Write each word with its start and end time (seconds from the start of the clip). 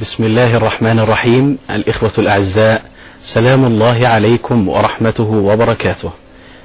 بسم 0.00 0.24
الله 0.24 0.56
الرحمن 0.56 0.98
الرحيم. 0.98 1.58
الإخوة 1.70 2.12
الأعزاء 2.18 2.82
سلام 3.22 3.64
الله 3.64 4.08
عليكم 4.08 4.68
ورحمته 4.68 5.30
وبركاته. 5.30 6.10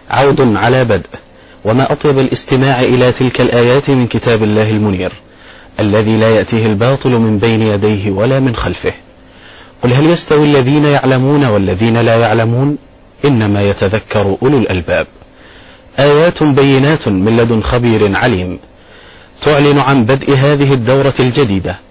عود 0.10 0.56
على 0.56 0.86
بدء. 0.86 1.10
وما 1.66 1.92
أطيب 1.92 2.20
الاستماع 2.20 2.82
إلى 2.82 3.12
تلك 3.12 3.42
الآيات 3.42 3.90
من 3.90 4.08
كتاب 4.08 4.44
الله 4.44 4.70
المنير 4.70 5.12
الذي 5.80 6.18
لا 6.18 6.30
يأتيه 6.30 6.66
الباطل 6.66 7.10
من 7.10 7.38
بين 7.38 7.62
يديه 7.62 8.12
ولا 8.12 8.40
من 8.40 8.56
خلفه. 8.56 8.94
قل 9.84 9.94
هل 9.94 10.06
يستوي 10.10 10.46
الذين 10.46 10.86
يعلمون 10.86 11.46
والذين 11.46 11.98
لا 11.98 12.16
يعلمون؟ 12.16 12.78
إنما 13.26 13.70
يتذكر 13.70 14.38
أولو 14.42 14.58
الألباب. 14.58 15.08
آيات 16.00 16.44
بينات 16.44 17.08
من 17.08 17.38
لدن 17.38 17.62
خبير 17.62 18.16
عليم 18.18 18.60
تعلن 19.42 19.80
عن 19.80 20.06
بدء 20.06 20.34
هذه 20.34 20.74
الدورة 20.74 21.14
الجديدة. 21.20 21.89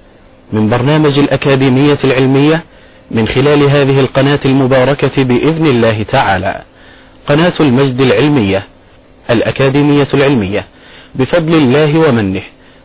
من 0.52 0.68
برنامج 0.68 1.18
الأكاديمية 1.18 1.98
العلمية 2.04 2.62
من 3.10 3.28
خلال 3.28 3.62
هذه 3.62 4.00
القناة 4.00 4.38
المباركة 4.44 5.22
بإذن 5.24 5.66
الله 5.66 6.02
تعالى. 6.02 6.62
قناة 7.28 7.52
المجد 7.60 8.00
العلمية 8.00 8.62
الأكاديمية 9.30 10.08
العلمية 10.14 10.64
بفضل 11.14 11.54
الله 11.54 11.98
ومنه 12.08 12.42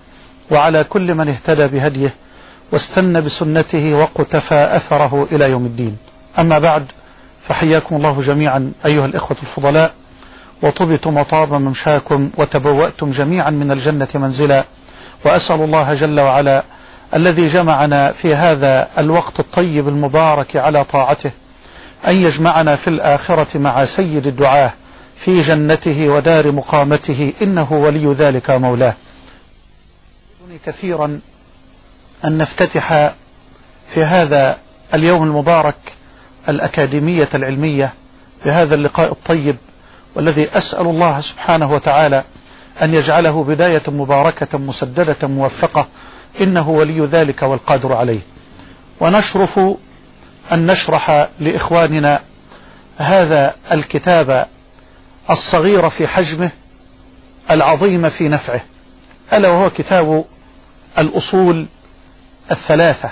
وعلى 0.51 0.85
كل 0.85 1.15
من 1.15 1.29
اهتدى 1.29 1.67
بهديه 1.67 2.15
واستنى 2.73 3.21
بسنته 3.21 3.95
واقتفى 3.95 4.55
أثره 4.77 5.29
إلى 5.33 5.51
يوم 5.51 5.67
الدين. 5.67 5.97
أما 6.39 6.59
بعد 6.59 6.85
فحياكم 7.49 7.97
الله 7.97 8.21
جميعا 8.23 8.73
أيها 8.87 9.07
الإخوة 9.07 9.37
الفضلاء 9.43 9.93
وطبتم 10.63 11.17
وطاب 11.17 11.53
ممشاكم 11.53 12.31
وتبوأتم 12.37 13.11
جميعا 13.11 13.51
من 13.51 13.71
الجنة 13.71 14.09
منزلا 14.15 14.65
وأسأل 15.25 15.61
الله 15.63 15.95
جل 15.95 16.21
وعلا 16.21 16.63
الذي 17.15 17.47
جمعنا 17.49 18.13
في 18.13 18.35
هذا 18.35 18.89
الوقت 18.99 19.41
الطيب 19.41 19.89
المبارك 19.89 20.57
على 20.57 20.85
طاعته 20.85 21.31
أن 22.07 22.17
يجمعنا 22.17 22.77
في 22.77 22.89
الآخرة 22.89 23.59
مع 23.59 23.85
سيد 23.85 24.27
الدعاة 24.27 24.73
في 25.17 25.41
جنته 25.41 26.09
ودار 26.09 26.53
مقامته 26.53 27.33
إنه 27.43 27.73
ولي 27.73 28.07
ذلك 28.13 28.51
مولاه 28.51 28.95
كثيرا 30.67 31.21
أن 32.25 32.39
نفتتح 32.39 33.13
في 33.95 34.05
هذا 34.05 34.59
اليوم 34.95 35.23
المبارك 35.23 35.75
الأكاديمية 36.49 37.29
العلمية 37.35 37.93
بهذا 38.45 38.75
اللقاء 38.75 39.13
الطيب 39.13 39.57
والذي 40.15 40.49
أسأل 40.59 40.87
الله 40.87 41.21
سبحانه 41.21 41.73
وتعالى 41.73 42.25
أن 42.83 42.95
يجعله 42.95 43.45
بداية 43.45 43.83
مباركة 43.89 44.59
مسددة 44.59 45.29
موفقة 45.29 45.87
إنه 46.41 46.69
ولي 46.69 47.01
ذلك 47.01 47.43
والقادر 47.43 47.93
عليه. 47.93 48.21
ونشرف 49.01 49.61
أن 50.53 50.67
نشرح 50.67 51.29
لإخواننا 51.41 52.21
هذا 52.99 53.55
الكتاب 53.73 54.47
الصغير 55.31 55.91
في 55.91 56.07
حجمه 56.07 56.51
العظيم 57.51 58.09
في 58.09 58.29
نفعه. 58.29 58.61
ألا 59.33 59.49
وهو 59.49 59.71
كتاب 59.71 60.25
الأصول 60.99 61.67
الثلاثة. 62.51 63.11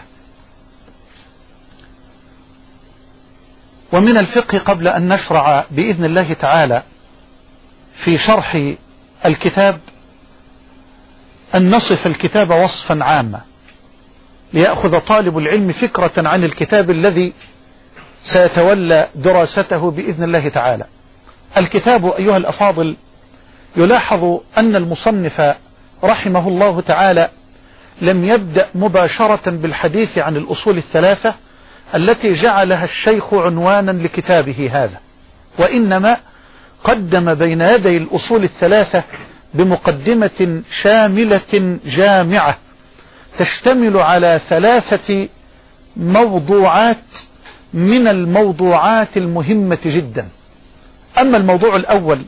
ومن 3.92 4.16
الفقه 4.16 4.58
قبل 4.58 4.88
أن 4.88 5.08
نشرع 5.08 5.64
بإذن 5.70 6.04
الله 6.04 6.32
تعالى 6.32 6.82
في 7.94 8.18
شرح 8.18 8.74
الكتاب 9.26 9.80
أن 11.54 11.70
نصف 11.70 12.06
الكتاب 12.06 12.50
وصفا 12.50 13.04
عاما. 13.04 13.40
ليأخذ 14.52 14.98
طالب 15.00 15.38
العلم 15.38 15.72
فكرة 15.72 16.12
عن 16.28 16.44
الكتاب 16.44 16.90
الذي 16.90 17.32
سيتولى 18.22 19.08
دراسته 19.14 19.90
بإذن 19.90 20.24
الله 20.24 20.48
تعالى. 20.48 20.84
الكتاب 21.56 22.06
أيها 22.18 22.36
الأفاضل 22.36 22.96
يلاحظ 23.76 24.38
أن 24.58 24.76
المصنف 24.76 25.54
رحمه 26.04 26.48
الله 26.48 26.80
تعالى 26.80 27.28
لم 28.00 28.24
يبدأ 28.24 28.66
مباشرة 28.74 29.50
بالحديث 29.50 30.18
عن 30.18 30.36
الأصول 30.36 30.76
الثلاثة 30.76 31.34
التي 31.94 32.32
جعلها 32.32 32.84
الشيخ 32.84 33.34
عنوانا 33.34 33.90
لكتابه 33.90 34.70
هذا 34.72 35.00
وإنما 35.58 36.16
قدم 36.84 37.34
بين 37.34 37.60
يدي 37.60 37.96
الأصول 37.96 38.42
الثلاثة 38.44 39.04
بمقدمة 39.54 40.62
شاملة 40.70 41.78
جامعة 41.86 42.56
تشتمل 43.38 43.96
على 43.96 44.40
ثلاثة 44.48 45.28
موضوعات 45.96 47.04
من 47.74 48.08
الموضوعات 48.08 49.16
المهمة 49.16 49.78
جدا. 49.84 50.28
أما 51.18 51.36
الموضوع 51.36 51.76
الأول 51.76 52.22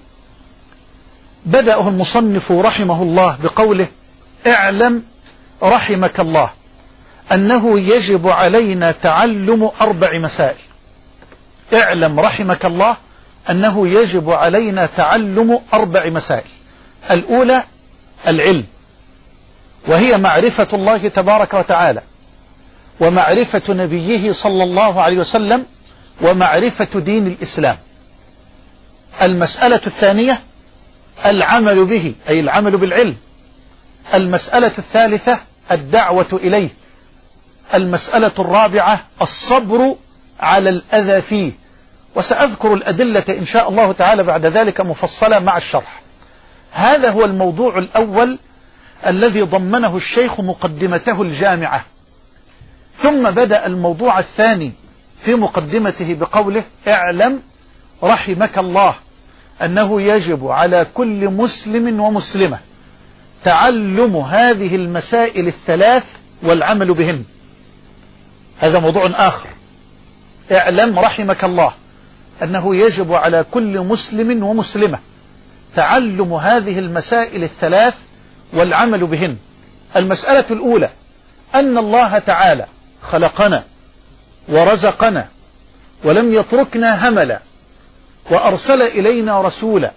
بدأه 1.46 1.88
المصنف 1.88 2.52
رحمه 2.52 3.02
الله 3.02 3.38
بقوله 3.43 3.87
اعلم 4.46 5.02
رحمك 5.62 6.20
الله 6.20 6.50
أنه 7.32 7.81
يجب 7.81 8.28
علينا 8.28 8.93
تعلم 8.93 9.70
أربع 9.81 10.19
مسائل. 10.19 10.56
اعلم 11.75 12.20
رحمك 12.20 12.64
الله 12.64 12.96
أنه 13.50 13.88
يجب 13.88 14.31
علينا 14.31 14.88
تعلم 14.96 15.60
أربع 15.75 16.08
مسائل. 16.08 16.50
الأولى 17.10 17.62
العلم. 18.26 18.64
وهي 19.88 20.19
معرفة 20.19 20.69
الله 20.73 21.08
تبارك 21.08 21.55
وتعالى. 21.55 22.02
ومعرفة 23.00 23.62
نبيه 23.75 24.32
صلى 24.32 24.64
الله 24.64 25.02
عليه 25.02 25.19
وسلم 25.19 25.67
ومعرفة 26.20 27.00
دين 27.00 27.26
الإسلام. 27.26 27.76
المسألة 29.23 29.81
الثانية 29.87 30.40
العمل 31.26 31.85
به 31.85 32.14
أي 32.29 32.40
العمل 32.40 32.76
بالعلم. 32.76 33.17
المسألة 34.14 34.73
الثالثة 34.79 35.38
الدعوة 35.73 36.26
إليه. 36.32 36.69
المسألة 37.75 38.32
الرابعة 38.38 39.00
الصبر 39.23 39.96
على 40.41 40.70
الأذى 40.70 41.20
فيه. 41.20 41.52
وسأذكر 42.14 42.75
الأدلة 42.75 43.25
إن 43.29 43.46
شاء 43.46 43.69
الله 43.69 43.93
تعالى 43.93 44.23
بعد 44.23 44.46
ذلك 44.46 44.81
مفصلة 44.81 45.38
مع 45.38 45.56
الشرح. 45.56 46.00
هذا 46.73 47.11
هو 47.11 47.25
الموضوع 47.25 47.79
الأول 47.79 48.38
الذي 49.06 49.43
ضمنه 49.43 49.97
الشيخ 49.97 50.41
مقدمته 50.41 51.23
الجامعة. 51.23 51.85
ثم 53.03 53.31
بدأ 53.31 53.67
الموضوع 53.67 54.19
الثاني 54.19 54.73
في 55.25 55.35
مقدمته 55.35 56.15
بقوله 56.15 56.65
اعلم 56.89 57.41
رحمك 58.03 58.59
الله 58.59 58.95
أنه 59.62 60.03
يجب 60.03 60.49
على 60.49 60.87
كل 60.95 61.31
مسلم 61.31 62.00
ومسلمة 62.00 62.59
تعلم 63.45 64.17
هذه 64.17 64.77
المسائل 64.77 65.47
الثلاث 65.47 66.05
والعمل 66.43 66.94
بهن. 66.94 67.25
هذا 68.59 68.79
موضوع 68.79 69.06
آخر. 69.15 69.49
اعلم 70.53 70.99
رحمك 70.99 71.44
الله 71.44 71.73
أنه 72.43 72.77
يجب 72.77 73.12
على 73.12 73.44
كل 73.51 73.81
مسلم 73.81 74.43
ومسلمة 74.43 74.99
تعلم 75.75 76.33
هذه 76.33 76.79
المسائل 76.79 77.44
الثلاث 77.44 77.94
والعمل 78.53 79.06
بهن. 79.06 79.37
المسألة 79.97 80.45
الأولى 80.50 80.91
أن 81.55 81.79
الله 81.79 82.19
تعالى 82.19 82.67
خلقنا 83.03 83.65
ورزقنا 84.49 85.29
ولم 86.05 86.35
يتركنا 86.35 87.09
هملا 87.09 87.41
وأرسل 88.31 88.83
إلينا 88.83 89.41
رسولا 89.41 89.93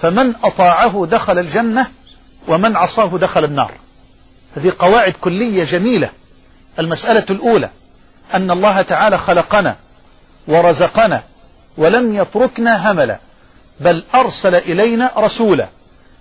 فمن 0.00 0.34
أطاعه 0.44 1.06
دخل 1.10 1.38
الجنة 1.38 1.86
ومن 2.48 2.76
عصاه 2.76 3.18
دخل 3.18 3.44
النار. 3.44 3.72
هذه 4.56 4.72
قواعد 4.78 5.12
كلية 5.20 5.64
جميلة. 5.64 6.10
المسألة 6.78 7.24
الأولى 7.30 7.70
أن 8.34 8.50
الله 8.50 8.82
تعالى 8.82 9.18
خلقنا 9.18 9.76
ورزقنا 10.48 11.22
ولم 11.76 12.14
يتركنا 12.14 12.92
هملا 12.92 13.18
بل 13.80 14.02
أرسل 14.14 14.54
إلينا 14.54 15.10
رسولا. 15.16 15.68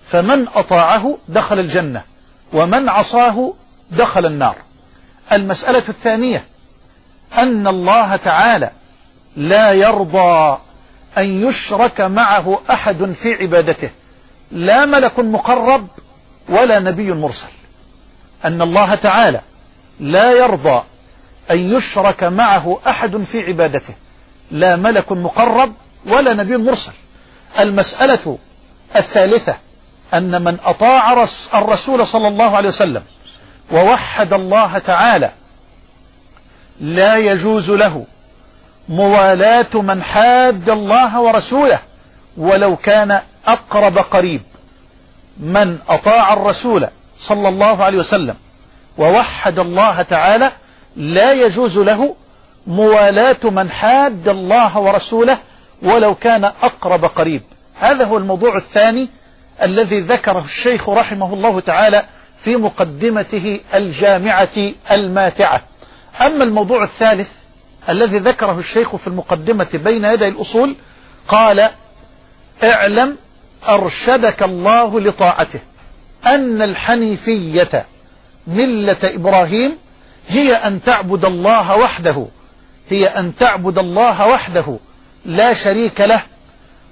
فمن 0.08 0.48
أطاعه 0.56 1.18
دخل 1.28 1.60
الجنة 1.60 2.02
ومن 2.54 2.90
عصاه 2.90 3.54
دخل 3.92 4.26
النار. 4.26 4.56
المسألة 5.32 5.84
الثانية 5.90 6.44
أن 7.38 7.68
الله 7.68 8.16
تعالى 8.16 8.72
لا 9.36 9.72
يرضى 9.72 10.58
أن 11.18 11.48
يشرك 11.48 12.02
معه 12.02 12.62
أحد 12.70 13.12
في 13.12 13.34
عبادته. 13.34 13.90
لا 14.52 14.86
ملك 14.86 15.20
مقرب 15.20 15.88
ولا 16.50 16.80
نبي 16.80 17.14
مرسل. 17.14 17.48
أن 18.46 18.62
الله 18.62 18.96
تعالى 18.96 19.42
لا 20.00 20.32
يرضى 20.32 20.84
أن 21.52 21.74
يشرك 21.74 22.24
معه 22.24 22.80
أحد 22.88 23.18
في 23.18 23.46
عبادته. 23.46 23.94
لا 24.52 24.76
ملك 24.76 25.12
مقرب 25.12 25.74
ولا 26.06 26.34
نبي 26.34 26.58
مرسل. 26.58 26.92
المسألة 27.60 28.38
الثالثة 28.96 29.58
أن 30.14 30.42
من 30.42 30.58
أطاع 30.66 31.26
الرسول 31.54 32.08
صلى 32.08 32.28
الله 32.28 32.58
عليه 32.58 32.70
وسلم 32.70 33.04
ووحد 33.72 34.34
الله 34.34 34.78
تعالى 34.78 35.32
لا 36.82 37.18
يجوز 37.18 37.72
له 37.72 38.06
موالاة 38.90 39.74
من 39.74 40.04
حاد 40.04 40.70
الله 40.70 41.22
ورسوله 41.22 41.80
ولو 42.38 42.76
كان 42.76 43.22
أقرب 43.48 43.98
قريب. 43.98 44.42
من 45.38 45.80
أطاع 45.90 46.34
الرسول 46.34 46.88
صلى 47.20 47.50
الله 47.50 47.84
عليه 47.84 47.98
وسلم 47.98 48.36
ووحد 48.98 49.60
الله 49.60 50.02
تعالى 50.02 50.52
لا 50.96 51.34
يجوز 51.34 51.78
له 51.78 52.16
موالاة 52.68 53.38
من 53.44 53.70
حاد 53.70 54.28
الله 54.28 54.78
ورسوله 54.80 55.38
ولو 55.82 56.16
كان 56.16 56.44
أقرب 56.44 57.06
قريب. 57.06 57.42
هذا 57.80 58.06
هو 58.06 58.18
الموضوع 58.18 58.58
الثاني 58.58 59.10
الذي 59.62 60.00
ذكره 60.00 60.44
الشيخ 60.46 60.90
رحمه 60.90 61.34
الله 61.34 61.60
تعالى 61.60 62.06
في 62.44 62.56
مقدمته 62.56 63.60
الجامعة 63.74 64.72
الماتعة. 64.92 65.62
أما 66.22 66.44
الموضوع 66.44 66.84
الثالث 66.84 67.30
الذي 67.90 68.18
ذكره 68.18 68.60
الشيخ 68.60 68.96
في 68.96 69.08
المقدمة 69.08 69.68
بين 69.74 70.06
يدي 70.06 70.28
الأصول 70.28 70.76
قال 71.28 71.70
اعلم 72.64 73.18
أرشدك 73.68 74.44
الله 74.44 75.00
لطاعته 75.00 75.60
أن 76.26 76.62
الحنيفية 76.62 77.86
ملة 78.48 78.98
إبراهيم 79.04 79.78
هي 80.28 80.54
أن 80.56 80.82
تعبد 80.82 81.26
الله 81.26 81.78
وحده 81.78 82.26
هي 82.90 83.08
أن 83.08 83.36
تعبد 83.36 83.78
الله 83.78 84.28
وحده 84.28 84.78
لا 85.26 85.54
شريك 85.54 86.02
له 86.02 86.24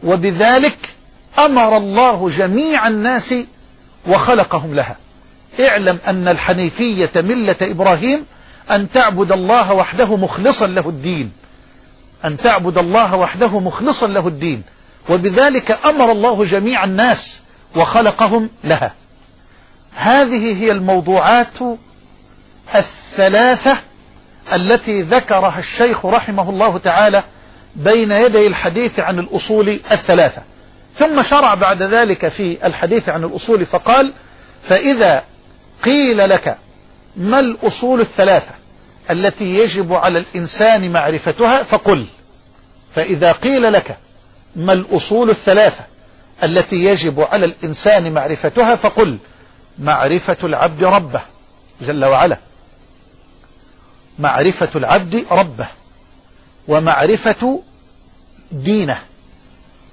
وبذلك 0.04 0.91
أمر 1.46 1.78
الله 1.78 2.30
جميع 2.30 2.88
الناس 2.88 3.34
وخلقهم 4.08 4.76
لها. 4.76 4.96
اعلم 5.60 6.00
أن 6.08 6.28
الحنيفية 6.28 7.12
ملة 7.16 7.56
إبراهيم 7.62 8.26
أن 8.72 8.90
تعبد 8.90 9.32
الله 9.32 9.74
وحده 9.74 10.16
مخلصا 10.16 10.68
له 10.68 10.90
الدين. 10.90 11.32
أن 12.26 12.38
تعبد 12.38 12.78
الله 12.78 13.16
وحده 13.16 13.60
مخلصا 13.60 14.08
له 14.08 14.28
الدين. 14.28 14.64
وبذلك 15.10 15.80
أمر 15.86 16.12
الله 16.12 16.46
جميع 16.46 16.84
الناس 16.84 17.42
وخلقهم 17.76 18.50
لها. 18.64 18.94
هذه 19.96 20.64
هي 20.64 20.72
الموضوعات 20.72 21.58
الثلاثة 22.76 23.78
التي 24.54 25.02
ذكرها 25.02 25.60
الشيخ 25.60 26.06
رحمه 26.06 26.50
الله 26.50 26.78
تعالى 26.78 27.24
بين 27.76 28.12
يدي 28.12 28.48
الحديث 28.48 29.00
عن 29.00 29.20
الأصول 29.20 29.80
الثلاثة. 29.92 30.42
ثم 31.02 31.24
شرع 31.24 31.54
بعد 31.54 31.82
ذلك 31.84 32.28
في 32.28 32.68
الحديث 32.68 33.10
عن 33.10 33.24
الأصول 33.24 33.66
فقال 33.66 34.14
فإذا 34.64 35.24
قيل 35.84 36.30
لك 36.30 36.58
ما 37.16 37.40
الأصول 37.40 38.02
الثلاثة 38.02 38.52
التي 39.12 39.46
يجب 39.56 39.94
على 39.94 40.20
الإنسان 40.20 40.92
معرفتها 40.92 41.64
فقل. 41.64 42.06
فإذا 42.96 43.32
قيل 43.32 43.74
لك 43.74 43.98
ما 44.56 44.74
الأصول 44.74 45.30
الثلاثة 45.30 45.84
التي 46.44 46.76
يجب 46.86 47.22
على 47.22 47.46
الإنسان 47.46 48.14
معرفتها 48.14 48.76
فقل 48.76 49.18
معرفة 49.80 50.38
العبد 50.44 50.84
ربه 50.84 51.22
جل 51.82 52.06
وعلا. 52.06 52.38
معرفة 54.20 54.70
العبد 54.76 55.26
ربه 55.32 55.68
ومعرفة 56.68 57.62
دينه 58.52 59.00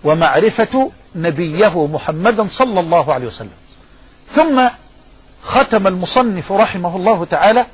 ومعرفة 0.04 0.90
نبيه 1.14 1.86
محمدا 1.86 2.48
صلى 2.50 2.80
الله 2.80 3.14
عليه 3.14 3.26
وسلم. 3.26 3.50
ثم 4.34 4.68
ختم 5.42 5.86
المصنف 5.86 6.52
رحمه 6.52 6.96
الله 6.96 7.24
تعالى 7.24 7.66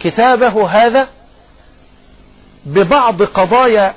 كتابه 0.00 0.66
هذا 0.66 1.08
ببعض 2.66 3.22
قضايا 3.22 3.94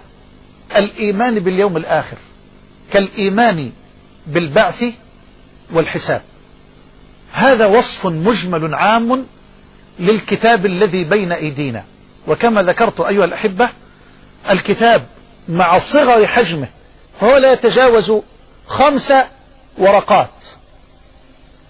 الإيمان 0.75 1.39
باليوم 1.39 1.77
الآخر 1.77 2.17
كالإيمان 2.91 3.71
بالبعث 4.27 4.83
والحساب. 5.73 6.21
هذا 7.31 7.65
وصف 7.65 8.05
مجمل 8.05 8.75
عام 8.75 9.25
للكتاب 9.99 10.65
الذي 10.65 11.03
بين 11.03 11.31
أيدينا. 11.31 11.83
وكما 12.27 12.63
ذكرت 12.63 12.99
أيها 12.99 13.25
الأحبة 13.25 13.69
الكتاب 14.49 15.05
مع 15.49 15.79
صغر 15.79 16.27
حجمه 16.27 16.67
هو 17.23 17.37
لا 17.37 17.51
يتجاوز 17.51 18.11
خمس 18.71 19.13
ورقات 19.77 20.29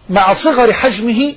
مع 0.10 0.34
صغر 0.34 0.74
حجمه 0.74 1.34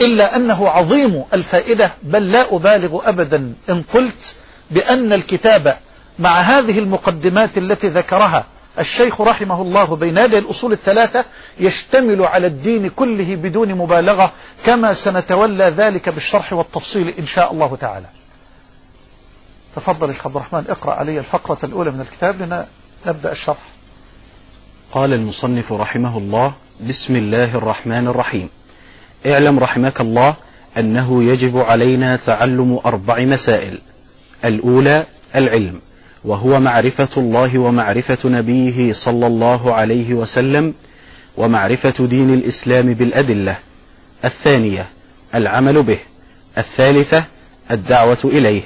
إلا 0.00 0.36
أنه 0.36 0.68
عظيم 0.68 1.24
الفائدة 1.32 1.92
بل 2.02 2.32
لا 2.32 2.56
أبالغ 2.56 3.08
أبدا 3.08 3.54
إن 3.70 3.82
قلت 3.94 4.34
بأن 4.70 5.12
الكتاب 5.12 5.78
مع 6.18 6.40
هذه 6.40 6.78
المقدمات 6.78 7.58
التي 7.58 7.88
ذكرها 7.88 8.44
الشيخ 8.78 9.20
رحمه 9.20 9.62
الله 9.62 9.96
بين 9.96 10.18
يدي 10.18 10.38
الأصول 10.38 10.72
الثلاثة 10.72 11.24
يشتمل 11.60 12.22
على 12.22 12.46
الدين 12.46 12.88
كله 12.88 13.36
بدون 13.36 13.74
مبالغة 13.74 14.32
كما 14.66 14.94
سنتولى 14.94 15.64
ذلك 15.64 16.08
بالشرح 16.08 16.52
والتفصيل 16.52 17.14
إن 17.18 17.26
شاء 17.26 17.52
الله 17.52 17.76
تعالى. 17.80 18.06
تفضل 19.76 20.08
الشيخ 20.10 20.26
عبد 20.26 20.36
الرحمن 20.36 20.64
اقرأ 20.68 20.94
علي 20.94 21.18
الفقرة 21.18 21.58
الأولى 21.64 21.90
من 21.90 22.00
الكتاب 22.00 22.66
لنبدأ 23.06 23.32
الشرح. 23.32 23.73
قال 24.92 25.12
المصنف 25.12 25.72
رحمه 25.72 26.18
الله 26.18 26.52
بسم 26.88 27.16
الله 27.16 27.54
الرحمن 27.56 28.08
الرحيم. 28.08 28.48
اعلم 29.26 29.58
رحمك 29.58 30.00
الله 30.00 30.34
أنه 30.78 31.24
يجب 31.24 31.58
علينا 31.58 32.16
تعلم 32.16 32.80
أربع 32.86 33.20
مسائل. 33.20 33.78
الأولى 34.44 35.06
العلم 35.36 35.80
وهو 36.24 36.60
معرفة 36.60 37.08
الله 37.16 37.58
ومعرفة 37.58 38.18
نبيه 38.28 38.92
صلى 38.92 39.26
الله 39.26 39.74
عليه 39.74 40.14
وسلم 40.14 40.74
ومعرفة 41.36 42.06
دين 42.06 42.34
الإسلام 42.34 42.94
بالأدلة. 42.94 43.56
الثانية 44.24 44.86
العمل 45.34 45.82
به. 45.82 45.98
الثالثة 46.58 47.24
الدعوة 47.70 48.18
إليه. 48.24 48.62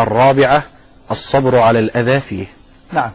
الرابعة 0.00 0.64
الصبر 1.10 1.58
على 1.58 1.78
الأذى 1.78 2.20
فيه. 2.20 2.46
نعم. 2.92 3.10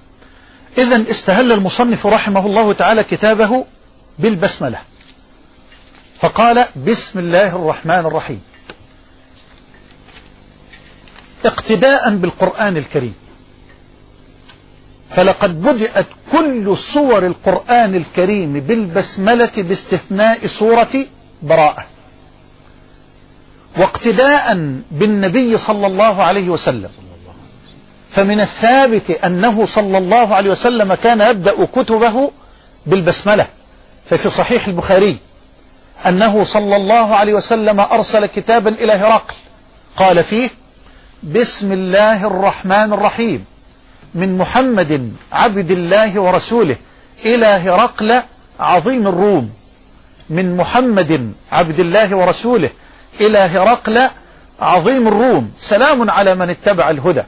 إذا 0.78 1.12
استهل 1.12 1.52
المصنف 1.52 2.08
رحمه 2.08 2.46
الله 2.46 2.74
تعالى 2.74 3.04
كتابه 3.04 3.66
بالبسملة. 4.20 4.80
فقال 6.20 6.66
بسم 6.76 7.20
الله 7.20 7.56
الرحمن 7.56 8.00
الرحيم. 8.00 8.42
اقتداء 11.46 12.16
بالقرآن 12.16 12.78
الكريم. 12.78 13.14
فلقد 15.16 15.62
بدأت 15.62 16.06
كل 16.32 16.78
صور 16.78 17.26
القرآن 17.26 17.96
الكريم 17.96 18.54
بالبسملة 18.60 19.52
باستثناء 19.58 20.48
سورة 20.48 21.06
براءة. 21.44 21.86
واقتداء 23.78 24.54
بالنبي 24.92 25.58
صلى 25.58 25.88
الله 25.88 26.24
عليه 26.24 26.50
وسلم. 26.50 26.90
فمن 28.12 28.40
الثابت 28.40 29.12
أنه 29.12 29.66
صلى 29.66 29.98
الله 29.98 30.36
عليه 30.36 30.50
وسلم 30.52 30.94
كان 30.94 31.22
يبدأ 31.22 31.66
كتبه 31.66 32.32
بالبسملة. 32.86 33.48
ففي 34.10 34.30
صحيح 34.30 34.68
البخاري 34.68 35.18
أنه 36.06 36.44
صلى 36.44 36.76
الله 36.76 37.16
عليه 37.16 37.34
وسلم 37.34 37.80
أرسل 37.80 38.26
كتابا 38.26 38.70
إلى 38.70 38.94
هرقل. 38.94 39.34
قال 39.98 40.24
فيه 40.24 40.50
بسم 41.24 41.72
الله 41.72 42.28
الرحمن 42.28 42.94
الرحيم. 42.94 43.46
من 44.16 44.38
محمد 44.38 45.14
عبد 45.32 45.72
الله 45.72 46.20
ورسوله 46.20 46.76
إلى 47.26 47.46
هرقل 47.46 48.22
عظيم 48.60 49.08
الروم. 49.08 49.50
من 50.30 50.58
محمد 50.58 51.34
عبد 51.52 51.80
الله 51.80 52.16
ورسوله 52.16 52.70
إلى 53.22 53.38
هرقل 53.38 54.10
عظيم 54.62 55.08
الروم. 55.08 55.52
سلام 55.60 56.10
على 56.10 56.36
من 56.36 56.50
اتبع 56.50 56.90
الهدى. 56.90 57.24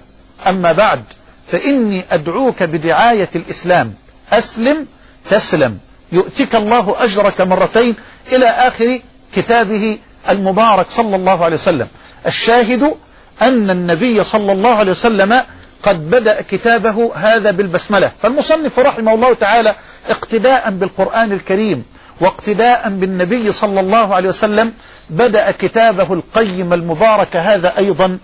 أما 0.50 0.72
بعد 0.72 1.04
فإني 1.52 2.04
أدعوك 2.12 2.64
بدعاية 2.64 3.30
الإسلام. 3.36 3.94
أسلم 4.32 4.88
تسلم. 5.30 5.78
يؤتك 6.12 6.56
الله 6.56 6.96
أجرك 7.04 7.42
مرتين 7.42 7.96
إلى 8.32 8.46
آخر 8.46 9.00
كتابه 9.36 9.98
المبارك 10.30 10.90
صلى 10.90 11.16
الله 11.16 11.46
عليه 11.46 11.56
وسلم. 11.56 11.88
الشاهد 12.28 12.94
أن 13.42 13.70
النبي 13.70 14.24
صلى 14.24 14.52
الله 14.52 14.76
عليه 14.76 14.92
وسلم 14.92 15.42
قد 15.84 16.10
بدأ 16.10 16.42
كتابه 16.42 17.12
هذا 17.16 17.52
بالبسملة. 17.52 18.12
فالمصنف 18.22 18.80
رحمه 18.80 19.14
الله 19.14 19.34
تعالى 19.34 19.76
اقتداء 20.10 20.72
بالقرآن 20.72 21.32
الكريم 21.32 21.84
واقتداء 22.22 22.90
بالنبي 22.90 23.52
صلى 23.52 23.80
الله 23.80 24.16
عليه 24.16 24.30
وسلم 24.30 24.74
بدأ 25.10 25.52
كتابه 25.52 26.14
القيم 26.14 26.74
المبارك 26.74 27.36
هذا 27.36 27.78
أيضا 27.78 28.18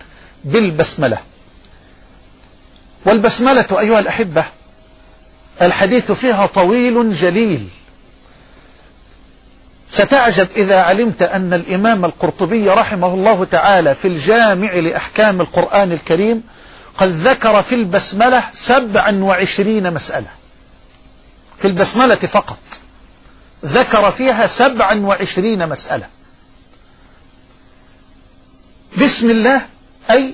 بالبسملة. 0.43 1.17
والبسملة 3.05 3.79
أيها 3.79 3.99
الأحبة 3.99 4.45
الحديث 5.61 6.11
فيها 6.11 6.45
طويل 6.45 7.13
جليل. 7.13 7.67
ستعجب 9.89 10.47
إذا 10.55 10.81
علمت 10.81 11.21
أن 11.21 11.53
الإمام 11.53 12.05
القرطبي 12.05 12.69
رحمه 12.69 13.13
الله 13.13 13.43
تعالى 13.45 13.95
في 13.95 14.07
الجامع 14.07 14.73
لأحكام 14.73 15.41
القرآن 15.41 15.91
الكريم 15.91 16.43
قد 16.97 17.07
ذكر 17.07 17.61
في 17.61 17.75
البسملة 17.75 18.43
سبعا 18.53 19.23
وعشرين 19.23 19.93
مسألة. 19.93 20.27
في 21.59 21.67
البسملة 21.67 22.15
فقط 22.15 22.59
ذكر 23.65 24.11
فيها 24.11 24.47
سبعا 24.47 24.99
وعشرين 24.99 25.69
مسألة. 25.69 26.07
بسم 29.01 29.29
الله 29.29 29.61
أي 30.11 30.33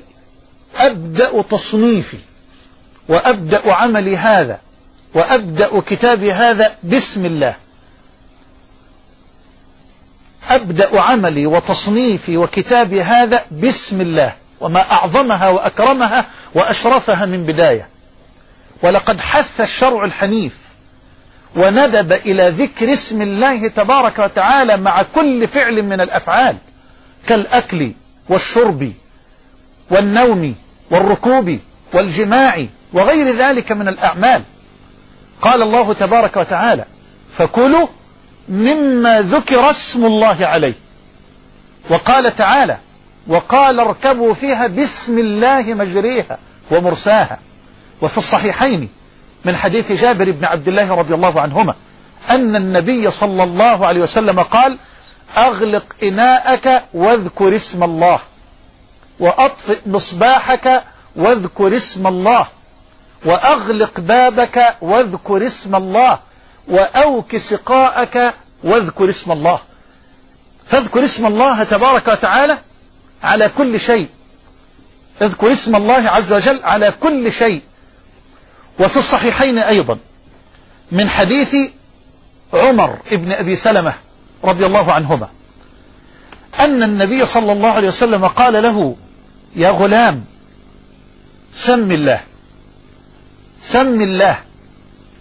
أبدأ 0.75 1.41
تصنيفي. 1.41 2.17
وأبدأ 3.09 3.73
عملي 3.73 4.17
هذا 4.17 4.59
وأبدأ 5.13 5.79
كتابي 5.79 6.31
هذا 6.31 6.75
بسم 6.83 7.25
الله. 7.25 7.55
أبدأ 10.49 11.01
عملي 11.01 11.45
وتصنيفي 11.45 12.37
وكتابي 12.37 13.01
هذا 13.01 13.45
بسم 13.51 14.01
الله 14.01 14.33
وما 14.59 14.91
أعظمها 14.91 15.49
وأكرمها 15.49 16.25
وأشرفها 16.55 17.25
من 17.25 17.45
بداية. 17.45 17.87
ولقد 18.83 19.19
حث 19.19 19.61
الشرع 19.61 20.05
الحنيف 20.05 20.57
وندب 21.55 22.11
إلى 22.11 22.49
ذكر 22.49 22.93
اسم 22.93 23.21
الله 23.21 23.67
تبارك 23.67 24.19
وتعالى 24.19 24.77
مع 24.77 25.01
كل 25.15 25.47
فعل 25.47 25.83
من 25.83 26.01
الأفعال 26.01 26.57
كالأكل 27.27 27.91
والشرب 28.29 28.91
والنوم 29.91 30.55
والركوب 30.91 31.59
والجماع 31.93 32.65
وغير 32.95 33.37
ذلك 33.37 33.71
من 33.71 33.87
الأعمال. 33.87 34.41
قال 35.41 35.61
الله 35.61 35.93
تبارك 35.93 36.37
وتعالى 36.37 36.85
فكلوا 37.37 37.87
مما 38.49 39.21
ذكر 39.21 39.69
اسم 39.69 40.05
الله 40.05 40.45
عليه 40.45 40.73
وقال 41.89 42.35
تعالى 42.35 42.77
وقال 43.27 43.79
اركبوا 43.79 44.33
فيها 44.33 44.67
بسم 44.67 45.19
الله 45.19 45.73
مجريها 45.73 46.37
ومرساها 46.71 47.39
وفي 48.01 48.17
الصحيحين 48.17 48.89
من 49.45 49.55
حديث 49.55 49.91
جابر 49.91 50.31
بن 50.31 50.45
عبد 50.45 50.67
الله 50.67 50.93
رضي 50.95 51.13
الله 51.13 51.41
عنهما 51.41 51.73
أن 52.29 52.55
النبي 52.55 53.11
صلى 53.11 53.43
الله 53.43 53.85
عليه 53.87 54.01
وسلم 54.01 54.39
قال 54.39 54.77
أغلق 55.37 55.85
إناءك 56.03 56.83
واذكر 56.93 57.55
اسم 57.55 57.83
الله 57.83 58.19
وأطفئ 59.19 59.77
مصباحك 59.85 60.83
واذكر 61.15 61.77
اسم 61.77 62.07
الله 62.07 62.47
وأغلق 63.25 63.99
بابك 63.99 64.75
واذكر 64.81 65.47
اسم 65.47 65.75
الله 65.75 66.19
وأوك 66.67 67.37
سقاءك 67.37 68.33
واذكر 68.63 69.09
اسم 69.09 69.31
الله. 69.31 69.59
فاذكر 70.65 71.05
اسم 71.05 71.25
الله 71.25 71.63
تبارك 71.63 72.07
وتعالى 72.07 72.57
على 73.23 73.49
كل 73.57 73.79
شيء. 73.79 74.07
اذكر 75.21 75.51
اسم 75.51 75.75
الله 75.75 76.09
عز 76.09 76.33
وجل 76.33 76.59
على 76.63 76.93
كل 76.99 77.31
شيء. 77.31 77.61
وفي 78.79 78.97
الصحيحين 78.97 79.57
أيضا 79.59 79.97
من 80.91 81.09
حديث 81.09 81.55
عمر 82.53 82.97
ابن 83.11 83.31
أبي 83.31 83.55
سلمة 83.55 83.93
رضي 84.43 84.65
الله 84.65 84.91
عنهما 84.93 85.29
أن 86.59 86.83
النبي 86.83 87.25
صلى 87.25 87.51
الله 87.51 87.69
عليه 87.69 87.87
وسلم 87.87 88.27
قال 88.27 88.63
له 88.63 88.95
يا 89.55 89.69
غلام 89.69 90.23
سم 91.51 91.91
الله. 91.91 92.19
سم 93.65 94.01
الله 94.01 94.39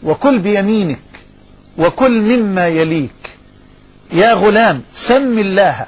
وكل 0.03 0.39
بيمينك 0.39 0.99
وكل 1.79 2.21
مما 2.21 2.69
يليك. 2.69 3.11
يا 4.13 4.33
غلام 4.33 4.83
سم 4.95 5.39
الله 5.39 5.87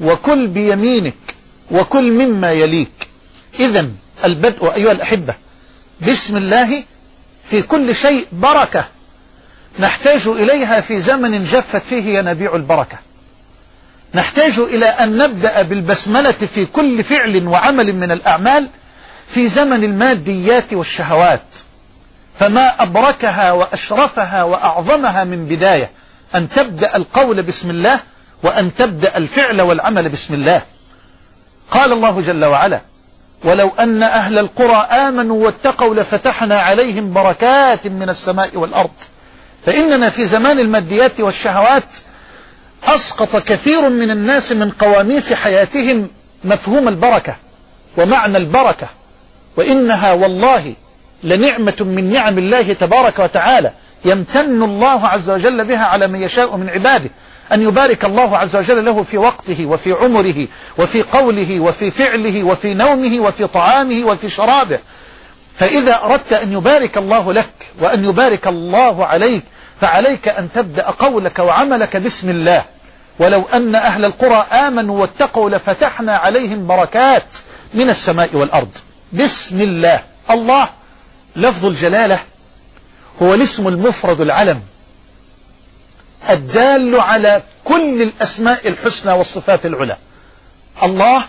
وكل 0.00 0.46
بيمينك 0.46 1.14
وكل 1.70 2.10
مما 2.10 2.52
يليك. 2.52 3.08
إذا 3.60 3.88
البدء 4.24 4.74
أيها 4.74 4.92
الأحبة 4.92 5.34
بسم 6.08 6.36
الله 6.36 6.84
في 7.44 7.62
كل 7.62 7.94
شيء 7.94 8.26
بركة. 8.32 8.84
نحتاج 9.78 10.26
إليها 10.26 10.80
في 10.80 11.00
زمن 11.00 11.44
جفت 11.44 11.82
فيه 11.82 12.18
ينابيع 12.18 12.56
البركة. 12.56 12.98
نحتاج 14.14 14.58
إلى 14.58 14.86
أن 14.86 15.16
نبدأ 15.18 15.62
بالبسملة 15.62 16.32
في 16.32 16.66
كل 16.66 17.04
فعل 17.04 17.46
وعمل 17.46 17.92
من 17.92 18.12
الأعمال 18.12 18.68
في 19.28 19.48
زمن 19.48 19.84
الماديات 19.84 20.72
والشهوات. 20.72 21.42
فما 22.38 22.82
أبركها 22.82 23.52
وأشرفها 23.52 24.42
وأعظمها 24.42 25.24
من 25.24 25.46
بداية 25.46 25.90
أن 26.34 26.48
تبدأ 26.48 26.96
القول 26.96 27.42
بسم 27.42 27.70
الله 27.70 28.00
وأن 28.42 28.74
تبدأ 28.74 29.16
الفعل 29.16 29.60
والعمل 29.60 30.08
بسم 30.08 30.34
الله. 30.34 30.62
قال 31.70 31.92
الله 31.92 32.20
جل 32.20 32.44
وعلا 32.44 32.80
ولو 33.44 33.70
أن 33.80 34.02
أهل 34.02 34.38
القرى 34.38 34.76
آمنوا 34.76 35.44
واتقوا 35.44 35.94
لفتحنا 35.94 36.60
عليهم 36.60 37.12
بركات 37.12 37.86
من 37.86 38.10
السماء 38.10 38.56
والأرض. 38.56 38.90
فإننا 39.66 40.10
في 40.10 40.26
زمان 40.26 40.58
الماديات 40.58 41.20
والشهوات 41.20 41.84
أسقط 42.84 43.36
كثير 43.36 43.88
من 43.88 44.10
الناس 44.10 44.52
من 44.52 44.70
قواميس 44.70 45.32
حياتهم 45.32 46.08
مفهوم 46.44 46.88
البركة 46.88 47.36
ومعنى 47.96 48.38
البركة. 48.38 48.88
وإنها 49.56 50.12
والله 50.12 50.74
لنعمة 51.22 51.76
من 51.80 52.12
نعم 52.12 52.38
الله 52.38 52.72
تبارك 52.72 53.18
وتعالى 53.18 53.72
يمتن 54.04 54.62
الله 54.62 55.06
عز 55.06 55.30
وجل 55.30 55.64
بها 55.64 55.84
على 55.84 56.06
من 56.06 56.22
يشاء 56.22 56.56
من 56.56 56.68
عباده. 56.68 57.10
أن 57.52 57.62
يبارك 57.62 58.04
الله 58.04 58.36
عز 58.38 58.56
وجل 58.56 58.84
له 58.84 59.02
في 59.02 59.18
وقته 59.18 59.66
وفي 59.66 59.92
عمره 59.92 60.46
وفي 60.78 61.02
قوله 61.02 61.60
وفي 61.60 61.90
فعله 61.90 62.42
وفي 62.44 62.74
نومه 62.74 63.20
وفي 63.20 63.46
طعامه 63.46 64.04
وفي 64.04 64.28
شرابه. 64.28 64.78
فإذا 65.56 66.04
أردت 66.04 66.32
أن 66.32 66.52
يبارك 66.52 66.98
الله 66.98 67.32
لك 67.32 67.50
وأن 67.80 68.04
يبارك 68.04 68.48
الله 68.48 69.06
عليك 69.06 69.42
فعليك 69.80 70.28
أن 70.28 70.48
تبدأ 70.54 70.90
قولك 70.90 71.38
وعملك 71.38 71.96
بسم 71.96 72.30
الله. 72.30 72.64
ولو 73.18 73.42
أن 73.54 73.74
أهل 73.74 74.04
القرى 74.04 74.46
آمنوا 74.52 75.00
واتقوا 75.00 75.50
لفتحنا 75.50 76.16
عليهم 76.16 76.66
بركات 76.66 77.26
من 77.74 77.90
السماء 77.90 78.36
والأرض. 78.36 78.70
بسم 79.12 79.60
الله. 79.60 80.00
الله. 80.30 80.68
لفظ 81.36 81.64
الجلالة 81.66 82.20
هو 83.22 83.34
الاسم 83.34 83.68
المفرد 83.68 84.20
العلم 84.20 84.60
الدال 86.30 87.00
على 87.00 87.42
كل 87.64 88.02
الأسماء 88.02 88.68
الحسنى 88.68 89.12
والصفات 89.12 89.66
العلى. 89.66 89.96
الله 90.82 91.24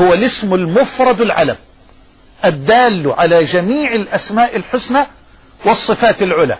هو 0.00 0.12
الاسم 0.14 0.54
المفرد 0.54 1.20
العلم 1.20 1.56
الدال 2.44 3.12
على 3.18 3.44
جميع 3.44 3.92
الأسماء 3.92 4.56
الحسنى 4.56 5.06
والصفات 5.64 6.22
العلى. 6.22 6.58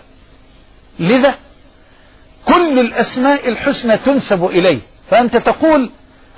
لذا 0.99 1.35
كل 2.45 2.79
الأسماء 2.79 3.49
الحسنى 3.49 3.97
تنسب 3.97 4.45
إليه 4.45 4.79
فأنت 5.09 5.37
تقول 5.37 5.89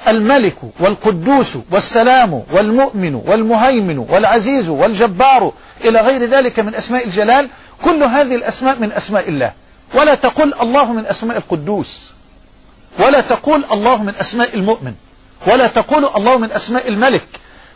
الملك 0.07 0.55
والقدوس 0.79 1.57
والسلام 1.71 2.43
والمؤمن 2.51 3.15
والمهيمن 3.15 3.97
والعزيز 3.97 4.69
والجبار 4.69 5.53
إلى 5.85 5.99
غير 5.99 6.23
ذلك 6.23 6.59
من 6.59 6.75
أسماء 6.75 7.05
الجلال 7.05 7.49
كل 7.83 8.03
هذه 8.03 8.35
الأسماء 8.35 8.79
من 8.79 8.91
أسماء 8.91 9.29
الله. 9.29 9.51
ولا 9.93 10.15
تقول 10.15 10.53
الله 10.61 10.93
من 10.93 11.05
أسماء 11.05 11.37
القدوس. 11.37 12.13
ولا 12.99 13.21
تقول 13.21 13.65
الله 13.71 14.03
من 14.03 14.13
أسماء 14.15 14.55
المؤمن. 14.55 14.93
ولا 15.47 15.67
تقول 15.67 16.05
الله 16.15 16.37
من 16.37 16.51
أسماء 16.51 16.87
الملك. 16.87 17.25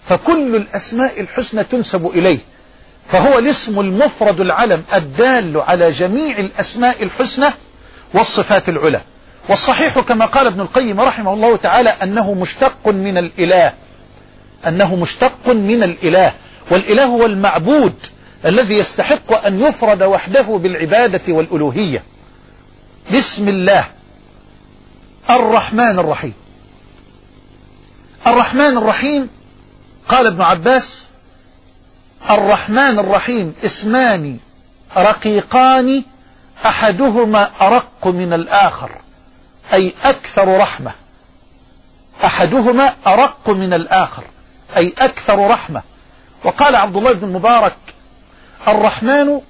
فكل 0.06 0.56
الأسماء 0.56 1.22
الحسنى 1.22 1.64
تنسب 1.64 2.08
إليه. 2.08 2.40
فهو 3.12 3.40
الاسم 3.40 3.80
المفرد 3.80 4.40
العلم 4.40 4.84
الدال 4.94 5.62
على 5.68 5.92
جميع 5.92 6.38
الأسماء 6.38 7.04
الحسنى 7.04 7.50
والصفات 8.14 8.70
العلى. 8.70 9.02
والصحيح 9.50 10.00
كما 10.00 10.26
قال 10.26 10.48
ابن 10.48 10.62
القيم 10.62 11.02
رحمه 11.02 11.34
الله 11.34 11.56
تعالى 11.56 11.90
أنه 11.90 12.34
مشتق 12.34 12.88
من 12.88 13.18
الإله. 13.18 13.74
أنه 14.68 14.96
مشتق 14.96 15.48
من 15.48 15.84
الإله. 15.84 16.34
والإله 16.72 17.06
هو 17.06 17.26
المعبود 17.26 17.94
الذي 18.46 18.78
يستحق 18.78 19.46
أن 19.46 19.62
يفرد 19.62 20.04
وحده 20.04 20.42
بالعبادة 20.58 21.34
والألوهية. 21.34 22.04
بسم 23.14 23.50
الله. 23.50 23.86
الرحمن 25.30 26.00
الرحيم. 26.00 26.34
الرحمن 28.28 28.78
الرحيم 28.78 29.30
قال 30.08 30.28
ابن 30.28 30.42
عباس 30.42 31.08
الرحمن 32.30 33.00
الرحيم 33.00 33.54
اسمان 33.66 34.38
رقيقان 34.98 36.04
أحدهما 36.66 37.52
أرق 37.62 38.08
من 38.08 38.34
الآخر 38.34 38.92
أي 39.74 39.94
أكثر 40.04 40.58
رحمة. 40.58 40.92
أحدهما 42.24 42.94
أرق 43.08 43.50
من 43.50 43.74
الآخر 43.74 44.24
أي 44.78 44.94
أكثر 44.98 45.48
رحمة. 45.48 45.82
وقال 46.44 46.76
عبد 46.76 46.98
الله 46.98 47.14
بن 47.14 47.28
المبارك 47.28 47.76
الرحمن 48.68 49.42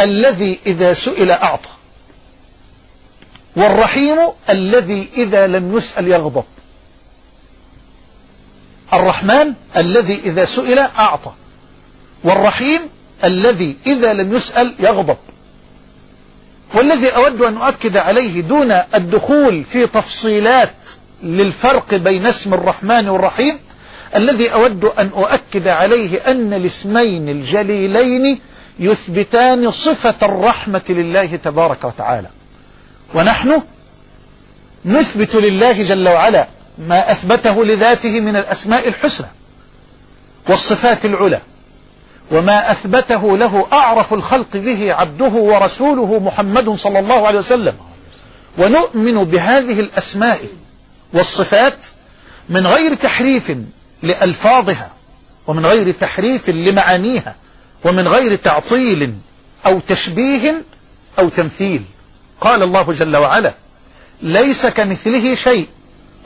الذي 0.00 0.58
إذا 0.66 0.94
سئل 0.94 1.30
أعطى 1.30 1.68
والرحيم 3.56 4.18
الذي 4.50 5.08
إذا 5.16 5.46
لم 5.46 5.76
يسأل 5.76 6.08
يغضب. 6.08 6.44
الرحمن 8.92 9.54
الذي 9.76 10.20
إذا 10.24 10.44
سئل 10.44 10.78
أعطى 10.78 11.32
والرحيم 12.24 12.80
الذي 13.24 13.76
إذا 13.86 14.12
لم 14.12 14.36
يسأل 14.36 14.74
يغضب. 14.80 15.16
والذي 16.74 17.08
أود 17.08 17.42
أن 17.42 17.56
أؤكد 17.56 17.96
عليه 17.96 18.40
دون 18.40 18.72
الدخول 18.72 19.64
في 19.64 19.86
تفصيلات 19.86 20.74
للفرق 21.22 21.94
بين 21.94 22.26
اسم 22.26 22.54
الرحمن 22.54 23.08
والرحيم 23.08 23.58
الذي 24.14 24.52
أود 24.52 24.84
أن 24.84 25.10
أؤكد 25.16 25.68
عليه 25.68 26.30
أن 26.30 26.52
الاسمين 26.52 27.28
الجليلين 27.28 28.38
يثبتان 28.78 29.70
صفة 29.70 30.14
الرحمة 30.22 30.82
لله 30.88 31.36
تبارك 31.36 31.84
وتعالى. 31.84 32.28
ونحن 33.14 33.62
نثبت 34.84 35.34
لله 35.34 35.82
جل 35.82 36.08
وعلا 36.08 36.46
ما 36.78 37.12
أثبته 37.12 37.64
لذاته 37.64 38.20
من 38.20 38.36
الأسماء 38.36 38.88
الحسنى 38.88 39.26
والصفات 40.48 41.04
العلى 41.04 41.40
وما 42.30 42.70
أثبته 42.70 43.36
له 43.36 43.66
أعرف 43.72 44.14
الخلق 44.14 44.56
به 44.56 44.92
عبده 44.94 45.28
ورسوله 45.28 46.18
محمد 46.18 46.70
صلى 46.70 46.98
الله 46.98 47.26
عليه 47.26 47.38
وسلم. 47.38 47.74
ونؤمن 48.58 49.24
بهذه 49.24 49.80
الأسماء 49.80 50.40
والصفات 51.12 51.86
من 52.48 52.66
غير 52.66 52.94
تحريف 52.94 53.52
لألفاظها 54.02 54.90
ومن 55.46 55.66
غير 55.66 55.90
تحريف 55.90 56.50
لمعانيها 56.50 57.34
ومن 57.84 58.08
غير 58.08 58.34
تعطيل 58.34 59.14
أو 59.66 59.80
تشبيه 59.88 60.62
أو 61.18 61.28
تمثيل. 61.28 61.82
قال 62.40 62.62
الله 62.62 62.92
جل 62.92 63.16
وعلا 63.16 63.54
ليس 64.22 64.66
كمثله 64.66 65.34
شيء 65.34 65.68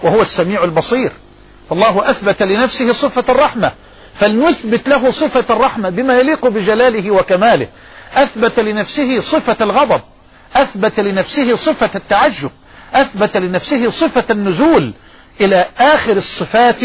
وهو 0.02 0.22
السميع 0.22 0.64
البصير. 0.64 1.12
فالله 1.70 2.10
أثبت 2.10 2.42
لنفسه 2.42 2.92
صفة 2.92 3.32
الرحمة 3.32 3.72
فلنثبت 4.14 4.88
له 4.88 5.10
صفة 5.10 5.54
الرحمة 5.54 5.88
بما 5.88 6.18
يليق 6.18 6.46
بجلاله 6.46 7.10
وكماله. 7.10 7.68
أثبت 8.14 8.60
لنفسه 8.60 9.20
صفة 9.20 9.56
الغضب 9.64 10.00
أثبت 10.54 11.00
لنفسه 11.00 11.56
صفة 11.56 11.90
التعجب 11.94 12.50
أثبت 12.94 13.36
لنفسه 13.36 13.90
صفة 13.90 14.24
النزول 14.30 14.92
إلى 15.40 15.66
آخر 15.78 16.16
الصفات 16.16 16.84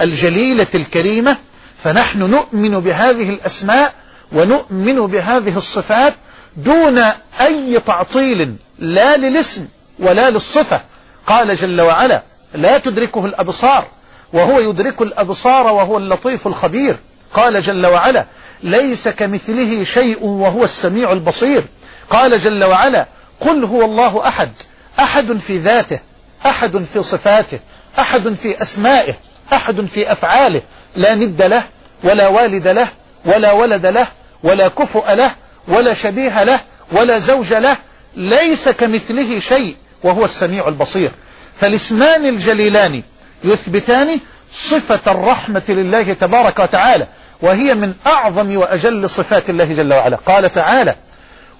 الجليلة 0.00 0.66
الكريمة 0.74 1.36
فنحن 1.82 2.18
نؤمن 2.18 2.80
بهذه 2.80 3.28
الأسماء 3.30 3.92
ونؤمن 4.32 5.06
بهذه 5.06 5.56
الصفات 5.58 6.14
دون 6.56 6.98
أي 7.40 7.80
تعطيل 7.80 8.54
لا 8.78 9.16
للاسم 9.16 9.66
ولا 9.98 10.30
للصفة. 10.30 10.80
قال 11.26 11.56
جل 11.56 11.80
وعلا 11.80 12.22
لا 12.54 12.78
تدركه 12.78 13.26
الأبصار 13.26 13.86
وهو 14.32 14.60
يدرك 14.60 15.02
الأبصار 15.02 15.66
وهو 15.66 15.98
اللطيف 15.98 16.46
الخبير. 16.46 16.96
قال 17.34 17.60
جل 17.60 17.86
وعلا 17.86 18.26
ليس 18.62 19.08
كمثله 19.08 19.84
شيء 19.84 20.24
وهو 20.24 20.64
السميع 20.64 21.12
البصير. 21.12 21.64
قال 22.10 22.38
جل 22.38 22.64
وعلا 22.64 23.06
قل 23.40 23.64
هو 23.64 23.84
الله 23.84 24.28
أحد 24.28 24.50
أحد 24.98 25.38
في 25.38 25.58
ذاته 25.58 26.00
أحد 26.46 26.84
في 26.92 27.02
صفاته 27.02 27.58
أحد 27.98 28.34
في 28.34 28.62
أسمائه. 28.62 29.14
أحد 29.52 29.80
في 29.86 30.12
أفعاله. 30.12 30.62
لا 30.96 31.14
ند 31.14 31.42
له 31.42 31.62
ولا 32.04 32.28
والد 32.28 32.68
له 32.68 32.88
ولا 33.24 33.52
ولد 33.52 33.86
له 33.86 34.06
ولا 34.42 34.68
كفؤ 34.68 35.12
له 35.12 35.34
ولا 35.68 35.94
شبيه 35.94 36.42
له 36.44 36.60
ولا 36.92 37.18
زوج 37.18 37.54
له. 37.54 37.76
ليس 38.16 38.68
كمثله 38.68 39.38
شيء 39.38 39.76
وهو 40.02 40.24
السميع 40.24 40.68
البصير. 40.68 41.10
فالاسمان 41.56 42.26
الجليلان 42.26 43.02
يثبتان 43.44 44.20
صفة 44.52 45.12
الرحمة 45.12 45.62
لله 45.68 46.12
تبارك 46.12 46.58
وتعالى 46.58 47.06
وهي 47.42 47.74
من 47.74 47.94
أعظم 48.06 48.56
وأجل 48.56 49.10
صفات 49.10 49.50
الله 49.50 49.72
جل 49.72 49.92
وعلا. 49.92 50.16
قال 50.16 50.52
تعالى 50.52 50.94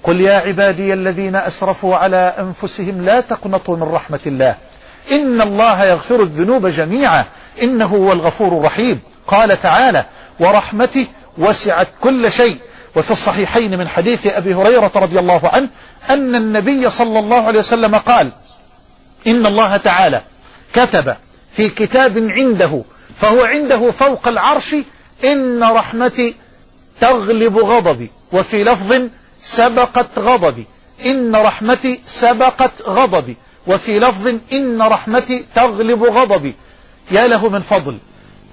قل 0.03 0.21
يا 0.21 0.35
عبادي 0.35 0.93
الذين 0.93 1.37
أسرفوا 1.37 1.97
على 1.97 2.35
أنفسهم 2.39 3.05
لا 3.05 3.21
تقنطوا 3.21 3.77
من 3.77 3.83
رحمة 3.83 4.21
الله 4.27 4.57
إن 5.11 5.41
الله 5.41 5.85
يغفر 5.85 6.23
الذنوب 6.23 6.67
جميعا. 6.67 7.25
إنه 7.63 7.87
هو 7.87 8.13
الغفور 8.13 8.49
الرحيم. 8.49 9.01
قال 9.27 9.61
تعالى 9.61 10.05
ورحمتي 10.41 11.09
وسعت 11.39 11.89
كل 12.01 12.33
شيء. 12.33 12.57
وفي 12.97 13.11
الصحيحين 13.11 13.79
من 13.79 13.89
حديث 13.89 14.27
أبي 14.27 14.55
هريرة 14.55 14.93
رضي 14.97 15.19
الله 15.19 15.51
عنه 15.53 15.69
أن 16.11 16.35
النبي 16.35 16.91
صلى 16.91 17.19
الله 17.19 17.47
عليه 17.47 17.59
وسلم 17.59 17.97
قال 17.97 18.31
إن 19.27 19.47
الله 19.47 19.77
تعالى 19.77 20.21
كتب 20.75 21.17
في 21.53 21.69
كتاب 21.69 22.19
عنده 22.19 22.83
فهو 23.17 23.45
عنده 23.45 23.91
فوق 23.91 24.29
العرش 24.29 24.77
إن 25.25 25.63
رحمتي 25.63 26.35
تغلب 27.01 27.59
غضبي. 27.59 28.11
وفي 28.33 28.65
لفظ 28.65 29.09
سبقت 29.43 30.19
غضبي. 30.19 30.67
إن 31.07 31.37
رحمتي 31.37 32.01
سبقت 32.07 32.83
غضبي. 32.83 33.37
وفي 33.67 33.99
لفظ 33.99 34.35
إن 34.53 34.83
رحمتي 34.83 35.45
تغلب 35.55 36.05
غضبي. 36.05 36.55
يا 37.11 37.27
له 37.27 37.49
من 37.49 37.61
فضل. 37.61 37.99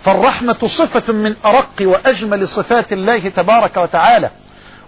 فالرحمة 0.04 0.58
صفة 0.68 1.14
من 1.14 1.36
أرق 1.46 1.76
وأجمل 1.82 2.48
صفات 2.48 2.94
الله 2.94 3.30
تبارك 3.30 3.78
وتعالى. 3.78 4.30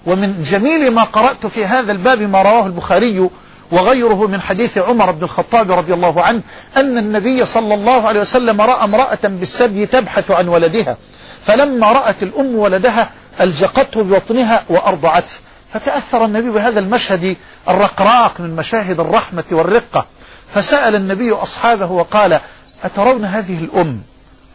ومن 0.05 0.43
جميل 0.43 0.91
ما 0.91 1.03
قرأت 1.03 1.45
في 1.45 1.65
هذا 1.65 1.91
الباب 1.91 2.21
ما 2.21 2.41
رواه 2.41 2.65
البخاري 2.65 3.29
وغيره 3.71 4.27
من 4.27 4.41
حديث 4.41 4.77
عمر 4.77 5.12
بن 5.12 5.23
الخطاب 5.23 5.71
رضي 5.71 5.93
الله 5.93 6.21
عنه 6.21 6.41
أن 6.77 6.97
النبي 6.97 7.45
صلى 7.45 7.73
الله 7.73 8.07
عليه 8.07 8.21
وسلم 8.21 8.62
رأى 8.62 8.84
امرأة 8.84 9.19
بالسبي 9.23 9.86
تبحث 9.86 10.31
عن 10.31 10.47
ولدها. 10.47 10.97
فلما 11.45 11.91
رأت 11.91 12.23
الأم 12.23 12.55
ولدها 12.55 13.10
ألجقته 13.41 14.03
ببطنها 14.03 14.63
وأرضعته. 14.69 15.36
فتأثر 15.73 16.25
النبي 16.25 16.49
بهذا 16.49 16.79
المشهد 16.79 17.36
الرقراق 17.69 18.41
من 18.41 18.55
مشاهد 18.55 18.99
الرحمة 18.99 19.43
والرقة. 19.51 20.05
فسأل 20.53 20.95
النبي 20.95 21.31
أصحابه 21.31 21.91
وقال 21.91 22.39
أترون 22.84 23.25
هذه 23.25 23.57
الأم 23.57 24.01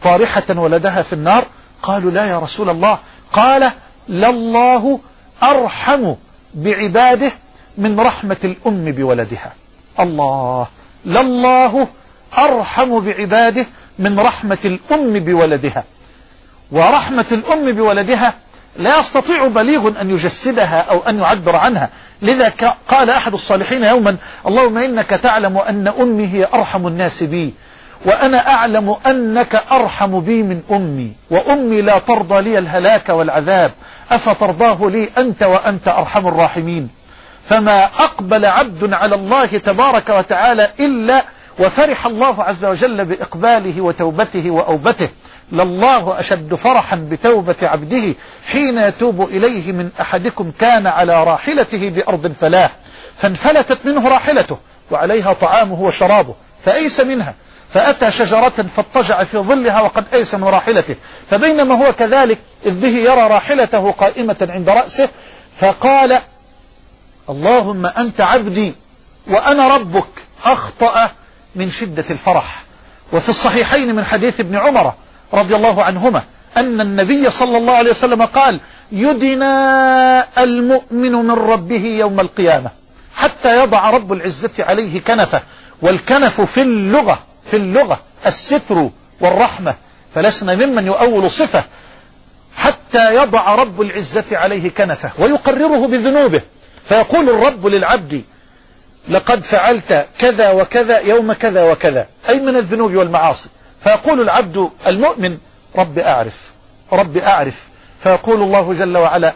طارحة 0.03 0.43
ولدها 0.49 1.01
في 1.01 1.13
النار؟ 1.13 1.45
قالوا 1.83 2.11
لا 2.11 2.25
يا 2.25 2.39
رسول 2.39 2.69
الله. 2.69 2.97
قال 3.33 3.71
لله 4.09 4.99
أرحم 5.43 6.13
بعباده 6.53 7.31
من 7.77 7.99
رحمة 7.99 8.37
الأم 8.43 8.91
بولدها. 8.91 9.53
الله 9.99 10.67
لله 11.05 11.87
أرحم 12.37 12.99
بعباده 12.99 13.65
من 13.99 14.19
رحمة 14.19 14.57
الأم 14.65 15.19
بولدها. 15.19 15.83
ورحمة 16.71 17.25
الأم 17.31 17.71
بولدها 17.71 18.33
لا 18.77 18.99
يستطيع 18.99 19.47
بليغ 19.47 20.01
أن 20.01 20.09
يجسدها 20.09 20.81
أو 20.81 20.99
أن 20.99 21.19
يعبر 21.19 21.55
عنها. 21.55 21.89
لذا 22.21 22.53
قال 22.89 23.09
أحد 23.09 23.33
الصالحين 23.33 23.83
يوما 23.83 24.15
اللهم 24.47 24.77
إنك 24.77 25.09
تعلم 25.09 25.57
أن 25.57 25.87
أمي 25.87 26.27
هي 26.27 26.47
أرحم 26.53 26.87
الناس 26.87 27.23
بي 27.23 27.53
وأنا 28.05 28.47
أعلم 28.47 28.95
أنك 29.05 29.63
أرحم 29.71 30.19
بي 30.19 30.43
من 30.43 30.61
أمي 30.71 31.11
وأمي 31.31 31.81
لا 31.81 31.99
ترضى 31.99 32.41
لي 32.41 32.57
الهلاك 32.57 33.09
والعذاب 33.09 33.71
أفترضاه 34.11 34.77
لي 34.81 35.09
أنت 35.17 35.43
وأنت 35.43 35.87
أرحم 35.87 36.27
الراحمين. 36.27 36.89
فما 37.49 37.85
أقبل 37.85 38.45
عبد 38.45 38.93
على 38.93 39.15
الله 39.15 39.45
تبارك 39.45 40.09
وتعالى 40.09 40.69
إلا 40.79 41.23
وفرح 41.59 42.05
الله 42.05 42.43
عز 42.43 42.65
وجل 42.65 43.05
بإقباله 43.05 43.81
وتوبته 43.81 44.51
وأوبته. 44.51 45.09
لله 45.51 46.19
أشد 46.19 46.55
فرحا 46.55 46.95
بتوبة 46.95 47.55
عبده 47.61 48.13
حين 48.51 48.77
يتوب 48.77 49.21
إليه 49.21 49.71
من 49.71 49.89
أحدكم 50.01 50.51
كان 50.59 50.87
على 50.87 51.23
راحلته 51.23 51.89
بأرض 51.89 52.33
فلاح 52.41 52.71
فانفلتت 53.17 53.85
منه 53.85 54.07
راحلته 54.07 54.57
وعليها 54.91 55.33
طعامه 55.33 55.81
وشرابه 55.81 56.35
فأيس 56.61 56.99
منها 56.99 57.35
فأتى 57.73 58.11
شجرة 58.11 58.49
فاضطجع 58.75 59.23
في 59.23 59.37
ظلها 59.37 59.81
وقد 59.81 60.05
أيس 60.13 60.35
من 60.35 60.43
راحلته 60.43 60.95
فبينما 61.29 61.85
هو 61.85 61.93
كذلك 61.93 62.37
إذ 62.65 62.79
به 62.79 62.87
يرى 62.97 63.27
راحلته 63.27 63.91
قائمة 63.91 64.47
عند 64.49 64.69
رأسه 64.69 65.09
فقال 65.59 66.19
اللهم 67.29 67.85
أنت 67.85 68.21
عبدي 68.21 68.73
وأنا 69.27 69.75
ربك 69.75 70.07
أخطأ 70.45 71.11
من 71.55 71.71
شدة 71.71 72.05
الفرح. 72.09 72.63
وفي 73.13 73.29
الصحيحين 73.29 73.95
من 73.95 74.05
حديث 74.05 74.39
ابن 74.39 74.55
عمر 74.55 74.93
رضي 75.33 75.55
الله 75.55 75.83
عنهما 75.83 76.23
أن 76.57 76.81
النبي 76.81 77.29
صلى 77.29 77.57
الله 77.57 77.73
عليه 77.73 77.91
وسلم 77.91 78.25
قال 78.25 78.59
يدنى 78.91 79.45
المؤمن 80.37 81.11
من 81.11 81.31
ربه 81.31 81.85
يوم 81.99 82.19
القيامة 82.19 82.69
حتى 83.15 83.63
يضع 83.63 83.89
رب 83.89 84.13
العزة 84.13 84.51
عليه 84.59 85.01
كنفه 85.01 85.41
والكنف 85.81 86.41
في 86.41 86.61
اللغة 86.61 87.19
في 87.45 87.55
اللغة 87.57 87.99
الستر 88.25 88.89
والرحمة 89.21 89.75
فلسنا 90.15 90.55
ممن 90.55 90.85
يؤول 90.87 91.31
صفة 91.31 91.63
حتى 92.55 93.15
يضع 93.15 93.55
رب 93.55 93.81
العزة 93.81 94.25
عليه 94.31 94.69
كنفه 94.69 95.11
ويقرره 95.19 95.87
بذنوبه 95.87 96.41
فيقول 96.85 97.29
الرب 97.29 97.67
للعبد 97.67 98.23
لقد 99.09 99.43
فعلت 99.43 100.05
كذا 100.19 100.49
وكذا 100.51 100.99
يوم 100.99 101.33
كذا 101.33 101.63
وكذا 101.71 102.07
أي 102.29 102.39
من 102.39 102.55
الذنوب 102.55 102.95
والمعاصي. 102.95 103.49
فيقول 103.83 104.21
العبد 104.21 104.69
المؤمن 104.87 105.37
رب 105.75 105.99
أعرف 105.99 106.51
رب 106.93 107.17
أعرف. 107.17 107.55
فيقول 108.03 108.41
الله 108.41 108.73
جل 108.73 108.97
وعلا 108.97 109.33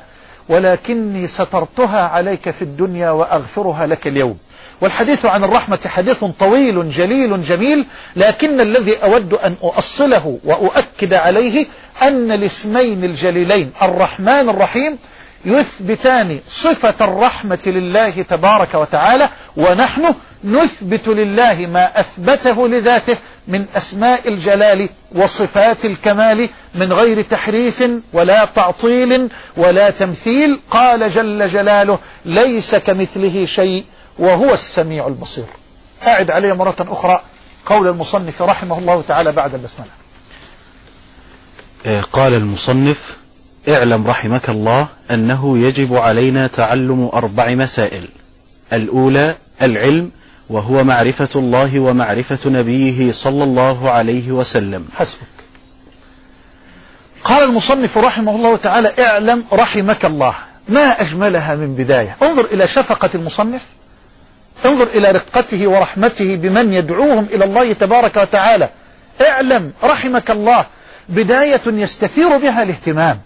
ولكني 0.49 1.27
سترتها 1.27 2.07
عليك 2.07 2.49
في 2.51 2.61
الدنيا 2.61 3.09
وأغفرها 3.11 3.87
لك 3.87 4.07
اليوم. 4.07 4.37
والحديث 4.81 5.25
عن 5.25 5.43
الرحمة 5.43 5.79
حديث 5.85 6.23
طويل 6.39 6.89
جليل 6.89 7.41
جميل 7.43 7.85
لكن 8.15 8.61
الذي 8.61 8.95
أود 8.95 9.33
أن 9.33 9.55
أؤصله 9.63 10.39
وأؤكد 10.43 11.13
عليه 11.13 11.65
أن 12.01 12.31
الاسمين 12.31 13.03
الجليلين 13.03 13.71
الرحمن 13.81 14.49
الرحيم 14.49 14.97
يثبتان 15.45 16.39
صفة 16.47 16.93
الرحمة 17.05 17.59
لله 17.65 18.09
تبارك 18.09 18.73
وتعالى 18.73 19.29
ونحن 19.57 20.13
نثبت 20.43 21.07
لله 21.07 21.67
ما 21.73 21.99
أثبته 21.99 22.67
لذاته 22.67 23.17
من 23.47 23.65
أسماء 23.75 24.27
الجلال 24.27 24.89
وصفات 25.11 25.85
الكمال 25.85 26.49
من 26.75 26.93
غير 26.93 27.21
تحريف 27.21 27.83
ولا 28.13 28.45
تعطيل 28.45 29.29
ولا 29.57 29.89
تمثيل. 29.89 30.59
قال 30.71 31.09
جل 31.09 31.47
جلاله 31.47 31.99
ليس 32.25 32.75
كمثله 32.75 33.45
شيء 33.45 33.83
وهو 34.19 34.53
السميع 34.53 35.07
البصير. 35.07 35.45
أعد 36.03 36.31
عليه 36.31 36.53
مرة 36.53 36.75
أخرى 36.79 37.21
قول 37.65 37.87
المصنف 37.87 38.41
رحمه 38.41 38.79
الله 38.79 39.03
تعالى 39.07 39.31
بعد 39.31 39.53
البسملة. 39.53 39.89
قال 42.11 42.33
المصنف 42.33 43.17
اعلم 43.69 44.07
رحمك 44.07 44.49
الله 44.49 44.87
أنه 45.11 45.57
يجب 45.57 45.95
علينا 45.95 46.47
تعلم 46.47 47.09
أربع 47.13 47.55
مسائل. 47.55 48.07
الأولى 48.73 49.35
العلم 49.61 50.11
وهو 50.51 50.83
معرفة 50.83 51.29
الله 51.35 51.79
ومعرفة 51.79 52.39
نبيه 52.45 53.11
صلى 53.11 53.43
الله 53.43 53.91
عليه 53.91 54.31
وسلم. 54.31 54.87
حسبك. 54.95 55.21
قال 57.23 57.43
المصنف 57.43 57.97
رحمه 57.97 58.35
الله 58.35 58.55
تعالى 58.55 58.93
اعلم 58.99 59.43
رحمك 59.53 60.05
الله. 60.05 60.35
ما 60.69 61.01
أجملها 61.01 61.55
من 61.55 61.75
بداية. 61.75 62.17
انظر 62.21 62.45
إلى 62.45 62.67
شفقة 62.67 63.09
المصنف. 63.15 63.65
انظر 64.65 64.87
إلى 64.87 65.11
رقته 65.11 65.67
ورحمته 65.67 66.35
بمن 66.35 66.73
يدعوهم 66.73 67.27
إلى 67.33 67.45
الله 67.45 67.73
تبارك 67.73 68.17
وتعالى. 68.17 68.69
اعلم 69.21 69.71
رحمك 69.83 70.31
الله. 70.31 70.65
بداية 71.09 71.61
يستثير 71.67 72.37
بها 72.37 72.63
الاهتمام. 72.63 73.19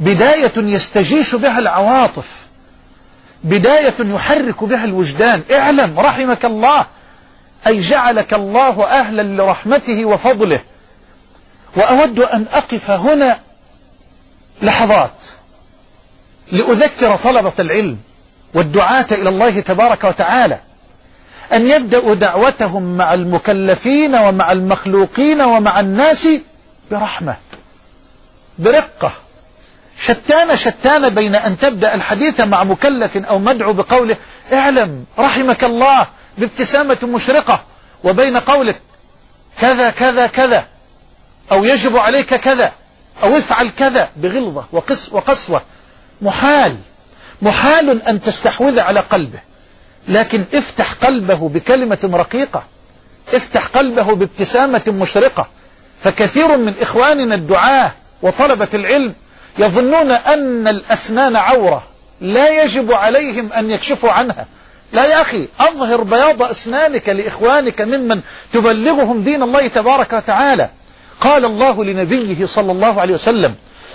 بداية 0.00 0.52
يستجيش 0.56 1.34
بها 1.34 1.58
العواطف. 1.58 2.47
بداية 3.44 3.94
يحرك 4.00 4.64
بها 4.64 4.84
الوجدان. 4.84 5.42
اعلم 5.50 6.00
رحمك 6.00 6.44
الله. 6.44 6.86
أي 7.66 7.80
جعلك 7.80 8.34
الله 8.34 8.84
أهلا 8.84 9.42
لرحمته 9.42 10.04
وفضله. 10.04 10.60
وأود 11.76 12.20
أن 12.20 12.46
أقف 12.52 12.90
هنا 12.90 13.38
لحظات 14.62 15.26
لأذكر 16.52 17.16
طلبة 17.16 17.52
العلم 17.58 17.98
والدعاة 18.54 19.06
إلى 19.12 19.28
الله 19.28 19.60
تبارك 19.60 20.04
وتعالى. 20.04 20.58
أن 21.52 21.68
يبدأوا 21.68 22.14
دعوتهم 22.14 22.96
مع 22.96 23.14
المكلفين 23.14 24.14
ومع 24.14 24.52
المخلوقين 24.52 25.40
ومع 25.40 25.80
الناس 25.80 26.28
برحمة 26.90 27.36
برقة. 28.58 29.12
شتان 30.00 30.56
شتان 30.56 31.08
بين 31.08 31.34
أن 31.34 31.58
تبدأ 31.58 31.94
الحديث 31.94 32.40
مع 32.40 32.64
مكلف 32.64 33.16
أو 33.16 33.38
مدعو 33.38 33.72
بقوله 33.72 34.16
اعلم 34.52 35.04
رحمك 35.18 35.64
الله 35.64 36.06
بابتسامة 36.38 36.98
مشرقة 37.02 37.62
وبين 38.04 38.36
قولك 38.36 38.80
كذا 39.60 39.90
كذا 39.90 40.26
كذا 40.26 40.64
أو 41.52 41.64
يجب 41.64 41.96
عليك 41.96 42.34
كذا 42.34 42.72
أو 43.22 43.38
افعل 43.38 43.70
كذا 43.70 44.08
بغلظة 44.16 44.64
وقس 44.72 45.12
وقسوة. 45.12 45.62
محال. 46.22 46.76
محال 47.42 48.02
أن 48.02 48.20
تستحوذ 48.20 48.80
على 48.80 49.00
قلبه. 49.00 49.38
لكن 50.08 50.44
افتح 50.54 50.92
قلبه 50.92 51.48
بكلمة 51.48 51.98
رقيقة. 52.04 52.62
افتح 53.34 53.66
قلبه 53.66 54.14
بابتسامة 54.14 54.82
مشرقة. 54.88 55.46
فكثير 56.02 56.56
من 56.56 56.74
إخواننا 56.80 57.34
الدعاة 57.34 57.92
وطلبة 58.22 58.68
العلم 58.74 59.14
يظنون 59.58 60.10
أن 60.10 60.68
الأسنان 60.68 61.36
عورة. 61.36 61.82
لا 62.20 62.62
يجب 62.64 62.92
عليهم 62.92 63.52
أن 63.52 63.70
يكشفوا 63.70 64.10
عنها. 64.10 64.46
لا 64.92 65.04
يا 65.06 65.20
أخي 65.20 65.48
أظهر 65.60 66.02
بياض 66.02 66.42
أسنانك 66.42 67.08
لإخوانك 67.08 67.80
ممن 67.80 68.20
تبلغهم 68.52 69.22
دين 69.22 69.42
الله 69.42 69.66
تبارك 69.66 70.12
وتعالى. 70.12 70.70
قال 71.20 71.44
الله 71.44 71.84
لنبيه 71.84 72.46
صلى 72.46 72.72
الله 72.72 73.00
عليه 73.00 73.14
وسلم 73.14 73.54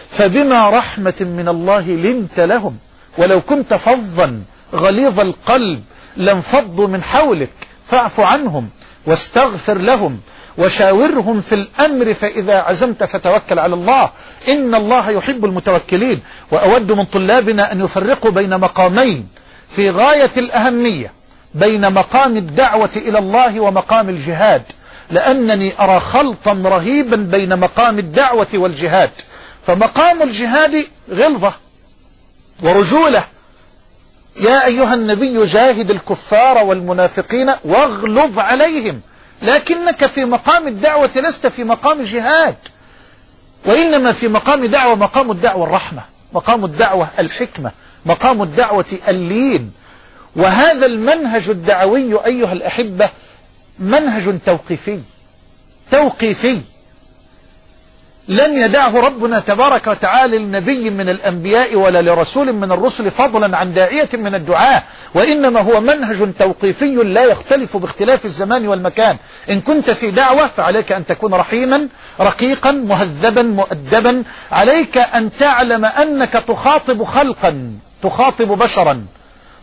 فبما 0.09 0.69
رحمة 0.69 1.13
من 1.19 1.47
الله 1.47 1.81
لنت 1.81 2.39
لهم 2.39 2.77
ولو 3.17 3.41
كنت 3.41 3.73
فظا 3.73 4.41
غليظ 4.73 5.19
القلب 5.19 5.83
لانفضوا 6.17 6.87
من 6.87 7.03
حولك 7.03 7.49
فاعف 7.87 8.19
عنهم 8.19 8.69
واستغفر 9.05 9.77
لهم 9.77 10.19
وشاورهم 10.57 11.41
في 11.41 11.55
الأمر 11.55 12.13
فإذا 12.13 12.55
عزمت 12.61 13.03
فتوكل 13.03 13.59
على 13.59 13.73
الله. 13.73 14.09
إن 14.47 14.75
الله 14.75 15.09
يحب 15.09 15.45
المتوكلين 15.45 16.19
وأود 16.51 16.91
من 16.91 17.03
طلابنا 17.05 17.71
أن 17.71 17.85
يفرقوا 17.85 18.31
بين 18.31 18.59
مقامين 18.59 19.27
في 19.69 19.89
غاية 19.89 20.31
الأهمية 20.37 21.11
بين 21.55 21.93
مقام 21.93 22.37
الدعوة 22.37 22.89
إلى 22.95 23.19
الله 23.19 23.59
ومقام 23.59 24.09
الجهاد. 24.09 24.63
لأنني 25.11 25.73
أرى 25.79 25.99
خلطا 25.99 26.53
رهيبا 26.65 27.15
بين 27.15 27.59
مقام 27.59 27.99
الدعوة 27.99 28.47
والجهاد. 28.53 29.11
فمقام 29.67 30.21
الجهاد 30.21 30.85
غلظة 31.11 31.53
ورجولة. 32.63 33.23
يا 34.39 34.65
أيها 34.65 34.93
النبي 34.93 35.45
جاهد 35.45 35.91
الكفار 35.91 36.57
والمنافقين 36.65 37.53
واغلظ 37.65 38.39
عليهم. 38.39 39.01
لكنك 39.43 40.05
في 40.05 40.25
مقام 40.25 40.67
الدعوة 40.67 41.09
لست 41.15 41.47
في 41.47 41.63
مقام 41.63 42.01
جهاد. 42.01 42.55
وإنما 43.65 44.11
في 44.11 44.27
مقام 44.27 44.65
دعوة 44.65 44.95
مقام 44.95 45.31
الدعوة 45.31 45.65
الرحمة 45.65 46.01
مقام 46.33 46.65
الدعوة 46.65 47.09
الحكمة 47.19 47.71
مقام 48.05 48.41
الدعوة 48.41 48.85
اللين. 49.07 49.71
وهذا 50.35 50.85
المنهج 50.85 51.49
الدعوي 51.49 52.25
أيها 52.25 52.53
الأحبة 52.53 53.09
منهج 53.79 54.39
توقيفي 54.45 54.99
توقيفي. 55.91 56.61
لن 58.27 58.57
يدعه 58.57 58.99
ربنا 58.99 59.39
تبارك 59.39 59.87
وتعالى 59.87 60.37
لنبي 60.37 60.89
من 60.89 61.09
الأنبياء 61.09 61.75
ولا 61.75 62.01
لرسول 62.01 62.53
من 62.53 62.71
الرسل 62.71 63.11
فضلا 63.11 63.57
عن 63.57 63.73
داعية 63.73 64.09
من 64.13 64.35
الدعاء 64.35 64.83
وإنما 65.13 65.59
هو 65.61 65.81
منهج 65.81 66.33
توقيفي 66.39 66.85
لا 66.85 67.23
يختلف 67.23 67.77
باختلاف 67.77 68.25
الزمان 68.25 68.67
والمكان. 68.67 69.17
إن 69.49 69.61
كنت 69.61 69.89
في 69.89 70.11
دعوة 70.11 70.47
فعليك 70.47 70.91
أن 70.91 71.05
تكون 71.05 71.33
رحيما 71.33 71.87
رقيقا 72.19 72.71
مهذبا 72.71 73.41
مؤدبا. 73.41 74.23
عليك 74.51 74.97
أن 74.97 75.29
تعلم 75.39 75.85
أنك 75.85 76.43
تخاطب 76.47 77.03
خلقا 77.03 77.71
تخاطب 78.03 78.47
بشرا 78.47 79.05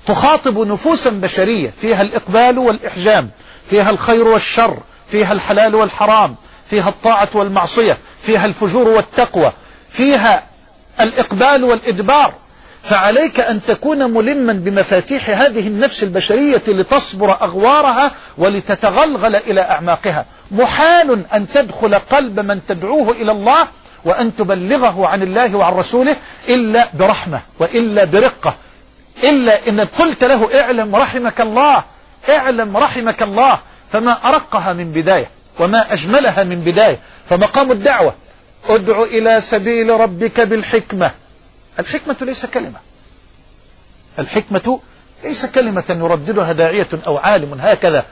تخاطب 0.06 0.58
نفوسا 0.58 1.10
بشرية. 1.10 1.72
فيها 1.80 2.02
الإقبال 2.02 2.58
والإحجام 2.58 3.30
فيها 3.70 3.90
الخير 3.90 4.28
والشر 4.28 4.76
فيها 5.06 5.32
الحلال 5.32 5.74
والحرام 5.74 6.34
فيها 6.66 6.88
الطاعة 6.88 7.28
والمعصية. 7.34 7.98
فيها 8.22 8.46
الفجور 8.46 8.88
والتقوى 8.88 9.52
فيها 9.90 10.42
الإقبال 11.00 11.64
والإدبار. 11.64 12.32
فعليك 12.82 13.40
أن 13.40 13.60
تكون 13.62 14.10
ملما 14.10 14.52
بمفاتيح 14.52 15.30
هذه 15.30 15.66
النفس 15.66 16.02
البشرية 16.02 16.62
لتصبر 16.68 17.30
أغوارها 17.42 18.10
ولتتغلغل 18.38 19.36
إلى 19.36 19.60
أعماقها. 19.60 20.24
محال 20.50 21.22
أن 21.34 21.48
تدخل 21.48 21.94
قلب 21.94 22.40
من 22.40 22.60
تدعوه 22.68 23.10
إلى 23.10 23.32
الله 23.32 23.68
وأن 24.04 24.36
تبلغه 24.36 25.06
عن 25.06 25.22
الله 25.22 25.56
وعن 25.56 25.72
رسوله 25.72 26.16
إلا 26.48 26.88
برحمة 26.94 27.40
وإلا 27.58 28.04
برقة. 28.04 28.54
إلا 29.24 29.68
إن 29.68 29.80
قلت 29.80 30.24
له 30.24 30.60
اعلم 30.60 30.96
رحمك 30.96 31.40
الله 31.40 31.84
اعلم 32.28 32.76
رحمك 32.76 33.22
الله 33.22 33.58
فما 33.92 34.28
أرقها 34.28 34.72
من 34.72 34.92
بداية 34.92 35.30
وما 35.58 35.92
أجملها 35.92 36.44
من 36.44 36.60
بداية. 36.60 36.98
فمقام 37.30 37.72
الدعوة. 37.72 38.14
ادع 38.68 39.02
إلى 39.02 39.40
سبيل 39.40 39.90
ربك 39.90 40.40
بالحكمة. 40.40 41.10
الحكمة 41.78 42.16
ليس 42.20 42.46
كلمة. 42.46 42.78
الحكمة 44.18 44.80
ليس 45.24 45.46
كلمة 45.46 45.84
يرددها 45.88 46.52
داعية 46.52 46.88
أو 47.06 47.18
عالم 47.18 47.60
هكذا. 47.60 48.04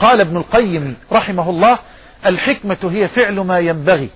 قال 0.00 0.20
ابن 0.20 0.36
القيم 0.36 0.96
رحمه 1.12 1.50
الله 1.50 1.78
الحكمة 2.26 2.76
هي 2.82 3.08
فعل 3.08 3.34
ما 3.34 3.58
ينبغي 3.58 4.08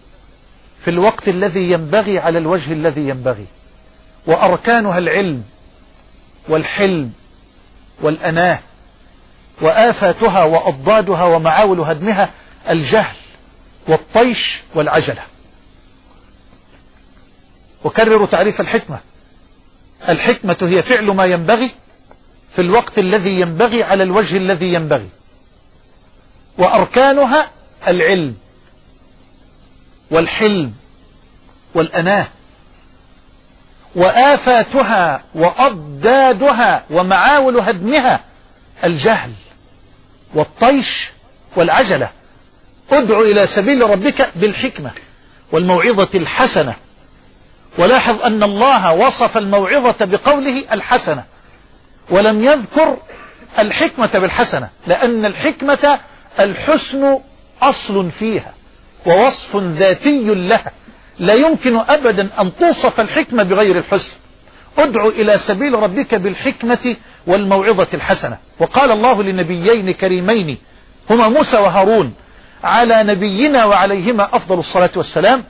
في 0.81 0.90
الوقت 0.90 1.28
الذي 1.28 1.70
ينبغي 1.70 2.18
على 2.18 2.38
الوجه 2.38 2.72
الذي 2.72 3.09
ينبغي. 3.09 3.46
وأركانها 4.26 4.98
العلم 4.98 5.42
والحلم 6.48 7.12
والأناه 8.00 8.59
وآفاتها 9.61 10.44
وأضدادها 10.44 11.24
ومعاول 11.24 11.81
هدمها 11.81 12.31
الجهل. 12.70 13.16
والطيش 13.88 14.61
والعجلة. 14.74 15.22
أكرر 17.85 18.27
تعريف 18.27 18.61
الحكمة. 18.61 18.98
الحكمة 20.09 20.57
هي 20.62 20.83
فعل 20.83 21.05
ما 21.05 21.24
ينبغي 21.24 21.70
في 22.53 22.62
الوقت 22.62 22.98
الذي 22.98 23.40
ينبغي 23.40 23.83
على 23.83 24.03
الوجه 24.03 24.37
الذي 24.37 24.74
ينبغي. 24.74 25.09
وأركانها 26.59 27.51
العلم 27.88 28.35
والحلم 30.11 30.74
والأناة. 31.74 32.29
وآفاتها 33.94 35.22
وأضدادها 35.35 36.85
ومعاول 36.90 37.59
هدمها 37.59 38.20
الجهل 38.85 39.33
والطيش 40.35 41.11
والعجلة. 41.57 42.11
ادع 42.90 43.20
إلى 43.20 43.46
سبيل 43.46 43.90
ربك 43.90 44.31
بالحكمة 44.37 44.90
والموعظة 45.53 46.09
الحسنة. 46.14 46.74
ولاحظ 47.79 48.22
أن 48.22 48.42
الله 48.42 48.92
وصف 48.92 49.37
الموعظة 49.37 50.05
بقوله 50.05 50.64
الحسنة 50.72 51.24
ولم 52.11 52.44
يذكر 52.44 52.96
الحكمة 53.59 54.11
بالحسنة 54.14 54.68
لأن 54.87 55.24
الحكمة 55.24 55.98
الحسن 56.40 57.18
أصل 57.62 58.11
فيها 58.11 58.55
ووصف 59.07 59.57
ذاتي 59.57 60.24
لها. 60.24 60.72
لا 61.18 61.35
يمكن 61.35 61.77
أبدا 61.77 62.29
أن 62.40 62.53
توصف 62.61 63.01
الحكمة 63.01 63.42
بغير 63.42 63.79
الحسن. 63.79 64.16
ادع 64.79 65.07
إلى 65.07 65.38
سبيل 65.38 65.74
ربك 65.74 66.14
بالحكمة 66.14 66.96
والموعظة 67.27 67.88
الحسنة. 67.94 68.38
وقال 68.59 68.90
الله 68.90 69.22
لنبيين 69.22 69.90
كريمين 69.90 70.57
هما 71.11 71.29
موسى 71.29 71.57
وهارون 71.57 72.14
على 72.64 73.03
نبينا 73.03 73.64
وعليهما 73.64 74.37
أفضل 74.37 74.59
الصلاة 74.59 74.90
والسلام 74.97 75.44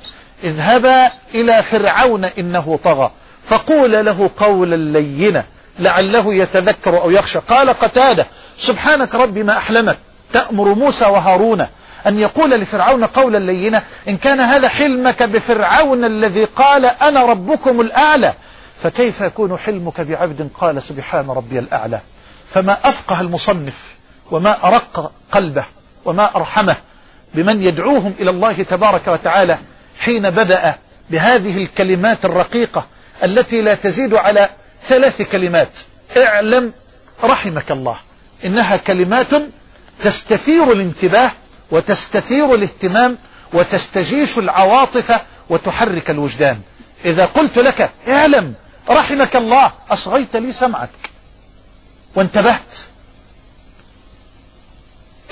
اذهبا 0.45 1.11
إلى 1.35 1.63
فرعون 1.63 2.25
إنه 2.25 2.79
طغى 2.85 3.11
فقول 3.45 4.07
له 4.07 4.31
قولا 4.37 4.99
لينا 4.99 5.45
لعله 5.79 6.35
يتذكر 6.35 7.03
أو 7.03 7.11
يخشى. 7.11 7.39
قال 7.39 7.71
قتادة 7.71 8.27
سبحانك 8.59 9.15
ربي 9.15 9.43
ما 9.43 9.57
أحلمك 9.59 9.99
تأمر 10.33 10.75
موسى 10.75 11.05
وهارون 11.05 11.67
أن 12.07 12.19
يقول 12.19 12.51
لفرعون 12.51 13.05
قولا 13.05 13.39
لينا 13.39 13.83
إن 14.09 14.17
كان 14.17 14.41
هذا 14.41 14.69
حلمك 14.69 15.23
بفرعون 15.23 16.05
الذي 16.05 16.45
قال 16.45 16.85
أنا 16.85 17.23
ربكم 17.23 17.81
الأعلى 17.81 18.33
فكيف 18.83 19.21
يكون 19.21 19.59
حلمك 19.59 20.01
بعبد 20.01 20.51
قال 20.61 20.83
سبحان 20.83 21.31
ربي 21.31 21.59
الأعلى؟ 21.59 22.01
فما 22.51 22.79
أفقه 22.89 23.21
المصنف 23.21 23.95
وما 24.31 24.69
أرق 24.69 25.13
قلبه 25.33 25.65
وما 26.05 26.37
أرحمه 26.37 26.77
بمن 27.35 27.63
يدعوهم 27.63 28.15
إلى 28.21 28.31
الله 28.31 28.63
تبارك 28.63 29.09
وتعالى 29.09 29.59
حين 29.99 30.31
بدأ 30.31 30.75
بهذه 31.11 31.63
الكلمات 31.63 32.25
الرقيقة 32.25 32.87
التي 33.25 33.61
لا 33.61 33.75
تزيد 33.75 34.15
على 34.15 34.49
ثلاث 34.89 35.23
كلمات. 35.23 35.69
اعلم 36.17 36.73
رحمك 37.25 37.73
الله. 37.73 37.97
إنها 38.45 38.77
كلمات 38.77 39.29
تستثير 40.03 40.73
الانتباه 40.73 41.31
وتستثير 41.71 42.55
الاهتمام 42.55 43.19
وتستجيش 43.53 44.39
العواطف 44.39 45.21
وتحرك 45.51 46.11
الوجدان. 46.11 46.61
إذا 47.05 47.25
قلت 47.25 47.59
لك 47.59 47.91
اعلم 48.09 48.55
رحمك 48.91 49.37
الله 49.37 49.73
أصغيت 49.91 50.37
لي 50.37 50.53
سمعك. 50.53 50.91
وانتبهت. 52.15 52.79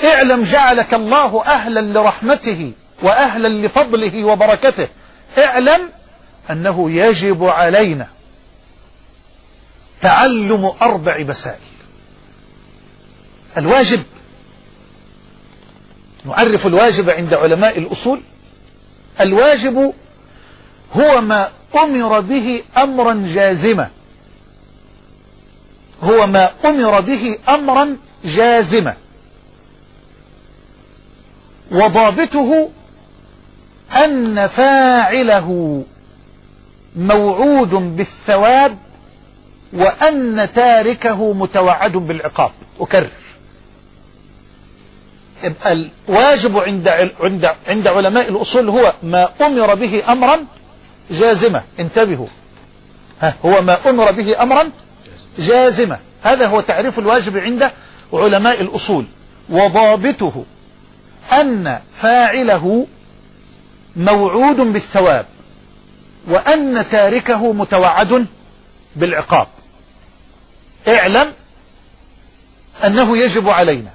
اعلم 0.05 0.43
جعلك 0.43 0.95
الله 0.95 1.45
أهلا 1.45 1.81
لرحمته 1.81 2.73
وأهلا 3.03 3.67
لفضله 3.67 4.25
وبركته. 4.25 4.89
اعلم 5.39 5.81
أنه 6.51 6.91
يجب 6.91 7.45
علينا 7.45 8.09
تعلم 10.01 10.73
أربع 10.83 11.19
مسائل. 11.19 11.61
الواجب 13.57 14.03
نعرف 16.25 16.67
الواجب 16.67 17.11
عند 17.11 17.35
علماء 17.35 17.79
الأصول. 17.79 18.21
الواجب 19.21 19.93
هو 20.93 21.21
ما 21.21 21.51
أمر 21.75 22.21
به 22.21 22.63
أمرا 22.77 23.27
جازما. 23.35 23.91
هو 26.03 26.27
ما 26.27 26.51
أمر 26.65 27.01
به 27.01 27.39
أمرا 27.49 27.97
جازما. 28.25 28.97
وضابطه 31.71 32.69
أن 33.93 34.47
فاعله 34.47 35.83
موعود 36.97 37.71
بالثواب 37.71 38.77
وأن 39.73 40.49
تاركه 40.55 41.33
متوعد 41.33 41.93
بالعقاب. 41.93 42.51
أكرر. 42.81 43.11
الواجب 45.67 46.59
عند 46.59 46.89
عند 47.21 47.51
عند 47.69 47.87
علماء 47.87 48.29
الأصول 48.29 48.69
هو 48.69 48.93
ما 49.03 49.29
أمر 49.41 49.75
به 49.75 50.13
أمرا 50.13 50.39
جازمة. 51.11 51.63
انتبهوا. 51.81 52.27
ها 53.21 53.35
هو 53.45 53.63
ما 53.63 53.91
أمر 53.91 54.11
به 54.13 54.43
أمرا 54.43 54.71
جازمة. 55.39 55.99
هذا 56.23 56.47
هو 56.47 56.61
تعريف 56.61 56.99
الواجب 56.99 57.39
عند 57.39 57.71
علماء 58.13 58.61
الأصول. 58.61 59.05
وضابطه. 59.49 60.45
أن 61.33 61.81
فاعله 62.01 62.87
موعود 63.97 64.57
بالثواب 64.57 65.27
وأن 66.29 66.89
تاركه 66.91 67.53
متوعد 67.53 68.27
بالعقاب. 68.97 69.47
اعلم 70.89 71.33
أنه 72.85 73.19
يجب 73.19 73.49
علينا. 73.49 73.91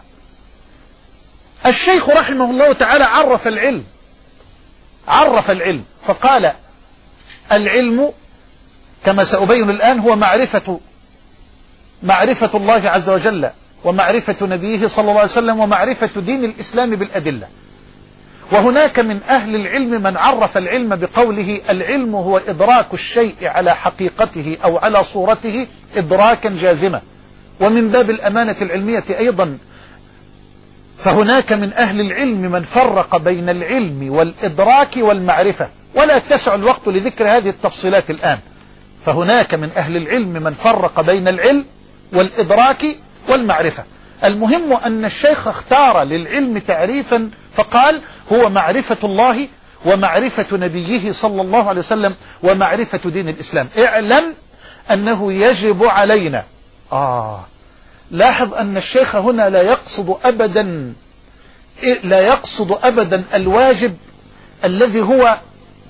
الشيخ 1.66 2.10
رحمه 2.10 2.52
الله 2.52 2.74
تعالى 2.74 3.04
عرف 3.04 3.48
العلم 3.48 3.84
عرف 5.08 5.52
العلم 5.52 5.84
فقال 6.06 6.54
العلم 7.52 8.14
كما 9.06 9.24
سأبين 9.24 9.70
الآن 9.70 10.00
هو 10.00 10.16
معرفة 10.16 10.80
معرفة 12.04 12.50
الله 12.54 12.90
عز 12.90 13.10
وجل. 13.10 13.50
ومعرفة 13.84 14.48
نبيه 14.48 14.88
صلى 14.88 15.02
الله 15.02 15.20
عليه 15.20 15.32
وسلم 15.32 15.60
ومعرفة 15.60 16.22
دين 16.22 16.46
الإسلام 16.46 16.96
بالأدلة. 16.96 17.48
وهناك 18.52 19.00
من 19.00 19.20
أهل 19.30 19.56
العلم 19.56 20.04
من 20.04 20.18
عرف 20.18 20.58
العلم 20.58 20.96
بقوله 20.96 21.62
العلم 21.70 22.16
هو 22.16 22.38
إدراك 22.38 22.94
الشيء 22.94 23.36
على 23.42 23.76
حقيقته 23.76 24.58
أو 24.64 24.78
على 24.78 25.04
صورته 25.04 25.68
إدراكا 25.96 26.50
جازما. 26.62 27.02
ومن 27.60 27.90
باب 27.90 28.10
الأمانة 28.10 28.56
العلمية 28.62 29.04
أيضا 29.20 29.58
فهناك 30.98 31.54
من 31.54 31.74
أهل 31.74 32.02
العلم 32.02 32.42
من 32.52 32.62
فرق 32.62 33.18
بين 33.18 33.50
العلم 33.50 34.08
والإدراك 34.10 34.98
والمعرفة. 34.98 35.70
ولا 35.96 36.18
يتسع 36.18 36.56
الوقت 36.56 36.88
لذكر 36.88 37.28
هذه 37.28 37.50
التفصيلات 37.50 38.10
الآن. 38.10 38.40
فهناك 39.06 39.54
من 39.54 39.70
أهل 39.78 39.98
العلم 39.98 40.30
من 40.44 40.54
فرق 40.54 41.02
بين 41.02 41.28
العلم 41.28 41.66
والإدراك 42.14 42.86
والمعرفة. 43.30 43.84
المهم 44.24 44.74
أن 44.74 45.06
الشيخ 45.06 45.48
اختار 45.48 46.04
للعلم 46.04 46.58
تعريفا 46.58 47.30
فقال 47.56 48.02
هو 48.34 48.50
معرفة 48.50 48.98
الله 49.04 49.48
ومعرفة 49.86 50.58
نبيه 50.58 51.12
صلى 51.12 51.42
الله 51.42 51.70
عليه 51.70 51.80
وسلم 51.80 52.16
ومعرفة 52.44 53.10
دين 53.10 53.30
الإسلام. 53.30 53.68
اعلم 53.78 54.24
أنه 54.92 55.34
يجب 55.34 55.84
علينا. 55.84 56.44
آه. 56.92 57.46
لاحظ 58.12 58.54
أن 58.54 58.78
الشيخ 58.78 59.16
هنا 59.16 59.50
لا 59.50 59.62
يقصد 59.62 60.18
أبدا 60.24 60.94
لا 62.04 62.20
يقصد 62.20 62.78
أبدا 62.84 63.24
الواجب 63.34 63.96
الذي 64.66 65.02
هو 65.02 65.38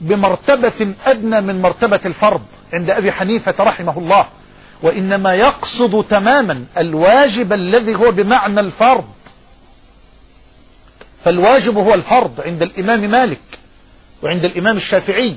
بمرتبة 0.01 0.93
أدنى 1.05 1.41
من 1.41 1.61
مرتبة 1.61 1.99
الفرض. 2.05 2.41
عند 2.73 2.89
أبي 2.89 3.11
حنيفة 3.11 3.55
رحمه 3.59 3.97
الله. 3.97 4.25
وإنما 4.81 5.33
يقصد 5.33 6.05
تماما 6.09 6.65
الواجب 6.77 7.53
الذي 7.53 7.95
هو 7.95 8.11
بمعنى 8.11 8.59
الفرض. 8.59 9.05
فالواجب 11.25 11.77
هو 11.77 11.93
الفرض 11.93 12.41
عند 12.45 12.61
الإمام 12.61 12.99
مالك 13.11 13.39
وعند 14.23 14.45
الإمام 14.45 14.77
الشافعي 14.77 15.35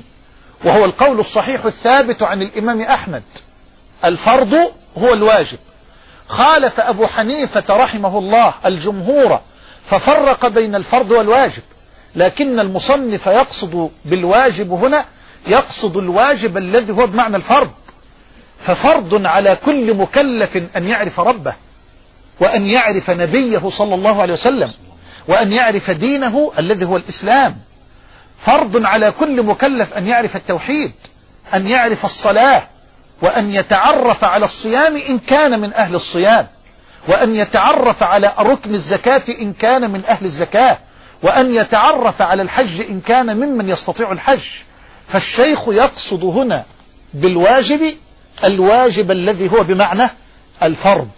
وهو 0.63 0.85
القول 0.85 1.19
الصحيح 1.19 1.65
الثابت 1.65 2.23
عن 2.23 2.41
الإمام 2.41 2.81
أحمد. 2.81 3.23
الفرض 4.05 4.53
هو 4.97 5.13
الواجب. 5.13 5.57
خالف 6.27 6.79
أبو 6.79 7.07
حنيفة 7.07 7.63
رحمه 7.69 8.17
الله 8.19 8.53
الجمهور 8.65 9.39
ففرق 9.85 10.47
بين 10.47 10.75
الفرض 10.75 11.11
والواجب 11.11 11.63
لكن 12.15 12.59
المصنف 12.59 13.25
يقصد 13.27 13.89
بالواجب 14.05 14.71
هنا 14.71 15.05
يقصد 15.47 15.97
الواجب 15.97 16.57
الذي 16.57 16.93
هو 16.93 17.07
بمعنى 17.07 17.37
الفرض. 17.37 17.71
ففرض 18.59 19.25
على 19.25 19.57
كل 19.65 19.93
مكلف 19.93 20.57
أن 20.77 20.87
يعرف 20.87 21.19
ربه 21.19 21.55
وأن 22.39 22.65
يعرف 22.65 23.09
نبيه 23.09 23.69
صلى 23.69 23.95
الله 23.95 24.21
عليه 24.21 24.33
وسلم 24.33 24.71
وأن 25.27 25.53
يعرف 25.53 25.91
دينه 25.91 26.51
الذي 26.59 26.85
هو 26.85 26.97
الإسلام. 26.97 27.57
فرض 28.45 28.85
على 28.85 29.11
كل 29.11 29.43
مكلف 29.43 29.93
أن 29.93 30.07
يعرف 30.07 30.35
التوحيد 30.35 30.91
أن 31.53 31.67
يعرف 31.67 32.05
الصلاة 32.05 32.67
وأن 33.21 33.55
يتعرف 33.55 34.23
على 34.23 34.45
الصيام 34.45 34.95
إن 35.09 35.19
كان 35.19 35.59
من 35.59 35.73
أهل 35.73 35.95
الصيام 35.95 36.47
وأن 37.07 37.35
يتعرف 37.35 38.03
على 38.03 38.33
ركن 38.39 38.73
الزكاة 38.73 39.21
إن 39.41 39.53
كان 39.53 39.89
من 39.91 40.01
أهل 40.09 40.25
الزكاة 40.25 40.77
وأن 41.23 41.55
يتعرف 41.55 42.21
على 42.21 42.41
الحج 42.41 42.81
إن 42.81 43.01
كان 43.01 43.37
ممن 43.37 43.69
يستطيع 43.69 44.11
الحج. 44.11 44.43
فالشيخ 45.07 45.67
يقصد 45.67 46.23
هنا 46.23 46.63
بالواجب 47.13 47.81
الواجب 48.43 49.11
الذي 49.11 49.51
هو 49.51 49.63
بمعنى 49.63 50.09
الفرض 50.63 51.09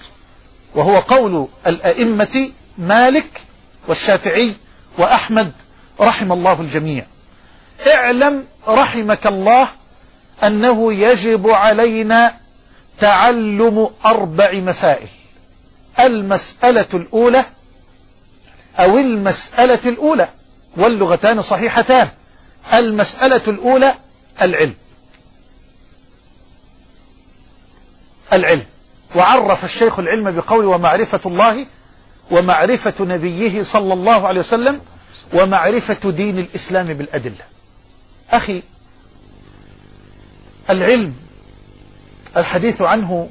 وهو 0.76 1.00
قول 1.00 1.48
الأئمة 1.68 2.50
مالك 2.78 3.42
والشافعي 3.88 4.54
وأحمد 4.98 5.52
رحم 6.00 6.32
الله 6.32 6.62
الجميع. 6.62 7.06
اعلم 7.88 8.46
رحمك 8.68 9.28
الله 9.28 9.68
أنه 10.44 10.94
يجب 10.94 11.50
علينا 11.50 12.34
تعلم 13.00 13.90
أربع 14.06 14.54
مسائل. 14.54 15.08
المسألة 16.00 16.86
الأولى 16.94 17.46
أو 18.80 18.98
المسألة 18.98 19.80
الأولى 19.86 20.30
واللغتان 20.78 21.42
صحيحتان. 21.42 22.08
المسألة 22.74 23.42
الأولى 23.48 23.94
العلم. 24.42 24.74
العلم. 28.34 28.66
وعرف 29.16 29.66
الشيخ 29.66 30.00
العلم 30.00 30.32
بقول 30.32 30.66
ومعرفة 30.66 31.20
الله 31.26 31.66
ومعرفة 32.32 32.94
نبيه 33.06 33.64
صلى 33.64 33.94
الله 33.94 34.28
عليه 34.28 34.40
وسلم 34.40 34.82
ومعرفة 35.34 36.12
دين 36.12 36.40
الإسلام 36.40 36.86
بالأدلة. 36.86 37.46
أخي 38.32 38.62
العلم 40.70 41.14
الحديث 42.38 42.82
عنه 42.82 43.30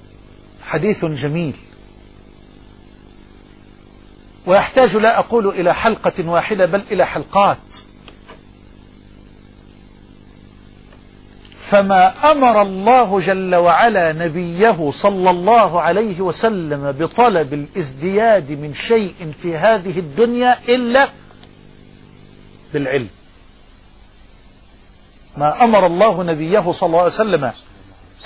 حديث 0.64 1.04
جميل. 1.04 1.56
ويحتاج 4.46 4.96
لا 4.96 5.18
أقول 5.18 5.48
إلى 5.48 5.74
حلقة 5.74 6.28
واحدة 6.28 6.66
بل 6.66 6.82
إلى 6.90 7.06
حلقات. 7.06 7.58
فما 11.70 12.32
أمر 12.32 12.62
الله 12.62 13.20
جل 13.20 13.54
وعلا 13.54 14.12
نبيه 14.12 14.90
صلى 14.90 15.30
الله 15.30 15.80
عليه 15.80 16.20
وسلم 16.20 16.92
بطلب 16.92 17.54
الازدياد 17.54 18.50
من 18.50 18.74
شيء 18.74 19.32
في 19.42 19.56
هذه 19.56 19.98
الدنيا 19.98 20.58
إلا 20.68 21.08
بالعلم. 22.72 23.08
ما 25.36 25.64
أمر 25.64 25.86
الله 25.86 26.22
نبيه 26.22 26.72
صلى 26.72 26.86
الله 26.86 26.98
عليه 26.98 27.12
وسلم 27.12 27.52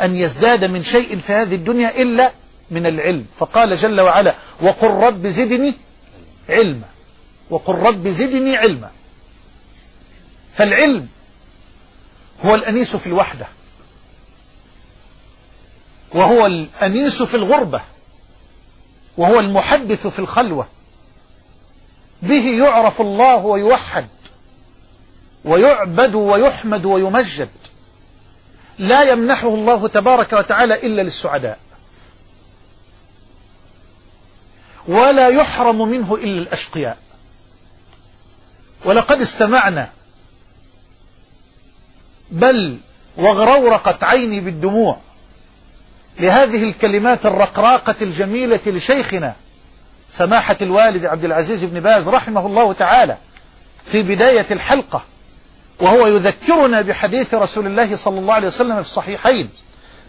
أن 0.01 0.17
يزداد 0.17 0.65
من 0.65 0.83
شيء 0.83 1.19
في 1.19 1.33
هذه 1.33 1.55
الدنيا 1.55 2.03
إلا 2.03 2.33
من 2.71 2.87
العلم. 2.87 3.27
فقال 3.37 3.77
جل 3.77 4.01
وعلا 4.01 4.35
وقل 4.63 4.89
رب 4.91 5.27
زدني 5.27 5.75
علما. 6.49 6.87
وقل 7.51 7.75
رب 7.75 8.09
زدني 8.09 8.57
علما. 8.57 8.91
فالعلم 10.55 11.07
هو 12.45 12.55
الأنيس 12.55 12.97
في 12.97 13.07
الوحدة. 13.07 13.47
وهو 16.15 16.47
الأنيس 16.47 17.23
في 17.23 17.37
الغربة. 17.37 17.83
وهو 19.17 19.41
المحدث 19.41 20.07
في 20.07 20.19
الخلوة. 20.19 20.69
به 22.23 22.45
يعرف 22.65 23.01
الله 23.01 23.37
ويوحد. 23.37 24.07
ويعبد 25.45 26.15
ويحمد 26.15 26.85
ويمجد. 26.85 27.49
لا 28.79 29.03
يمنحه 29.03 29.49
الله 29.49 29.89
تبارك 29.89 30.33
وتعالى 30.33 30.75
إلا 30.75 31.03
للسعداء. 31.03 31.59
ولا 34.89 35.29
يحرم 35.29 35.89
منه 35.89 36.15
إلا 36.15 36.43
الأشقياء. 36.43 36.99
ولقد 38.85 39.21
استمعنا 39.21 39.91
بل 42.31 42.77
وغرورقت 43.17 44.05
عيني 44.05 44.41
بالدموع 44.41 44.97
لهذه 46.21 46.63
الكلمات 46.63 47.27
الرقراقة 47.27 47.95
الجميلة 48.03 48.61
لشيخنا 48.67 49.35
سماحة 50.11 50.57
الوالد 50.63 51.05
عبد 51.05 51.25
العزيز 51.25 51.65
بن 51.65 51.81
باز 51.81 52.09
رحمه 52.09 52.47
الله 52.47 52.73
تعالى 52.73 53.17
في 53.87 54.03
بداية 54.03 54.47
الحلقة 54.51 55.05
وهو 55.81 56.07
يذكرنا 56.07 56.81
بحديث 56.81 57.35
رسول 57.35 57.67
الله 57.67 57.97
صلى 57.97 58.19
الله 58.19 58.35
عليه 58.35 58.49
وسلم 58.49 58.75
في 58.75 58.89
الصحيحين 58.89 59.49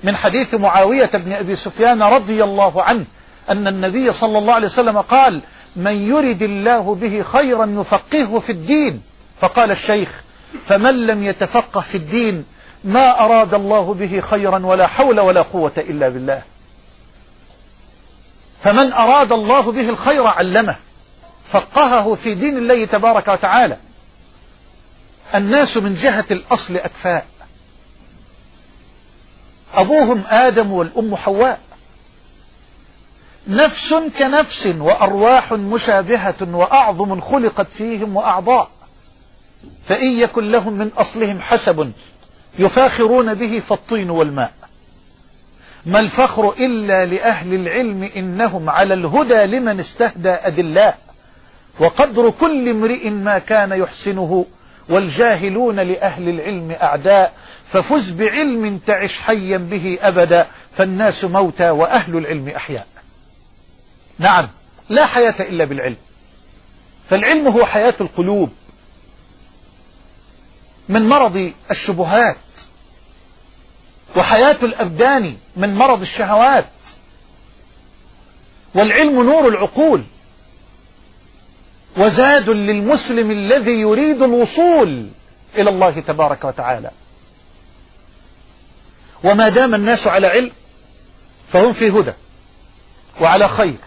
من 0.04 0.16
حديث 0.16 0.54
معاوية 0.54 1.10
بن 1.14 1.34
أبي 1.34 1.56
سفيان 1.56 2.04
رضي 2.04 2.44
الله 2.44 2.84
عنه 2.84 3.06
أن 3.50 3.68
النبي 3.68 4.12
صلى 4.12 4.38
الله 4.38 4.54
عليه 4.54 4.68
وسلم 4.68 4.98
قال 4.98 5.42
من 5.76 6.10
يرد 6.10 6.42
الله 6.42 6.96
به 6.96 7.24
خيرا 7.24 7.66
يفقهه 7.66 8.40
في 8.40 8.52
الدين. 8.52 9.02
فقال 9.42 9.72
الشيخ 9.72 10.24
فمن 10.68 11.08
لم 11.08 11.24
يتفقه 11.24 11.82
في 11.82 11.96
الدين 11.96 12.46
ما 12.84 13.20
أراد 13.20 13.54
الله 13.54 13.94
به 13.94 14.22
خيرا 14.22 14.66
ولا 14.66 14.88
حول 14.88 15.20
ولا 15.20 15.42
قوة 15.42 15.72
إلا 15.78 16.10
بالله. 16.10 16.42
فمن 18.64 18.94
أراد 18.94 19.32
الله 19.32 19.72
به 19.72 19.90
الخير 19.90 20.28
علمه 20.28 20.76
فقهه 21.46 22.16
في 22.16 22.34
دين 22.34 22.58
الله 22.58 22.86
تبارك 22.86 23.28
وتعالى. 23.28 23.78
الناس 25.36 25.78
من 25.78 25.96
جهة 25.96 26.26
الأصل 26.32 26.78
أكفاء. 26.78 27.26
أبوهم 29.74 30.24
آدم 30.28 30.72
والأم 30.72 31.16
حواء. 31.16 31.60
نفس 33.48 33.94
كنفس 34.20 34.68
وأرواح 34.80 35.54
مشابهة 35.54 36.36
وأعظم 36.42 37.22
خلقت 37.22 37.68
فيهم 37.68 38.16
وأعضاء. 38.16 38.70
فإن 39.86 40.20
يكن 40.20 40.52
لهم 40.52 40.74
من 40.74 40.90
أصلهم 40.98 41.42
حسب 41.42 41.92
يفاخرون 42.60 43.34
به 43.34 43.62
فالطين 43.70 44.10
والماء. 44.10 44.52
ما 45.86 46.00
الفخر 46.00 46.54
إلا 46.60 47.06
لأهل 47.06 47.54
العلم 47.54 48.10
إنهم 48.16 48.70
على 48.70 48.94
الهدى 48.94 49.46
لمن 49.58 49.80
استهدى 49.80 50.30
أدلاء 50.30 50.98
وقدر 51.80 52.30
كل 52.30 52.70
امرئ 52.70 53.10
ما 53.10 53.40
كان 53.40 53.72
يحسنه 53.72 54.46
والجاهلون 54.90 55.80
لأهل 55.80 56.30
العلم 56.30 56.76
أعداء. 56.82 57.34
ففز 57.66 58.12
بعلم 58.12 58.78
تعش 58.88 59.20
حيا 59.20 59.58
به 59.58 59.98
أبدا 60.02 60.48
فالناس 60.78 61.26
موتى 61.26 61.70
وأهل 61.70 62.18
العلم 62.18 62.50
أحياء. 62.50 62.88
نعم 64.20 64.48
لا 64.90 65.06
حياة 65.06 65.36
إلا 65.40 65.66
بالعلم. 65.66 65.96
فالعلم 67.10 67.48
هو 67.48 67.66
حياة 67.66 67.94
القلوب. 68.02 68.50
من 70.90 71.10
مرض 71.10 71.52
الشبهات 71.72 72.38
وحياة 74.16 74.58
الأبدان 74.64 75.38
من 75.56 75.76
مرض 75.76 76.02
الشهوات 76.02 76.66
والعلم 78.76 79.24
نور 79.24 79.48
العقول 79.48 80.04
وزاد 81.98 82.50
للمسلم 82.50 83.32
الذي 83.32 83.72
يريد 83.72 84.22
الوصول 84.22 85.08
إلى 85.56 85.70
الله 85.70 86.00
تبارك 86.00 86.44
وتعالى. 86.44 86.92
وما 89.24 89.50
دام 89.50 89.76
الناس 89.76 90.08
على 90.08 90.28
علم 90.28 90.52
فهم 91.48 91.74
في 91.74 91.90
هدى 91.90 92.14
وعلى 93.22 93.50
خير. 93.50 93.78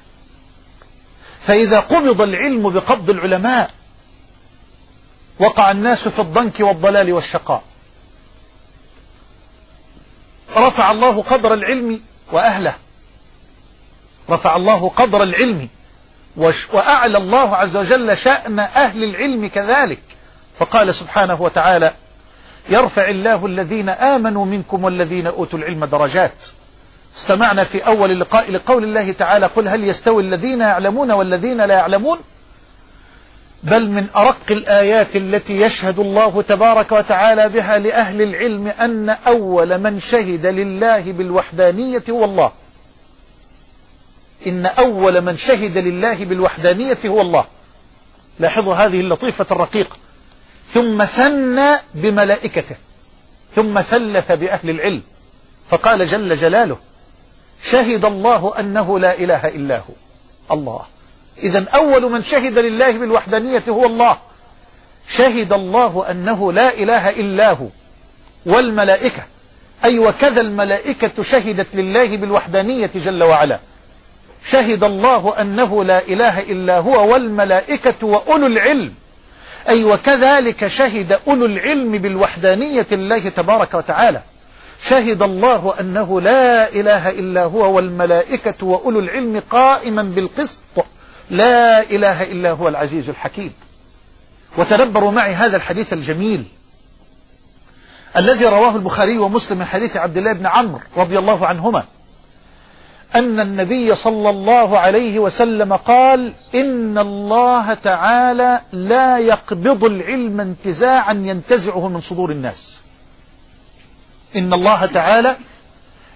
فإذا 1.47 1.81
قبض 1.81 2.21
العلم 2.21 2.71
بقبض 2.71 3.11
العلماء 3.11 3.71
وقع 5.39 5.71
الناس 5.71 6.09
في 6.09 6.19
الضنك 6.19 6.61
والضلال 6.61 7.13
والشقاء. 7.13 7.63
رفع 10.57 10.91
الله 10.91 11.23
قدر 11.23 11.55
العلم 11.55 12.01
وأهله. 12.33 12.75
رفع 14.31 14.57
الله 14.57 14.89
قدر 14.89 15.23
العلم 15.23 15.69
وأعلى 16.73 17.19
الله 17.19 17.57
عز 17.57 17.77
وجل 17.77 18.17
شأن 18.17 18.59
أهل 18.59 19.05
العلم 19.05 19.47
كذلك. 19.49 20.03
فقال 20.59 20.95
سبحانه 20.95 21.43
وتعالى 21.43 21.95
يرفع 22.69 23.09
الله 23.09 23.47
الذين 23.47 23.89
آمنوا 23.89 24.45
منكم 24.47 24.85
والذين 24.85 25.27
أوتوا 25.27 25.59
العلم 25.59 25.85
درجات. 25.85 26.49
استمعنا 27.19 27.65
في 27.65 27.87
أول 27.87 28.11
اللقاء 28.11 28.51
لقول 28.51 28.85
الله 28.85 29.13
تعالى 29.13 29.47
قل 29.47 29.69
هل 29.69 29.85
يستوي 29.85 30.23
الذين 30.23 30.61
يعلمون 30.61 31.11
والذين 31.11 31.61
لا 31.61 31.75
يعلمون؟ 31.75 32.19
بل 33.65 33.89
من 33.89 34.07
أرق 34.17 34.51
الآيات 34.51 35.17
التي 35.17 35.61
يشهد 35.61 35.99
الله 35.99 36.43
تبارك 36.43 36.93
وتعالى 36.93 37.49
بها 37.49 37.79
لأهل 37.79 38.23
العلم 38.23 38.69
أن 38.69 39.09
أول 39.09 39.79
من 39.79 40.01
شهد 40.01 40.47
لله 40.47 41.13
بالوحدانية 41.13 42.05
هو 42.11 42.25
الله. 42.25 42.53
إن 44.47 44.67
أول 44.67 45.21
من 45.21 45.37
شهد 45.37 45.79
لله 45.79 46.25
بالوحدانية 46.25 46.99
هو 47.07 47.21
الله. 47.21 47.45
لاحظوا 48.41 48.75
هذه 48.75 49.01
اللطيفة 49.01 49.47
الرقيقة. 49.51 49.97
ثم 50.73 51.05
ثنى 51.05 51.77
بملائكته. 51.95 52.77
ثم 53.55 53.81
ثلث 53.81 54.33
بأهل 54.33 54.71
العلم. 54.71 55.03
فقال 55.71 56.07
جل 56.07 56.37
جلاله 56.37 56.77
شهد 57.63 58.05
الله 58.05 58.59
أنه 58.61 58.99
لا 58.99 59.19
إله 59.19 59.49
إلا 59.49 59.79
هو. 59.79 59.95
الله. 60.53 60.94
إذا 61.43 61.65
أول 61.75 62.13
من 62.13 62.23
شهد 62.23 62.59
لله 62.59 62.99
بالوحدانية 62.99 63.63
هو 63.69 63.87
الله. 63.87 64.17
شهد 65.09 65.53
الله 65.53 66.11
أنه 66.11 66.53
لا 66.53 66.75
إله 66.75 67.11
إلا 67.11 67.53
هو 67.53 67.67
والملائكة. 68.47 69.23
أي 69.85 69.99
وكذا 69.99 70.41
الملائكة 70.41 71.23
شهدت 71.23 71.67
لله 71.75 72.17
بالوحدانية 72.17 72.91
جل 72.95 73.23
وعلا. 73.23 73.59
شهد 74.47 74.85
الله 74.85 75.41
أنه 75.41 75.85
لا 75.85 76.03
إله 76.09 76.41
إلا 76.41 76.79
هو 76.79 77.13
والملائكة 77.13 78.07
وأولو 78.07 78.47
العلم. 78.47 78.95
أي 79.69 79.85
وكذلك 79.85 80.67
شهد 80.67 81.19
أولو 81.29 81.47
العلم 81.47 81.93
بالوحدانية 81.99 82.87
الله 82.93 83.29
تبارك 83.29 83.75
وتعالى. 83.75 84.21
شهد 84.89 85.23
الله 85.23 85.75
أنه 85.81 86.21
لا 86.21 86.69
إله 86.69 87.11
إلا 87.11 87.45
هو 87.45 87.77
والملائكة 87.77 88.67
وأولو 88.67 89.01
العلم 89.01 89.43
قائما 89.51 90.03
بالقسط. 90.03 90.63
لا 91.31 91.83
إله 91.83 92.23
إلا 92.23 92.51
هو 92.51 92.69
العزيز 92.69 93.09
الحكيم. 93.09 93.53
وتدبروا 94.59 95.11
معي 95.11 95.35
هذا 95.35 95.57
الحديث 95.57 95.93
الجميل 95.93 96.45
الذي 98.17 98.45
رواه 98.45 98.77
البخاري 98.77 99.19
ومسلم 99.19 99.59
من 99.59 99.65
حديث 99.65 99.97
عبد 99.97 100.17
الله 100.17 100.33
بن 100.33 100.47
عمرو 100.47 100.81
رضي 100.97 101.19
الله 101.19 101.47
عنهما 101.47 101.85
أن 103.15 103.41
النبي 103.41 103.95
صلى 103.95 104.31
الله 104.31 104.79
عليه 104.79 105.19
وسلم 105.19 105.73
قال 105.73 106.33
إن 106.55 106.99
الله 106.99 107.75
تعالى 107.75 108.61
لا 108.73 109.19
يقبض 109.19 109.85
العلم 109.85 110.41
انتزاعا 110.41 111.13
ينتزعه 111.13 111.89
من 111.89 112.01
صدور 112.01 112.31
الناس. 112.31 112.81
إن 114.37 114.53
الله 114.53 114.87
تعالى 114.87 115.37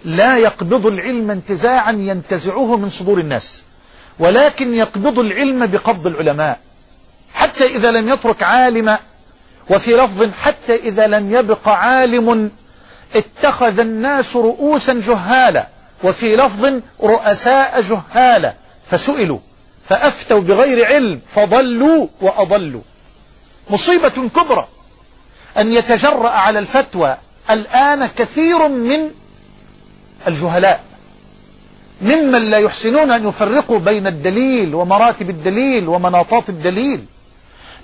لا 0.05 0.37
يقبض 0.37 0.87
العلم 0.87 1.31
انتزاعا 1.31 1.93
ينتزعه 1.93 2.77
من 2.77 2.91
صدور 2.91 3.21
الناس. 3.21 3.63
ولكن 4.19 4.75
يقبض 4.75 5.19
العلم 5.19 5.66
بقبض 5.66 6.07
العلماء. 6.07 6.59
حتى 7.35 7.66
إذا 7.66 7.91
لم 7.91 8.09
يترك 8.09 8.43
عالما 8.43 8.99
وفي 9.71 9.97
لفظ 9.97 10.31
حتى 10.33 10.75
إذا 10.75 11.07
لم 11.07 11.35
يبق 11.35 11.69
عالم 11.69 12.51
اتخذ 13.14 13.81
الناس 13.81 14.37
رؤوسا 14.37 14.93
جهالا 14.93 15.66
وفي 16.05 16.37
لفظ 16.37 16.81
رؤساء 17.03 17.81
جهالا 17.83 18.55
فسئلوا 18.91 19.39
فأفتوا 19.89 20.41
بغير 20.41 20.87
علم 20.87 21.21
فضلوا 21.35 22.07
وأضلوا. 22.21 22.83
مصيبة 23.71 24.29
كبرى. 24.37 24.69
أن 25.59 25.73
يتجرأ 25.73 26.29
على 26.29 26.59
الفتوى 26.59 27.16
الآن 27.51 28.07
كثير 28.07 28.69
من 28.69 29.11
الجهلاء. 30.27 30.88
ممن 32.03 32.51
لا 32.51 32.59
يحسنون 32.59 33.11
أن 33.11 33.28
يفرقوا 33.28 33.78
بين 33.78 34.07
الدليل 34.07 34.74
ومراتب 34.74 35.30
الدليل 35.30 35.88
ومناطات 35.88 36.49
الدليل. 36.49 37.05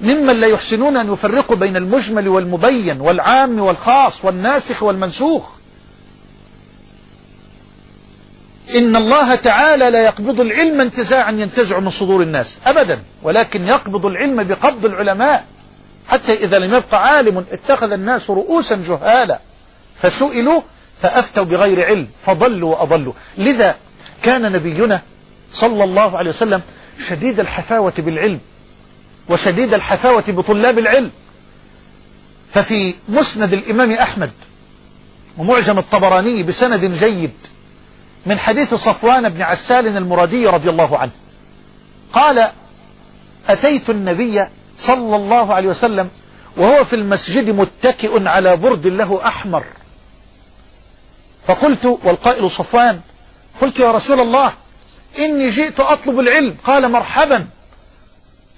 ممن 0.01 0.41
لا 0.41 0.47
يحسنون 0.47 0.97
أن 0.97 1.13
يفرقوا 1.13 1.57
بين 1.57 1.77
المجمل 1.77 2.29
والمبين 2.29 3.01
والعام 3.01 3.61
والخاص 3.61 4.25
والناسخ 4.25 4.83
والمنسوخ. 4.83 5.43
إن 8.75 8.97
الله 8.97 9.35
تعالى 9.35 9.91
لا 9.91 10.03
يقبض 10.05 10.41
العلم 10.41 10.81
انتزاعا 10.81 11.31
ينتزع 11.31 11.79
من 11.81 11.91
صدور 11.91 12.23
الناس 12.23 12.59
أبدا 12.67 12.99
ولكن 13.23 13.67
يقبض 13.67 14.07
العلم 14.07 14.43
بقبض 14.43 14.87
العلماء. 14.87 15.45
حتى 16.09 16.35
إذا 16.35 16.59
لم 16.59 16.75
يبقى 16.75 17.09
عالم 17.09 17.45
اتخذ 17.53 17.93
الناس 17.93 18.31
رؤوسا 18.31 18.77
جهالا 18.87 19.39
فسئلوا 20.03 20.61
فأفتوا 21.03 21.45
بغير 21.45 21.85
علم 21.85 22.07
فضلوا 22.27 22.77
وأضلوا. 22.77 23.13
لذا 23.39 23.77
كان 24.25 24.53
نبينا 24.53 25.03
صلى 25.53 25.85
الله 25.85 26.19
عليه 26.19 26.31
وسلم 26.31 26.63
شديد 27.09 27.41
الحفاوة 27.41 27.93
بالعلم 27.99 28.41
وشديد 29.29 29.75
الحفاوة 29.75 30.25
بطلاب 30.29 30.79
العلم. 30.79 31.11
ففي 32.53 32.95
مسند 33.09 33.53
الإمام 33.53 33.93
أحمد 33.93 34.31
ومعجم 35.39 35.79
الطبراني 35.79 36.43
بسند 36.43 36.85
جيد 36.85 37.31
من 38.27 38.39
حديث 38.39 38.75
صفوان 38.75 39.29
بن 39.29 39.43
عسال 39.43 39.97
المرادي 39.97 40.47
رضي 40.47 40.71
الله 40.71 40.99
عنه. 40.99 41.11
قال 42.13 42.49
أتيت 43.49 43.91
النبي 43.91 44.47
صلى 44.79 45.17
الله 45.17 45.55
عليه 45.55 45.69
وسلم 45.69 46.09
وهو 46.57 46.85
في 46.85 46.97
المسجد 46.97 47.51
متكئ 47.51 48.29
على 48.29 48.57
برد 48.57 48.87
له 48.87 49.27
أحمر. 49.27 49.65
فقلت 51.47 51.99
والقائل 52.05 52.51
صفوان 52.51 53.01
قلت 53.61 53.79
يا 53.79 53.91
رسول 53.91 54.21
الله 54.21 54.53
إني 55.19 55.51
جئت 55.51 55.81
أطلب 55.81 56.21
العلم. 56.21 56.57
قال 56.65 56.93
مرحبا. 56.93 57.47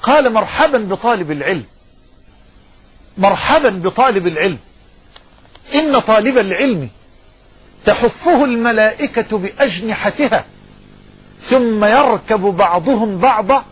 قال 0.03 0.33
مرحبا 0.33 0.79
بطالب 0.79 1.31
العلم. 1.31 1.65
مرحبا 3.19 3.69
بطالب 3.69 4.27
العلم. 4.27 4.59
إن 5.75 5.99
طالب 6.01 6.39
العلم 6.39 6.89
تحفه 7.85 8.45
الملائكة 8.45 9.39
بأجنحتها 9.39 10.45
ثم 11.43 11.85
يركب 11.85 12.41
بعضهم 12.41 13.19
بعضا 13.19 13.65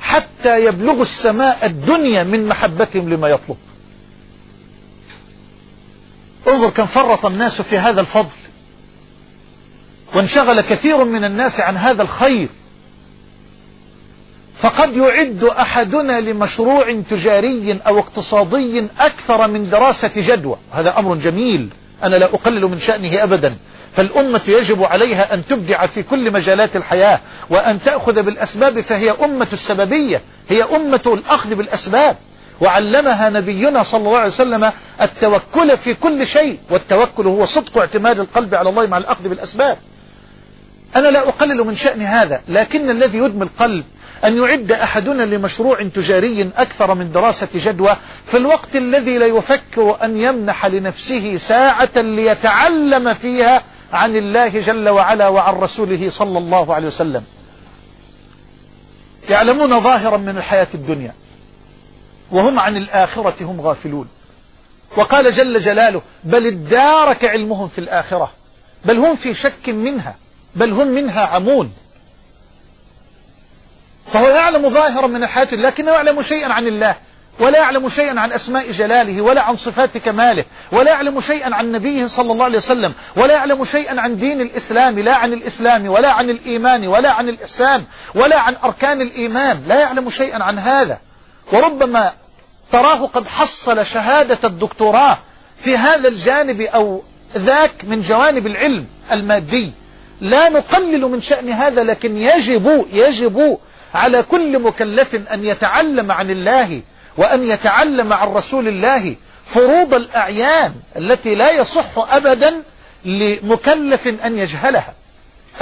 حتى 0.00 0.64
يبلغ 0.64 1.02
السماء 1.02 1.66
الدنيا 1.66 2.22
من 2.22 2.46
محبتهم 2.48 3.10
لما 3.10 3.28
يطلب. 3.28 3.56
انظر 6.48 6.70
كم 6.70 6.86
فرط 6.86 7.26
الناس 7.26 7.62
في 7.62 7.78
هذا 7.78 8.00
الفضل. 8.00 8.41
وانشغل 10.14 10.60
كثير 10.60 11.04
من 11.04 11.24
الناس 11.24 11.60
عن 11.60 11.76
هذا 11.76 12.02
الخير. 12.02 12.48
فقد 14.60 14.96
يعد 14.96 15.44
أحدنا 15.44 16.20
لمشروع 16.20 17.02
تجاري 17.10 17.78
أو 17.86 17.98
اقتصادي 17.98 18.86
أكثر 19.00 19.48
من 19.48 19.70
دراسة 19.70 20.10
جدوى. 20.16 20.56
هذا 20.72 20.98
أمر 20.98 21.14
جميل. 21.14 21.68
أنا 22.04 22.16
لا 22.16 22.26
أقلل 22.26 22.62
من 22.62 22.80
شأنه 22.80 23.22
أبدا. 23.22 23.54
فالأمة 23.92 24.40
يجب 24.48 24.82
عليها 24.84 25.34
أن 25.34 25.46
تبدع 25.46 25.86
في 25.86 26.02
كل 26.02 26.30
مجالات 26.30 26.76
الحياة 26.76 27.20
وأن 27.50 27.82
تأخذ 27.84 28.22
بالأسباب 28.22 28.80
فهي 28.80 29.10
أمة 29.10 29.46
السببية. 29.52 30.20
هي 30.48 30.62
أمة 30.62 31.00
الأخذ 31.06 31.54
بالأسباب. 31.54 32.16
وعلمها 32.60 33.30
نبينا 33.30 33.82
صلى 33.82 34.00
الله 34.00 34.18
عليه 34.18 34.28
وسلم 34.28 34.72
التوكل 35.00 35.78
في 35.78 35.94
كل 35.94 36.26
شيء. 36.26 36.58
والتوكل 36.70 37.26
هو 37.26 37.46
صدق 37.46 37.78
اعتماد 37.78 38.20
القلب 38.20 38.54
على 38.54 38.68
الله 38.70 38.86
مع 38.86 38.98
الأخذ 38.98 39.28
بالأسباب. 39.28 39.78
أنا 40.96 41.08
لا 41.08 41.28
أقلل 41.28 41.64
من 41.64 41.76
شأن 41.76 42.02
هذا 42.02 42.42
لكن 42.48 42.90
الذي 42.90 43.18
يدمي 43.18 43.42
القلب 43.42 43.84
أن 44.24 44.36
يعد 44.36 44.72
أحدنا 44.72 45.22
لمشروع 45.22 45.82
تجاري 45.82 46.50
أكثر 46.56 46.94
من 46.94 47.12
دراسة 47.12 47.48
جدوى 47.54 47.96
في 48.26 48.36
الوقت 48.36 48.76
الذي 48.76 49.18
لا 49.18 49.26
يفكر 49.26 49.98
أن 50.04 50.16
يمنح 50.16 50.66
لنفسه 50.66 51.36
ساعة 51.36 51.90
ليتعلم 51.96 53.14
فيها 53.14 53.62
عن 53.92 54.16
الله 54.16 54.48
جل 54.48 54.88
وعلا 54.88 55.28
وعن 55.28 55.54
رسوله 55.54 56.10
صلى 56.10 56.38
الله 56.38 56.74
عليه 56.74 56.86
وسلم. 56.86 57.22
يعلمون 59.28 59.80
ظاهرا 59.80 60.16
من 60.16 60.36
الحياة 60.38 60.68
الدنيا 60.74 61.14
وهم 62.30 62.58
عن 62.58 62.76
الآخرة 62.76 63.34
هم 63.40 63.60
غافلون. 63.60 64.08
وقال 64.96 65.32
جل 65.32 65.60
جلاله 65.60 66.02
بل 66.24 66.46
ادارك 66.46 67.24
علمهم 67.24 67.68
في 67.68 67.78
الآخرة 67.78 68.32
بل 68.84 68.98
هم 68.98 69.16
في 69.16 69.34
شك 69.34 69.68
منها 69.68 70.16
بل 70.56 70.72
هم 70.72 70.86
منها 70.86 71.26
عمون. 71.26 71.72
فهو 74.12 74.28
يعلم 74.28 74.68
ظاهرا 74.68 75.06
من 75.06 75.22
الحياة 75.22 75.54
لكنه 75.54 75.90
يعلم 75.90 76.22
شيئا 76.22 76.52
عن 76.52 76.66
الله 76.66 76.96
ولا 77.40 77.58
يعلم 77.58 77.88
شيئا 77.88 78.20
عن 78.20 78.32
أسماء 78.32 78.70
جلاله 78.70 79.20
ولا 79.22 79.42
عن 79.42 79.56
صفات 79.56 79.98
كماله 79.98 80.44
ولا 80.72 80.90
يعلم 80.90 81.20
شيئا 81.20 81.54
عن 81.54 81.72
نبيه 81.72 82.06
صلى 82.06 82.32
الله 82.32 82.44
عليه 82.44 82.58
وسلم 82.58 82.92
ولا 83.16 83.34
يعلم 83.34 83.64
شيئا 83.64 84.00
عن 84.00 84.18
دين 84.18 84.40
الإسلام 84.40 84.98
لا 84.98 85.14
عن 85.14 85.32
الإسلام 85.32 85.86
ولا 85.86 86.12
عن 86.12 86.30
الإيمان 86.30 86.86
ولا 86.86 87.10
عن 87.12 87.28
الإحسان 87.28 87.84
ولا 88.14 88.38
عن 88.40 88.56
أركان 88.64 89.00
الإيمان 89.00 89.62
لا 89.66 89.80
يعلم 89.80 90.10
شيئا 90.10 90.42
عن 90.42 90.58
هذا. 90.58 90.98
وربما 91.52 92.12
تراه 92.72 93.06
قد 93.06 93.28
حصل 93.28 93.86
شهادة 93.86 94.38
الدكتوراه 94.44 95.18
في 95.64 95.76
هذا 95.76 96.08
الجانب 96.08 96.60
أو 96.60 97.02
ذاك 97.36 97.72
من 97.84 98.00
جوانب 98.00 98.46
العلم 98.46 98.86
المادي. 99.12 99.72
لا 100.22 100.48
نقلل 100.48 101.00
من 101.00 101.22
شأن 101.22 101.48
هذا 101.48 101.82
لكن 101.82 102.16
يجب 102.16 102.86
يجب 102.92 103.58
على 103.94 104.22
كل 104.22 104.58
مكلف 104.58 105.14
أن 105.32 105.44
يتعلم 105.44 106.12
عن 106.12 106.30
الله 106.30 106.80
وأن 107.16 107.48
يتعلم 107.48 108.12
عن 108.12 108.28
رسول 108.28 108.68
الله 108.68 109.14
فروض 109.46 109.94
الأعيان 109.94 110.74
التي 110.96 111.34
لا 111.34 111.50
يصح 111.50 111.98
أبدا 112.14 112.62
لمكلف 113.04 114.08
أن 114.24 114.38
يجهلها. 114.38 114.94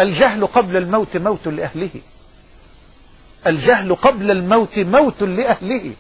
الجهل 0.01 0.47
قبل 0.47 0.77
الموت 0.77 1.17
موت 1.17 1.47
لأهله. 1.47 1.91
الجهل 3.47 3.95
قبل 3.95 4.31
الموت 4.31 4.79
موت 4.79 5.23
لأهله. 5.23 5.93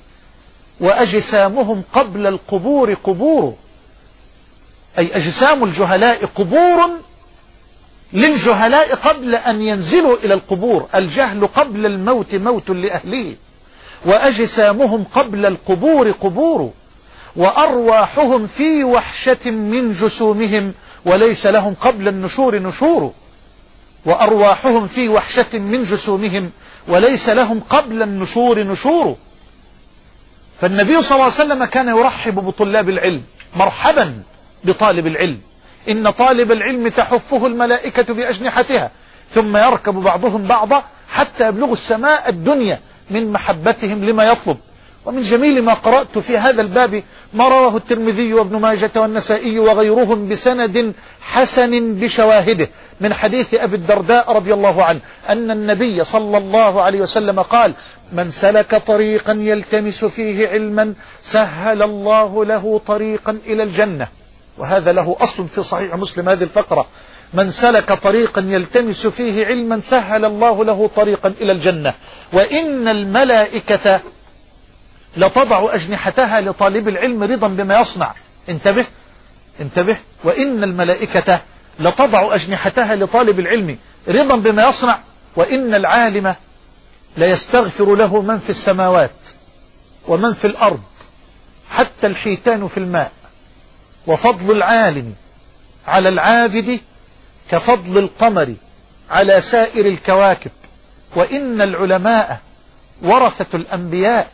وأجسامهم 0.81 1.83
قبل 1.93 2.27
القبور 2.27 2.95
قبور. 2.95 3.55
أي 4.99 5.17
أجسام 5.17 5.65
الجهلاء 5.65 6.25
قبور 6.27 6.91
للجهلاء 8.13 8.95
قبل 8.95 9.35
أن 9.35 9.63
ينزلوا 9.63 10.17
إلى 10.25 10.35
القبور. 10.35 10.89
الجهل 10.95 11.47
قبل 11.47 11.87
الموت 11.87 12.35
موت 12.35 12.71
لأهله. 12.71 13.35
وأجسامهم 14.07 15.05
قبل 15.15 15.47
القبور 15.47 16.11
قبور. 16.11 16.71
وأرواحهم 17.37 18.47
في 18.47 18.85
وحشة 18.85 19.51
من 19.51 19.93
جسومهم. 19.93 20.73
وليس 21.05 21.47
لهم 21.47 21.75
قبل 21.75 22.09
النشور 22.09 22.59
نشور. 22.59 23.13
وأرواحهم 24.07 24.87
في 24.87 25.09
وحشة 25.09 25.59
من 25.59 25.85
جسومهم. 25.85 26.51
وليس 26.89 27.29
لهم 27.29 27.61
قبل 27.71 28.03
النشور 28.03 28.63
نشور. 28.63 29.17
فالنبي 30.61 31.03
صلى 31.03 31.11
الله 31.13 31.25
عليه 31.25 31.35
وسلم 31.35 31.65
كان 31.65 31.89
يرحب 31.89 32.35
بطلاب 32.35 32.89
العلم. 32.89 33.23
مرحبا 33.57 34.23
بطالب 34.65 35.07
العلم. 35.07 35.41
إن 35.89 36.11
طالب 36.11 36.53
العلم 36.53 36.89
تحفه 36.89 37.47
الملائكة 37.47 38.15
بأجنحتها 38.15 38.91
ثم 39.31 39.57
يركب 39.57 39.95
بعضهم 39.95 40.43
بعضا 40.45 40.85
حتى 41.09 41.49
يبلغوا 41.49 41.73
السماء 41.73 42.29
الدنيا 42.29 42.81
من 43.11 43.33
محبتهم 43.33 44.05
لما 44.05 44.25
يطلب. 44.25 44.57
ومن 45.05 45.23
جميل 45.23 45.63
ما 45.63 45.75
قرأت 45.75 46.19
في 46.19 46.39
هذا 46.39 46.63
الباب 46.63 47.03
ما 47.35 47.49
رواه 47.49 47.77
الترمذي 47.77 48.35
وابن 48.35 48.57
ماجة 48.61 48.91
والنسائي 48.97 49.59
وغيرهم 49.59 50.29
بسند 50.29 50.93
حسن 51.21 51.95
بشواهده 51.95 52.69
من 53.01 53.15
حديث 53.15 53.55
أبي 53.55 53.77
الدرداء 53.77 54.33
رضي 54.33 54.55
الله 54.55 54.85
عنه 54.85 55.01
أن 55.29 55.51
النبي 55.51 56.05
صلى 56.05 56.39
الله 56.39 56.83
عليه 56.83 57.01
وسلم 57.01 57.43
قال 57.43 57.73
من 58.13 58.31
سلك 58.31 58.75
طريقا 58.75 59.33
يلتمس 59.33 60.05
فيه 60.05 60.49
علما 60.49 60.95
سهل 61.23 61.83
الله 61.83 62.45
له 62.45 62.81
طريقا 62.87 63.39
إلى 63.47 63.63
الجنة. 63.63 64.09
وهذا 64.61 64.93
له 64.93 65.17
أصل 65.21 65.49
في 65.49 65.63
صحيح 65.63 65.95
مسلم 65.95 66.29
هذه 66.29 66.43
الفقرة. 66.43 66.87
من 67.35 67.51
سلك 67.51 67.93
طريقا 67.93 68.41
يلتمس 68.49 69.07
فيه 69.07 69.47
علما 69.47 69.81
سهل 69.81 70.25
الله 70.25 70.65
له 70.65 70.91
طريقا 70.97 71.35
إلى 71.41 71.53
الجنة. 71.53 71.95
وإن 72.33 72.89
الملائكة 72.89 74.01
لتضع 75.17 75.75
أجنحتها 75.75 76.41
لطالب 76.41 76.89
العلم 76.89 77.23
رضا 77.23 77.49
بما 77.49 77.81
يصنع. 77.81 78.15
انتبه 78.49 78.87
انتبه. 79.61 79.97
وإن 80.25 80.65
الملائكة 80.65 81.41
لتضع 81.81 82.35
أجنحتها 82.35 82.95
لطالب 82.97 83.41
العلم 83.41 83.79
رضا 84.09 84.37
بما 84.37 84.69
يصنع. 84.69 84.99
وإن 85.37 85.75
العالم 85.75 86.35
ليستغفر 87.17 87.95
له 87.95 88.23
من 88.23 88.39
في 88.39 88.51
السماوات 88.51 89.11
ومن 90.09 90.35
في 90.35 90.47
الأرض. 90.47 90.81
حتى 91.71 92.07
الحيتان 92.07 92.69
في 92.69 92.79
الماء. 92.79 93.13
وفضل 94.07 94.57
العالم 94.57 95.15
على 95.87 96.09
العابد 96.09 96.81
كفضل 97.51 97.99
القمر 97.99 98.55
على 99.11 99.41
سائر 99.41 99.87
الكواكب 99.87 100.51
وإن 101.17 101.61
العلماء 101.61 102.41
ورثة 103.03 103.57
الأنبياء 103.57 104.31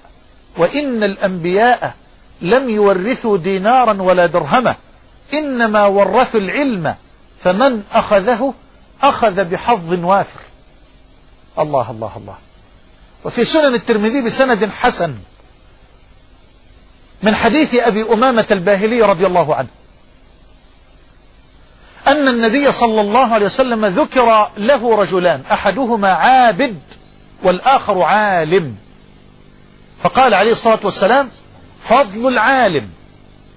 وإن 0.57 1.05
الأنبياء 1.05 1.95
لم 2.41 2.71
يورثوا 2.71 3.37
دينارا 3.37 4.03
ولا 4.03 4.27
درهما 4.27 4.77
إنما 5.35 5.87
ورثوا 5.87 6.41
العلم 6.41 6.95
فمن 7.41 7.83
أخذه 7.93 8.55
أخذ 9.03 9.45
بحظ 9.45 10.05
وافر. 10.05 10.41
الله 11.59 11.91
الله 11.91 12.13
الله. 12.17 12.37
وفي 13.25 13.45
سنن 13.45 13.75
الترمذي 13.75 14.21
بسند 14.21 14.71
حسن 14.71 15.15
من 17.23 17.35
حديث 17.35 17.75
أبي 17.75 18.03
أمامة 18.13 18.47
الباهلي 18.51 19.03
رضي 19.03 19.27
الله 19.27 19.55
عنه. 19.55 19.69
أن 22.07 22.29
النبي 22.29 22.73
صلى 22.73 23.01
الله 23.01 23.35
عليه 23.35 23.47
وسلم 23.47 23.87
ذكر 23.87 24.51
له 24.57 24.97
رجلان 24.97 25.43
أحدهما 25.53 26.13
عابد 26.13 26.79
والآخر 27.43 28.03
عالم. 28.03 28.77
فقال 30.03 30.35
عليه 30.35 30.53
الصلاة 30.53 30.81
والسلام 30.85 31.31
فضل 31.81 32.29
العالم 32.29 32.89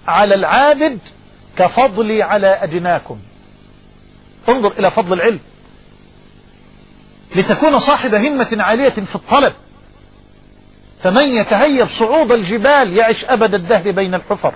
على 0.07 0.35
العابد 0.35 0.99
كفضلي 1.57 2.23
على 2.23 2.47
أجناكم 2.47 3.19
انظر 4.49 4.73
إلى 4.79 4.91
فضل 4.91 5.13
العلم. 5.13 5.39
لتكون 7.35 7.79
صاحب 7.79 8.15
همة 8.15 8.57
عالية 8.59 8.89
في 8.89 9.15
الطلب. 9.15 9.53
فمن 11.03 11.29
يتهيب 11.29 11.87
صعود 11.89 12.31
الجبال 12.31 12.97
يعش 12.97 13.25
أبد 13.25 13.53
الدهر 13.53 13.91
بين 13.91 14.13
الحفر. 14.15 14.53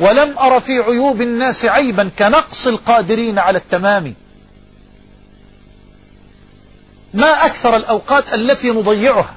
ولم 0.00 0.38
أر 0.38 0.60
في 0.60 0.78
عيوب 0.78 1.22
الناس 1.22 1.64
عيبا 1.64 2.10
كنقص 2.18 2.66
القادرين 2.66 3.38
على 3.38 3.58
التمام. 3.58 4.14
ما 7.14 7.46
أكثر 7.46 7.76
الأوقات 7.76 8.24
التي 8.34 8.70
نضيعها. 8.70 9.34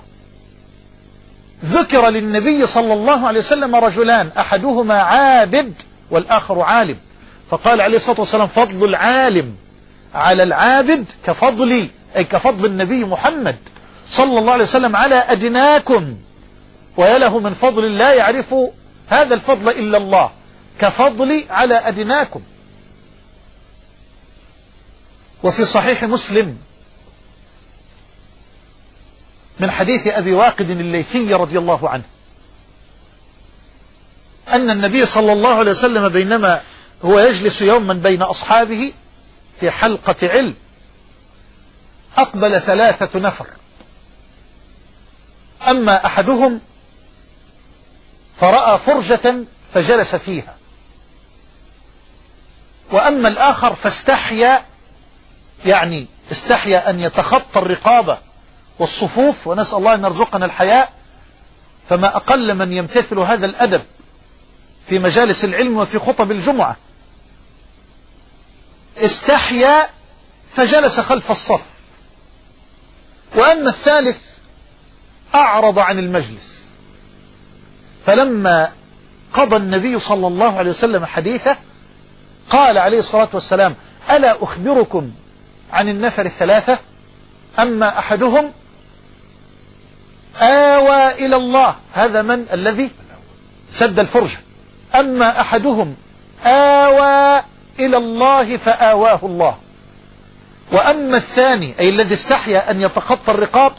ذكر 1.66 2.10
للنبي 2.10 2.68
صلى 2.68 2.94
الله 2.94 3.28
عليه 3.28 3.40
وسلم 3.40 3.76
رجلان 3.76 4.30
أحدهما 4.38 5.00
عابد 5.00 5.74
والآخر 6.12 6.62
عالم. 6.62 6.98
فقال 7.50 7.82
عليه 7.82 7.98
الصلاة 7.98 8.20
والسلام 8.20 8.48
فضل 8.48 8.86
العالم 8.90 9.56
على 10.16 10.44
العابد 10.44 11.06
كفضلي 11.26 11.88
أي 12.16 12.24
كفضل 12.24 12.66
النبي 12.66 13.06
محمد. 13.06 13.56
صلى 14.12 14.40
الله 14.40 14.54
عليه 14.54 14.64
وسلم 14.64 14.96
على 14.96 15.16
أدناكم 15.16 16.18
ويله 16.98 17.40
من 17.40 17.54
فضل 17.54 17.98
لا 17.98 18.14
يعرف 18.14 18.56
هذا 19.08 19.36
الفضل 19.36 19.70
إلا 19.70 19.98
الله 19.98 20.32
كفضلي 20.80 21.46
على 21.50 21.76
أدناكم. 21.76 22.42
وفي 25.44 25.66
صحيح 25.66 26.04
مسلم 26.04 26.58
من 29.60 29.72
حديث 29.72 30.08
أبي 30.08 30.34
واقد 30.34 30.70
الليثي 30.70 31.34
رضي 31.34 31.58
الله 31.58 31.90
عنه 31.90 32.04
أن 34.48 34.70
النبي 34.70 35.06
صلى 35.06 35.34
الله 35.34 35.54
عليه 35.54 35.72
وسلم 35.72 36.10
بينما 36.10 36.62
هو 37.06 37.20
يجلس 37.20 37.62
يوما 37.62 37.94
بين 37.94 38.22
أصحابه 38.22 38.94
في 39.60 39.72
حلقة 39.72 40.16
علم 40.30 40.54
أقبل 42.18 42.62
ثلاثة 42.62 43.20
نفر. 43.20 43.48
أما 45.68 46.06
أحدهم 46.06 46.60
فرأى 48.38 48.80
فرجة 48.80 49.36
فجلس 49.74 50.16
فيها. 50.16 50.56
وأما 52.92 53.28
الآخر 53.28 53.76
فاستحيا 53.76 54.66
يعني 55.66 56.08
استحيا 56.32 56.90
أن 56.90 57.00
يتخطى 57.00 57.60
الرقابة 57.60 58.18
والصفوف 58.80 59.48
ونسأل 59.48 59.78
الله 59.78 59.96
أن 59.96 60.04
يرزقنا 60.04 60.46
الحياء. 60.46 60.94
فما 61.90 62.16
أقل 62.16 62.54
من 62.56 62.74
يمتثل 62.74 63.20
هذا 63.20 63.46
الأدب 63.46 63.82
في 64.90 65.00
مجالس 65.00 65.44
العلم 65.44 65.78
وفي 65.78 66.00
خطب 66.00 66.32
الجمعة. 66.32 66.76
استحيا 68.98 69.90
فجلس 70.56 71.00
خلف 71.00 71.32
الصف. 71.32 71.64
وأما 73.36 73.70
الثالث 73.70 74.31
أعرض 75.36 75.80
عن 75.80 76.00
المجلس. 76.00 76.68
فلما 78.06 78.72
قضى 79.34 79.56
النبي 79.56 80.00
صلى 80.00 80.28
الله 80.28 80.58
عليه 80.58 80.72
وسلم 80.72 81.06
حديثه 81.06 81.58
قال 82.50 82.78
عليه 82.78 83.00
الصلاة 83.00 83.30
والسلام 83.34 83.76
ألا 84.12 84.44
أخبركم 84.44 85.12
عن 85.74 85.90
النفر 85.90 86.26
الثلاثة؟ 86.26 86.80
أما 87.60 88.00
أحدهم 88.00 88.52
آوى 90.38 91.12
إلى 91.26 91.36
الله 91.36 91.76
هذا 91.94 92.22
من 92.22 92.46
الذي 92.54 92.92
سد 93.72 94.00
الفرجة. 94.00 94.38
أما 94.96 95.42
أحدهم 95.42 95.96
آوى 96.46 97.44
إلى 97.80 97.98
الله 97.98 98.58
فآواه 98.58 99.20
الله. 99.24 99.58
وأما 100.72 101.18
الثاني 101.18 101.80
أي 101.80 101.90
الذي 101.90 102.14
استحيا 102.14 102.72
أن 102.72 102.82
يتخطى 102.82 103.32
الرقاب 103.32 103.74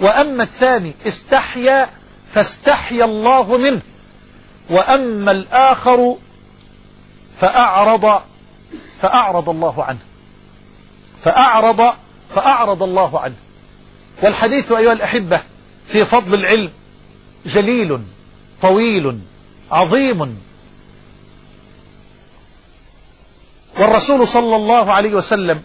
وأما 0.00 0.42
الثاني 0.42 0.92
استحيا 1.06 1.90
فاستحيا 2.32 3.04
الله 3.04 3.58
منه. 3.58 3.80
وأما 4.70 5.30
الآخر 5.30 6.16
فأعرض 7.40 8.22
فأعرض 9.00 9.48
الله 9.48 9.84
عنه. 9.84 9.98
فأعرض 11.24 11.94
فأعرض 12.34 12.82
الله 12.82 13.20
عنه. 13.20 13.34
والحديث 14.22 14.72
أيها 14.72 14.92
الأحبة 14.92 15.42
في 15.88 16.04
فضل 16.04 16.34
العلم 16.34 16.70
جليل 17.46 17.98
طويل 18.62 19.18
عظيم. 19.70 20.38
والرسول 23.78 24.28
صلى 24.28 24.56
الله 24.56 24.92
عليه 24.92 25.14
وسلم 25.14 25.62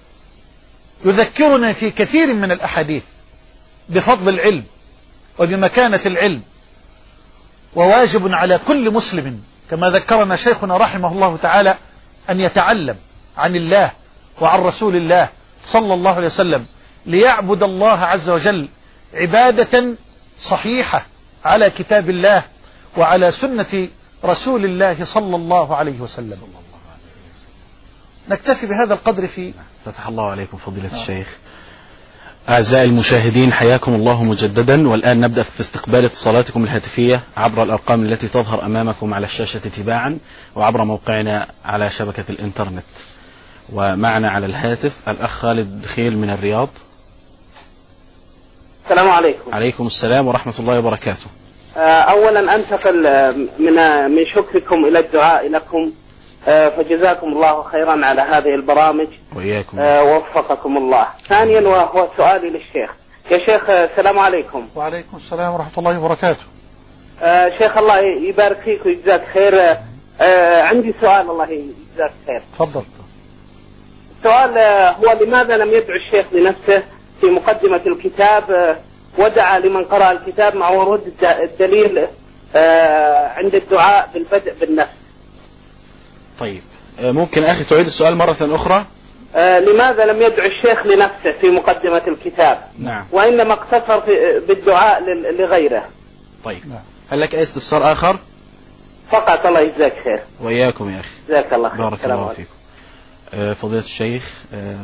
يذكرنا 1.06 1.74
في 1.74 1.92
كثير 1.92 2.34
من 2.34 2.52
الأحاديث 2.52 3.04
بفضل 3.90 4.34
العلم 4.34 4.64
وبمكانة 5.40 6.02
العلم 6.06 6.42
وواجب 7.76 8.34
على 8.34 8.60
كل 8.68 8.92
مسلم 8.92 9.44
كما 9.70 9.90
ذكرنا 9.90 10.36
شيخنا 10.36 10.78
رحمه 10.78 11.12
الله 11.12 11.38
تعالى 11.38 11.78
أن 12.30 12.40
يتعلم 12.40 12.96
عن 13.38 13.56
الله 13.56 13.92
وعن 14.42 14.60
رسول 14.60 14.96
الله 14.96 15.30
صلى 15.66 15.94
الله 15.94 16.16
عليه 16.16 16.28
وسلم 16.28 16.66
ليعبد 17.06 17.64
الله 17.64 18.00
عز 18.00 18.30
وجل 18.30 18.68
عبادة 19.14 19.86
صحيحة 20.42 21.06
على 21.46 21.70
كتاب 21.70 22.10
الله 22.10 22.44
وعلى 22.98 23.32
سنة 23.32 23.88
رسول 24.26 24.66
الله 24.66 25.06
صلى 25.06 25.36
الله 25.36 25.76
عليه 25.76 26.00
وسلم. 26.00 26.42
نكتفي 28.30 28.66
بهذا 28.66 28.94
القدر 28.94 29.28
في 29.28 29.54
فتح 29.86 30.08
الله 30.08 30.32
عليكم 30.32 30.58
فضيلة 30.58 31.02
الشيخ. 31.02 31.38
أعزائي 32.50 32.86
المشاهدين 32.86 33.54
حياكم 33.54 33.96
الله 33.96 34.24
مجددا. 34.24 34.90
والآن 34.90 35.22
نبدأ 35.22 35.44
في 35.44 35.60
استقبال 35.60 36.06
اتصالاتكم 36.06 36.64
الهاتفية 36.64 37.24
عبر 37.38 37.64
الأرقام 37.64 38.06
التي 38.06 38.28
تظهر 38.28 38.66
أمامكم 38.66 39.14
على 39.14 39.26
الشاشة 39.26 39.60
تباعا 39.60 40.18
وعبر 40.56 40.84
موقعنا 40.84 41.48
على 41.66 41.90
شبكة 41.90 42.24
الإنترنت. 42.30 42.84
ومعنا 43.74 44.30
على 44.30 44.46
الهاتف 44.46 45.10
الأخ 45.10 45.30
خالد 45.30 45.82
دخيل 45.82 46.18
من 46.18 46.30
الرياض. 46.30 46.70
السلام 48.86 49.10
عليكم. 49.10 49.54
عليكم 49.54 49.88
السلام 49.88 50.28
ورحمة 50.28 50.54
الله 50.60 50.80
وبركاته. 50.80 51.26
أولا 51.78 52.56
أنتقل 52.56 53.04
من 53.60 53.74
من 54.12 54.26
شكركم 54.36 54.86
إلى 54.86 55.00
الدعاء 55.00 55.50
لكم. 55.50 55.92
فجزاكم 56.46 57.28
الله 57.28 57.64
خيرا 57.64 58.06
على 58.06 58.22
هذه 58.22 58.56
البرامج. 58.56 59.08
وإياكم. 59.36 59.80
ووفقكم 59.80 60.78
الله. 60.78 61.08
ثانيا 61.28 61.62
وهو 61.62 62.08
سؤالي 62.18 62.50
للشيخ. 62.50 62.94
يا 63.32 63.38
شيخ 63.38 63.70
السلام 63.70 64.20
عليكم. 64.20 64.68
وعليكم 64.76 65.18
السلام 65.18 65.54
ورحمة 65.54 65.78
الله 65.78 66.00
وبركاته. 66.00 66.44
شيخ 67.58 67.78
الله 67.78 68.00
يبارك 68.00 68.58
فيك 68.58 68.86
ويجزاك 68.86 69.24
خير. 69.34 69.78
عندي 70.62 70.94
سؤال 71.02 71.30
الله 71.30 71.50
يجزاك 71.50 72.12
خير. 72.28 72.42
تفضل. 72.60 72.84
السؤال 74.18 74.58
هو 75.06 75.26
لماذا 75.26 75.58
لم 75.58 75.74
يدعو 75.74 75.98
الشيخ 75.98 76.26
لنفسه 76.32 76.84
في 77.22 77.26
مقدمة 77.26 77.82
الكتاب؟ 77.86 78.78
ودعا 79.18 79.60
لمن 79.60 79.84
قرأ 79.84 80.12
الكتاب 80.12 80.56
مع 80.56 80.70
ورود 80.70 81.14
الدليل 81.24 82.08
عند 83.36 83.56
الدعاء 83.56 84.10
بالبدء 84.14 84.54
بالنفس. 84.60 84.92
طيب. 86.40 86.62
ممكن 87.00 87.44
أخي 87.44 87.64
تعيد 87.64 87.86
السؤال 87.86 88.16
مرة 88.16 88.38
أخرى؟ 88.42 88.86
لماذا 89.36 90.06
لم 90.06 90.22
يدعو 90.22 90.48
الشيخ 90.48 90.86
لنفسه 90.86 91.32
في 91.42 91.50
مقدمة 91.50 92.02
الكتاب؟ 92.08 92.62
نعم. 92.80 93.06
وإنما 93.12 93.54
اقتصر 93.54 94.00
بالدعاء 94.48 95.04
لغيره. 95.40 95.86
طيب. 96.44 96.64
هل 97.12 97.22
لك 97.22 97.36
أي 97.36 97.44
استفسار 97.44 97.92
آخر؟ 97.92 98.18
فقط. 99.12 99.46
الله 99.46 99.60
يجزاك 99.60 99.94
خير. 100.04 100.20
وإياكم 100.42 100.90
يا 100.90 101.00
أخي. 101.00 101.10
جزاك 101.30 101.54
الله 101.54 101.70
خير. 101.70 101.78
بارك 101.78 102.06
الله. 102.06 102.34
فيكم. 102.34 103.54
فضيلة 103.54 103.84
الشيخ 103.84 104.34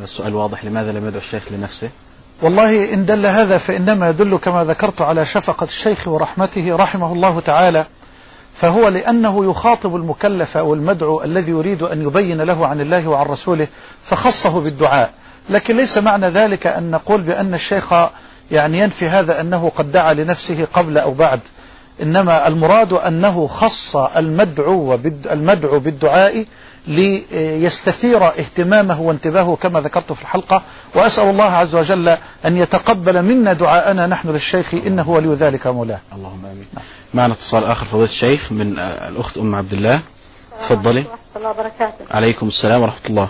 السؤال 0.02 0.34
واضح. 0.34 0.64
لماذا 0.64 0.92
لم 0.92 1.08
يدعو 1.08 1.20
الشيخ 1.20 1.42
لنفسه؟ 1.50 1.90
والله 2.42 2.94
إن 2.94 3.06
دل 3.06 3.26
هذا 3.26 3.58
فإنما 3.58 4.10
يدل 4.10 4.36
كما 4.36 4.64
ذكرت 4.64 5.00
على 5.00 5.26
شفقة 5.26 5.64
الشيخ 5.64 6.08
ورحمته 6.08 6.76
رحمه 6.76 7.12
الله 7.12 7.40
تعالى 7.40 7.86
فهو 8.54 8.88
لأنه 8.88 9.50
يخاطب 9.50 9.96
المكلف 9.96 10.56
أو 10.56 10.74
المدعو 10.74 11.22
الذي 11.22 11.50
يريد 11.50 11.82
أن 11.82 12.02
يبين 12.02 12.40
له 12.40 12.66
عن 12.66 12.80
الله 12.80 13.08
وعن 13.08 13.26
رسوله 13.26 13.66
فخصه 14.04 14.60
بالدعاء. 14.60 15.10
لكن 15.50 15.76
ليس 15.76 15.98
معنى 15.98 16.28
ذلك 16.28 16.66
أن 16.66 16.90
نقول 16.90 17.20
بأن 17.20 17.54
الشيخ 17.54 17.94
يعني 18.50 18.78
ينفي 18.78 19.08
هذا 19.08 19.40
أنه 19.40 19.72
قد 19.76 19.92
دعا 19.92 20.14
لنفسه 20.14 20.66
قبل 20.72 20.98
أو 20.98 21.14
بعد. 21.14 21.40
إنما 22.02 22.48
المراد 22.48 22.92
أنه 22.92 23.46
خص 23.46 23.96
المدعو 23.96 24.98
المدعو 25.30 25.78
بالدعاء 25.78 26.44
ليستثير 26.86 28.28
اهتمامه 28.28 29.00
وانتباهه 29.00 29.56
كما 29.56 29.80
ذكرت 29.80 30.12
في 30.12 30.22
الحلقة. 30.22 30.62
وأسأل 30.94 31.30
الله 31.30 31.44
عز 31.44 31.74
وجل 31.74 32.08
أن 32.46 32.56
يتقبل 32.56 33.22
منا 33.22 33.52
دعاءنا 33.52 34.06
نحن 34.06 34.28
للشيخ 34.28 34.74
إنه 34.74 35.10
ولي 35.10 35.34
ذلك 35.34 35.66
مولاه. 35.66 36.00
اللهم 36.12 36.46
آمين. 36.46 36.66
معنا 37.14 37.32
اتصال 37.34 37.64
آخر 37.64 37.86
فضيلة 37.86 38.04
الشيخ 38.04 38.52
من 38.52 38.78
الأخت 38.78 39.38
أم 39.38 39.54
عبد 39.54 39.72
الله. 39.72 40.00
تفضلي. 40.60 41.04
الله 41.36 41.50
وبركاته. 41.50 42.04
عليكم 42.10 42.48
السلام 42.48 42.82
ورحمة 42.82 43.06
الله. 43.10 43.28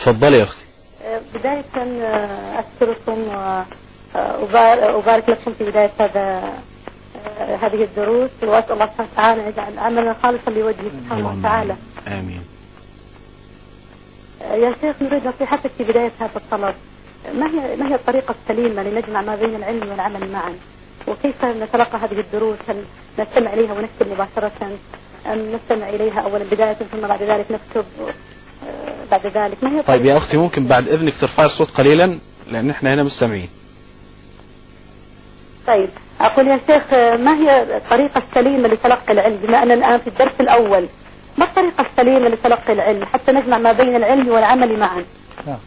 تفضلي 0.00 0.38
يا 0.38 0.44
أختي. 0.44 0.62
بداية 1.34 1.64
أشكركم 2.58 3.18
وأبارك 4.54 5.28
لكم 5.28 5.52
في 5.58 5.64
بداية 5.64 5.90
هذا 5.98 6.42
هذه 7.38 7.84
الدروس 7.84 8.30
وأسأل 8.42 8.72
الله 8.72 8.86
سبحانه 8.86 9.08
وتعالى 9.12 9.48
يجعل 9.48 9.78
عملنا 9.78 10.16
خالصا 10.22 10.50
لوجهه 10.50 10.90
سبحانه 11.04 11.38
وتعالى. 11.38 11.76
آمين. 12.08 12.40
يا 14.40 14.74
شيخ 14.80 15.02
نريد 15.02 15.26
نصيحتك 15.26 15.70
في 15.78 15.84
بداية 15.84 16.12
هذا 16.20 16.30
الطلب 16.36 16.74
ما 17.34 17.46
هي 17.46 17.76
ما 17.76 17.88
هي 17.88 17.94
الطريقة 17.94 18.34
السليمة 18.42 18.82
لنجمع 18.82 19.22
ما 19.22 19.36
بين 19.36 19.54
العلم 19.54 19.88
والعمل 19.88 20.32
معا؟ 20.32 20.54
وكيف 21.08 21.44
نتلقى 21.44 21.98
هذه 21.98 22.20
الدروس؟ 22.20 22.58
هل 22.68 22.84
نستمع 23.18 23.52
إليها 23.52 23.72
ونكتب 23.72 24.12
مباشرة؟ 24.12 24.52
أم 25.26 25.38
نستمع 25.54 25.88
إليها 25.88 26.20
أولا 26.20 26.44
بداية 26.44 26.74
ثم 26.74 27.06
بعد 27.08 27.22
ذلك 27.22 27.46
نكتب 27.50 27.84
آه، 28.02 29.10
بعد 29.10 29.26
ذلك؟ 29.26 29.64
ما 29.64 29.70
هي 29.78 29.82
طيب؟ 29.82 30.04
يا 30.04 30.16
أختي 30.16 30.36
ممكن 30.36 30.66
بعد 30.66 30.88
إذنك 30.88 31.18
ترفعي 31.18 31.46
الصوت 31.46 31.70
قليلا 31.70 32.18
لأن 32.50 32.70
إحنا 32.70 32.94
هنا 32.94 33.02
مستمعين. 33.02 33.48
طيب 35.66 35.88
أقول 36.20 36.46
يا 36.46 36.60
شيخ 36.66 36.94
ما 36.94 37.34
هي 37.34 37.76
الطريقة 37.76 38.22
السليمة 38.28 38.68
لتلقي 38.68 39.12
العلم؟ 39.12 39.36
بما 39.36 39.62
أننا 39.62 39.74
الآن 39.74 39.98
في 40.00 40.06
الدرس 40.06 40.32
الأول 40.40 40.88
ما 41.38 41.44
الطريقة 41.44 41.86
السليمة 41.90 42.28
لتلقي 42.28 42.72
العلم؟ 42.72 43.04
حتى 43.04 43.32
نجمع 43.32 43.58
ما 43.58 43.72
بين 43.72 43.96
العلم 43.96 44.28
والعمل 44.28 44.78
معا. 44.78 45.04
نعم. 45.46 45.58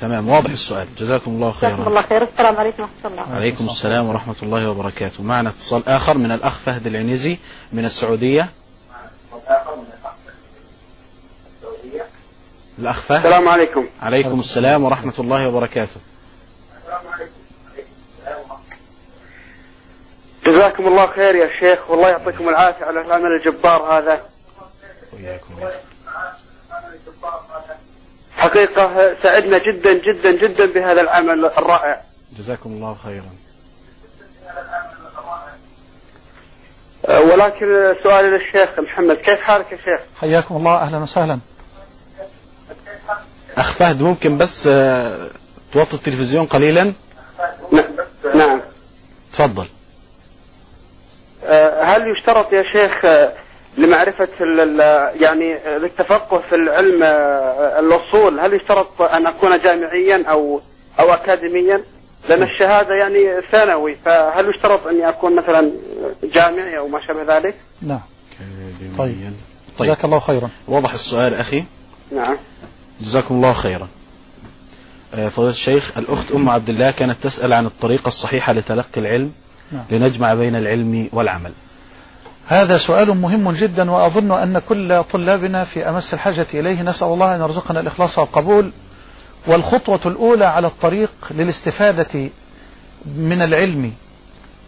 تمام 0.00 0.28
واضح 0.28 0.50
السؤال. 0.50 0.86
جزاكم 0.98 1.30
الله 1.30 1.50
جزاكم 1.50 1.76
خيرا 1.76 1.88
الله 1.88 2.02
خير. 2.02 2.22
السلام 2.22 2.56
عليكم 2.56 2.82
ورحمة 2.82 3.10
الله. 3.10 3.36
عليكم 3.36 3.64
السلام 3.64 4.08
ورحمة 4.08 4.36
الله 4.42 4.70
وبركاته. 4.70 5.22
معنا 5.22 5.48
اتصال 5.48 5.88
آخر 5.88 6.18
من 6.18 6.32
الأخ 6.32 6.58
فهد 6.58 6.86
العنيزي 6.86 7.38
من 7.72 7.84
السعودية. 7.84 8.48
الأخ 12.78 13.00
فهد. 13.00 13.18
السلام 13.18 13.48
عليكم. 13.48 13.86
عليكم 14.02 14.40
السلام 14.40 14.84
ورحمة 14.84 15.14
الله 15.18 15.48
وبركاته. 15.48 16.00
جزاكم 20.46 20.86
الله 20.86 21.06
خير 21.06 21.34
يا 21.34 21.50
شيخ 21.60 21.90
والله 21.90 22.08
يعطيكم 22.08 22.48
العافية 22.48 22.84
على 22.84 23.00
العمل 23.00 23.32
الجبار 23.32 23.82
هذا. 23.82 24.20
حقيقة 28.36 29.14
سعدنا 29.22 29.58
جدا 29.58 29.92
جدا 29.92 30.32
جدا 30.32 30.66
بهذا 30.66 31.00
العمل 31.00 31.44
الرائع. 31.44 32.00
جزاكم 32.38 32.70
الله 32.70 32.96
خيرا. 33.04 33.30
ولكن 37.08 37.94
سؤالي 38.02 38.28
للشيخ 38.28 38.68
محمد 38.78 39.16
كيف 39.16 39.40
حالك 39.40 39.72
يا 39.72 39.76
شيخ؟ 39.76 40.00
حياكم 40.20 40.56
الله 40.56 40.74
أهلا 40.74 40.98
وسهلا. 40.98 41.38
أخ 43.56 43.72
فهد 43.78 44.02
ممكن 44.02 44.38
بس 44.38 44.66
آه، 44.66 45.28
توطي 45.72 45.94
التلفزيون 45.96 46.46
قليلا؟ 46.46 46.92
نعم. 48.34 48.60
تفضل. 49.32 49.66
هل 51.82 52.08
يشترط 52.08 52.52
يا 52.52 52.62
شيخ 52.62 53.04
أه، 53.04 53.32
لمعرفة 53.78 54.28
يعني 55.20 55.54
أه، 55.54 55.78
للتفقه 55.78 56.42
في 56.48 56.54
العلم 56.54 57.02
الأصول 57.78 58.40
هل 58.40 58.54
يشترط 58.54 59.02
أن 59.02 59.26
أكون 59.26 59.58
جامعيا 59.60 60.24
أو 60.28 60.60
أو 61.00 61.14
أكاديميا؟ 61.14 61.80
لأن 62.28 62.42
الشهادة 62.42 62.94
يعني 62.94 63.40
ثانوي 63.50 63.94
فهل 64.04 64.50
يشترط 64.54 64.86
أني 64.86 65.08
أكون 65.08 65.36
مثلا 65.36 65.70
جامعي 66.24 66.78
أو 66.78 66.88
ما 66.88 67.00
شابه 67.06 67.36
ذلك؟ 67.36 67.54
نعم. 67.82 68.00
طيب. 68.98 69.14
طيب. 69.78 69.88
جزاك 69.88 70.04
الله 70.04 70.20
خيرا. 70.20 70.50
واضح 70.68 70.92
السؤال 70.92 71.34
أخي؟ 71.34 71.64
نعم. 72.12 72.36
جزاكم 73.00 73.34
الله 73.34 73.52
خيرا. 73.52 73.88
آه، 75.14 75.28
فضيلة 75.28 75.50
الشيخ 75.50 75.98
الأخت 75.98 76.32
أم 76.32 76.48
عبد 76.48 76.68
الله 76.68 76.90
كانت 76.90 77.16
تسأل 77.22 77.52
عن 77.52 77.66
الطريقة 77.66 78.08
الصحيحة 78.08 78.52
لتلقي 78.52 79.00
العلم. 79.00 79.22
نعم. 79.22 79.43
لنجمع 79.90 80.34
بين 80.34 80.56
العلم 80.56 81.08
والعمل. 81.12 81.52
هذا 82.46 82.78
سؤال 82.78 83.16
مهم 83.16 83.52
جدا 83.52 83.90
وأظن 83.90 84.32
أن 84.32 84.58
كل 84.68 85.02
طلابنا 85.02 85.64
في 85.64 85.88
أمس 85.88 86.14
الحاجة 86.14 86.46
إليه. 86.54 86.82
نسأل 86.82 87.06
الله 87.08 87.34
أن 87.36 87.40
يرزقنا 87.40 87.80
الإخلاص 87.80 88.18
والقبول. 88.18 88.70
والخطوة 89.46 90.00
الأولى 90.06 90.44
على 90.44 90.66
الطريق 90.66 91.10
للاستفادة 91.30 92.28
من 93.06 93.42
العلم 93.42 93.92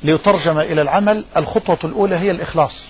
ليترجم 0.05 0.59
إلى 0.59 0.83
العمل 0.83 1.25
الخطوة 1.37 1.79
الأولى 1.85 2.17
هي 2.17 2.31
الإخلاص. 2.31 2.85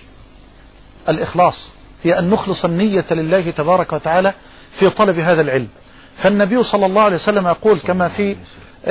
الإخلاص 1.08 1.68
هي 2.04 2.18
أن 2.18 2.30
نخلص 2.30 2.64
النية 2.64 3.04
لله 3.10 3.50
تبارك 3.50 3.92
وتعالى 3.92 4.32
في 4.72 4.90
طلب 4.90 5.18
هذا 5.18 5.40
العلم. 5.40 5.68
فالنبي 6.16 6.62
صلى 6.62 6.86
الله 6.86 7.02
عليه 7.02 7.16
وسلم 7.16 7.46
يقول 7.46 7.78
كما 7.78 8.08
في 8.08 8.36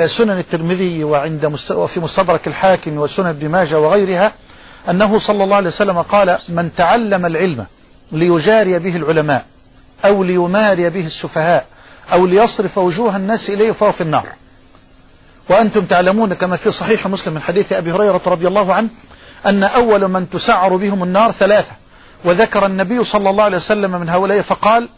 سنن 0.04 0.38
الترمذي 0.38 1.04
وعند 1.04 1.58
وفي 1.70 2.00
مستدرك 2.00 2.46
الحاكم 2.46 2.98
وسنن 2.98 3.26
ابن 3.26 3.48
ماجه 3.48 3.80
وغيرها 3.80 4.32
أنه 4.90 5.18
صلى 5.18 5.44
الله 5.44 5.56
عليه 5.56 5.68
وسلم 5.68 6.02
قال 6.02 6.38
من 6.48 6.70
تعلم 6.76 7.26
العلم 7.26 7.66
ليجاري 8.12 8.78
به 8.78 8.96
العلماء 8.96 9.44
أو 10.04 10.24
ليماري 10.24 10.90
به 10.90 11.06
السفهاء 11.06 11.66
أو 12.12 12.26
ليصرف 12.26 12.78
وجوه 12.78 13.16
الناس 13.16 13.50
إليه 13.50 13.72
فهو 13.72 13.92
في 13.92 14.00
النار. 14.00 14.26
وأنتم 15.48 15.84
تعلمون 15.84 16.34
كما 16.34 16.56
في 16.56 16.70
صحيح 16.70 17.06
مسلم 17.06 17.34
من 17.34 17.40
حديث 17.40 17.72
أبي 17.72 17.92
هريرة 17.92 18.20
رضي 18.26 18.48
الله 18.48 18.74
عنه 18.74 18.88
أن 19.46 19.62
أول 19.62 20.08
من 20.08 20.30
تسعر 20.30 20.76
بهم 20.76 21.02
النار 21.02 21.32
ثلاثة. 21.32 21.72
وذكر 22.24 22.66
النبي 22.66 23.04
صلى 23.04 23.30
الله 23.30 23.44
عليه 23.44 23.56
وسلم 23.56 23.90
من 23.90 24.08
هؤلاء 24.08 24.42
فقال 24.42 24.88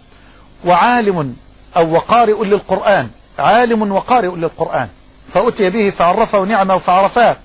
وعالم 0.64 1.36
أو 1.76 1.92
وقارئ 1.94 2.44
للقرآن 2.44 3.09
عالم 3.39 3.93
وقارئ 3.93 4.36
للقرآن. 4.36 4.89
فأتي 5.34 5.70
به 5.70 5.91
فعرفه 5.91 6.45
نعمه 6.45 6.78
فعرفاه 6.78 7.36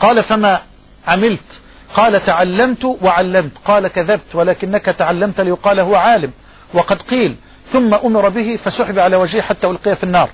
قال 0.00 0.22
فما 0.22 0.60
عملت؟ 1.08 1.60
قال 1.94 2.24
تعلمت 2.24 2.84
وعلمت. 3.02 3.52
قال 3.64 3.88
كذبت 3.88 4.34
ولكنك 4.34 4.84
تعلمت 4.84 5.40
ليقال 5.40 5.80
هو 5.80 5.94
عالم. 5.94 6.30
وقد 6.74 7.02
قيل 7.02 7.34
ثم 7.72 7.94
أمر 7.94 8.28
به 8.28 8.58
فسحب 8.64 8.98
على 8.98 9.16
وجهه 9.16 9.42
حتى 9.42 9.66
ألقي 9.66 9.96
في 9.96 10.04
النار. 10.04 10.28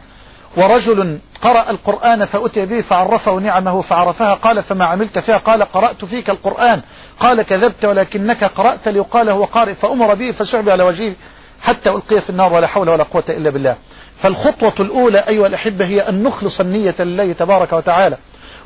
ورجل 0.56 1.18
قرأ 1.42 1.70
القرآن 1.70 2.24
فأتي 2.24 2.66
به 2.66 2.80
فعرفه 2.80 3.32
نعمه 3.32 3.80
فعرفها 3.80 4.34
قال 4.34 4.62
فما 4.62 4.84
عملت 4.84 5.18
فيها؟ 5.18 5.36
قال 5.36 5.62
قرأت 5.62 6.04
فيك 6.04 6.30
القرآن. 6.30 6.80
قال 7.20 7.42
كذبت 7.42 7.84
ولكنك 7.84 8.44
قرأت 8.44 8.88
ليقال 8.88 9.28
هو 9.28 9.44
قارئ. 9.44 9.74
فأمر 9.74 10.14
به 10.14 10.32
فسحب 10.32 10.68
على 10.68 10.82
وجهه 10.82 11.12
حتى 11.62 11.90
ألقي 11.90 12.20
في 12.20 12.30
النار 12.30 12.52
ولا 12.52 12.66
حول 12.66 12.88
ولا 12.88 13.04
قوة 13.04 13.24
إلا 13.28 13.50
بالله. 13.50 13.76
فالخطوة 14.22 14.72
الأولى 14.80 15.18
أيها 15.18 15.46
الأحبة 15.46 15.84
هي 15.84 16.00
أن 16.08 16.22
نخلص 16.22 16.60
النية 16.60 16.94
لله 17.00 17.32
تبارك 17.32 17.72
وتعالى 17.72 18.16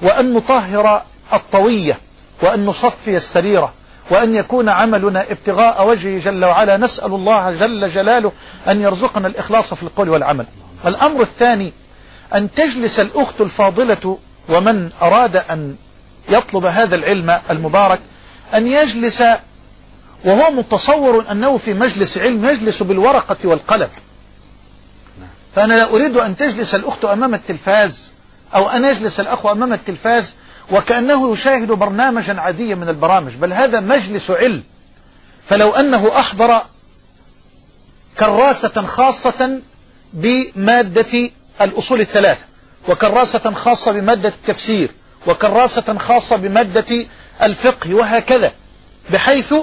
وأن 0.03 0.35
نطهر 0.35 1.03
الطوية 1.33 1.99
وأن 2.43 2.67
نصفي 2.67 3.17
السريرة 3.17 3.73
وأن 4.11 4.35
يكون 4.35 4.69
عملنا 4.69 5.25
ابتغاء 5.31 5.89
وجهه 5.89 6.19
جل 6.21 6.45
وعلا. 6.45 6.77
نسأل 6.77 7.15
الله 7.15 7.53
جل 7.53 7.89
جلاله 7.91 8.33
أن 8.69 8.83
يرزقنا 8.83 9.29
الإخلاص 9.29 9.75
في 9.75 9.83
القول 9.83 10.09
والعمل. 10.09 10.47
الأمر 10.87 11.21
الثاني 11.21 11.73
أن 12.35 12.51
تجلس 12.51 13.01
الأخت 13.01 13.41
الفاضلة 13.41 14.19
ومن 14.49 14.91
أراد 15.03 15.37
أن 15.37 15.77
يطلب 16.29 16.65
هذا 16.67 16.95
العلم 16.95 17.39
المبارك 17.51 18.01
أن 18.55 18.67
يجلس 18.67 19.23
وهو 20.25 20.51
متصور 20.51 21.25
أنه 21.31 21.57
في 21.59 21.75
مجلس 21.75 22.19
علم 22.19 22.45
يجلس 22.45 22.83
بالورقة 22.83 23.37
والقلم. 23.45 23.89
فأنا 25.59 25.75
لا 25.75 25.91
أريد 25.91 26.17
أن 26.17 26.37
تجلس 26.37 26.75
الأخت 26.75 27.05
أمام 27.05 27.35
التلفاز 27.35 28.13
أو 28.55 28.69
أن 28.69 28.85
يجلس 28.85 29.21
الأخ 29.21 29.47
أمام 29.47 29.73
التلفاز 29.73 30.35
وكأنه 30.73 31.33
يشاهد 31.33 31.67
برنامجا 31.67 32.41
عاديا 32.41 32.75
من 32.75 32.89
البرامج 32.89 33.35
بل 33.35 33.53
هذا 33.53 33.81
مجلس 33.81 34.31
علم. 34.31 34.63
فلو 35.49 35.71
أنه 35.71 36.19
أحضر 36.19 36.63
كراسة 38.19 38.87
خاصة 38.87 39.61
بمادة 40.13 41.31
الأصول 41.61 42.01
الثلاثة 42.01 42.45
وكراسة 42.89 43.53
خاصة 43.53 43.93
بمادة 43.93 44.29
التفسير 44.29 44.91
وكراسة 45.27 45.99
خاصة 45.99 46.37
بمادة 46.37 47.07
الفقه 47.43 47.95
وهكذا 47.95 48.53
بحيث 49.13 49.55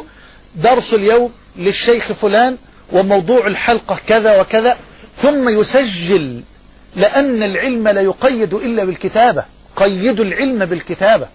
درس 0.55 0.93
اليوم 0.93 1.31
للشيخ 1.55 2.11
فلان 2.11 2.57
وموضوع 2.91 3.47
الحلقة 3.47 3.99
كذا 4.07 4.41
وكذا 4.41 4.77
ثم 5.22 5.49
يسجل 5.49 6.41
لأن 6.95 7.43
العلم 7.43 7.88
لا 7.88 8.01
يقيد 8.01 8.53
إلا 8.53 8.84
بالكتابة. 8.86 9.45
قيدوا 9.76 10.26
العلم 10.26 10.66
بالكتابة. 10.66 11.28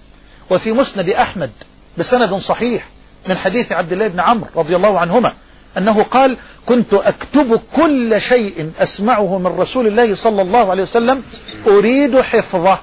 وفي 0.51 0.73
مسند 0.73 1.09
أحمد 1.09 1.51
بسند 1.99 2.35
صحيح 2.35 2.89
من 3.29 3.37
حديث 3.37 3.73
عبد 3.73 3.93
الله 3.93 4.09
بن 4.09 4.21
عمرو 4.21 4.49
رضي 4.57 4.77
الله 4.77 4.99
عنهما 4.99 5.33
أنه 5.79 6.03
قال 6.03 6.37
كنت 6.67 6.95
أكتب 6.95 7.61
كل 7.77 8.21
شيء 8.21 8.71
أسمعه 8.79 9.39
من 9.39 9.47
رسول 9.47 9.87
الله 9.87 10.15
صلى 10.15 10.43
الله 10.43 10.71
عليه 10.71 10.83
وسلم 10.83 11.23
أريد 11.67 12.21
حفظه. 12.21 12.79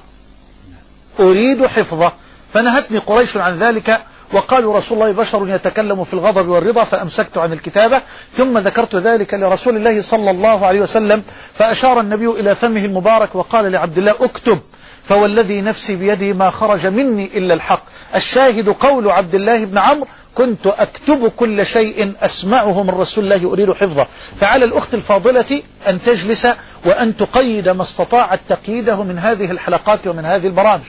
أريد 1.20 1.66
حفظه. 1.66 2.12
فنهتني 2.52 2.98
قريش 2.98 3.36
عن 3.36 3.58
ذلك 3.58 4.00
وقالوا 4.32 4.78
رسول 4.78 4.98
الله 4.98 5.12
بشر 5.12 5.48
يتكلم 5.48 6.04
في 6.04 6.14
الغضب 6.14 6.48
والرضا 6.48 6.84
فأمسكت 6.84 7.38
عن 7.38 7.52
الكتابة 7.52 8.00
ثم 8.36 8.58
ذكرت 8.58 8.94
ذلك 8.94 9.34
لرسول 9.34 9.76
الله 9.76 10.02
صلى 10.02 10.30
الله 10.30 10.66
عليه 10.66 10.80
وسلم 10.80 11.22
فأشار 11.54 12.00
النبي 12.00 12.26
إلى 12.26 12.54
فمه 12.54 12.84
المبارك 12.84 13.34
وقال 13.34 13.72
لعبد 13.72 13.98
الله 13.98 14.14
اكتب 14.20 14.58
فوالذي 15.04 15.60
نفسي 15.60 15.96
بيده 15.96 16.32
ما 16.32 16.50
خرج 16.50 16.86
مني 16.86 17.30
إلا 17.38 17.54
الحق. 17.54 17.82
الشاهد 18.14 18.68
قول 18.68 19.10
عبد 19.10 19.34
الله 19.34 19.64
بن 19.64 19.78
عمرو 19.78 20.06
كنت 20.34 20.66
أكتب 20.66 21.28
كل 21.28 21.66
شيء 21.66 22.12
أسمعه 22.20 22.82
من 22.82 22.90
رسول 22.90 23.24
الله 23.24 23.52
أريد 23.52 23.72
حفظه. 23.72 24.06
فعلى 24.40 24.64
الأخت 24.64 24.94
الفاضلة 24.94 25.62
أن 25.88 26.02
تجلس 26.02 26.46
وأن 26.86 27.16
تقيد 27.16 27.68
ما 27.68 27.82
استطاعت 27.82 28.40
تقييده 28.48 29.02
من 29.02 29.18
هذه 29.18 29.50
الحلقات 29.50 30.06
ومن 30.06 30.24
هذه 30.24 30.46
البرامج. 30.46 30.84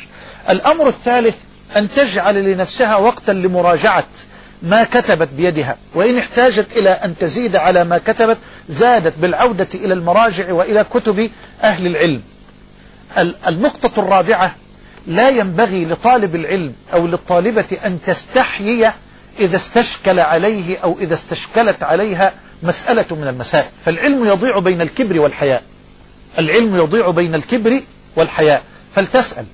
الأمر 0.49 0.87
الثالث 0.87 1.35
أن 1.75 1.89
تجعل 1.89 2.35
لنفسها 2.35 2.95
وقتا 2.95 3.31
لمراجعة 3.31 4.07
ما 4.63 4.83
كتبت 4.83 5.29
بيدها. 5.37 5.77
وإن 5.95 6.17
احتاجت 6.17 6.67
إلى 6.77 6.89
أن 6.89 7.17
تزيد 7.17 7.55
على 7.55 7.83
ما 7.83 7.97
كتبت 7.97 8.37
زادت 8.69 9.13
بالعودة 9.17 9.67
إلى 9.73 9.93
المراجع 9.93 10.51
وإلى 10.53 10.83
كتب 10.93 11.29
أهل 11.63 11.87
العلم. 11.87 12.21
النقطة 13.47 13.99
الرابعة 13.99 14.55
لا 15.07 15.29
ينبغي 15.29 15.85
لطالب 15.85 16.35
العلم 16.35 16.73
أو 16.93 17.07
للطالبة 17.07 17.77
أن 17.85 17.97
تستحيي 18.05 18.91
إذا 19.39 19.55
استشكل 19.55 20.19
عليه 20.19 20.77
أو 20.77 20.97
إذا 21.01 21.13
استشكلت 21.13 21.83
عليها 21.83 22.33
مسألة 22.63 23.05
من 23.11 23.27
المسائل. 23.27 23.69
فالعلم 23.85 24.25
يضيع 24.25 24.59
بين 24.59 24.81
الكبر 24.81 25.19
والحياء. 25.19 25.63
العلم 26.39 26.75
يضيع 26.75 27.09
بين 27.09 27.35
الكبر 27.35 27.81
والحياء. 28.15 28.63
فلتسأل 28.95 29.45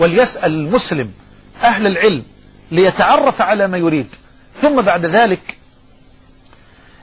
وليسأل 0.00 0.52
المسلم 0.52 1.10
أهل 1.62 1.86
العلم 1.86 2.22
ليتعرف 2.70 3.42
على 3.42 3.68
ما 3.68 3.78
يريد. 3.78 4.06
ثم 4.62 4.80
بعد 4.82 5.06
ذلك 5.06 5.56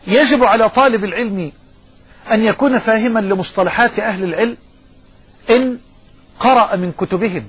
يجب 0.08 0.44
على 0.44 0.70
طالب 0.70 1.04
العلم 1.04 1.52
أن 2.32 2.46
يكون 2.46 2.80
فاهما 2.80 3.20
لمصطلحات 3.20 4.00
أهل 4.00 4.24
العلم 4.24 4.58
إن 5.50 5.78
قرأ 6.40 6.76
من 6.76 6.92
كتبهم 6.92 7.44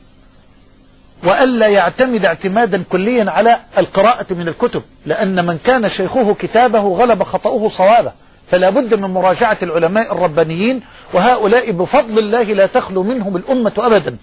وألا 1.24 1.66
يعتمد 1.68 2.24
اعتمادا 2.24 2.84
كليا 2.90 3.30
على 3.30 3.60
القراءة 3.78 4.26
من 4.34 4.48
الكتب 4.48 4.82
لأن 5.06 5.46
من 5.46 5.58
كان 5.64 5.88
شيخه 5.88 6.34
كتابه 6.34 6.80
غلب 6.80 7.22
خطأه 7.22 7.68
صوابه 7.68 8.12
فلا 8.50 8.70
بد 8.70 8.94
من 8.94 9.10
مراجعة 9.10 9.58
العلماء 9.62 10.12
الربانيين 10.12 10.80
وهؤلاء 11.14 11.70
بفضل 11.70 12.18
الله 12.18 12.42
لا 12.42 12.66
تخلو 12.66 13.02
منهم 13.02 13.36
الأمة 13.36 13.72
أبدا. 13.78 14.16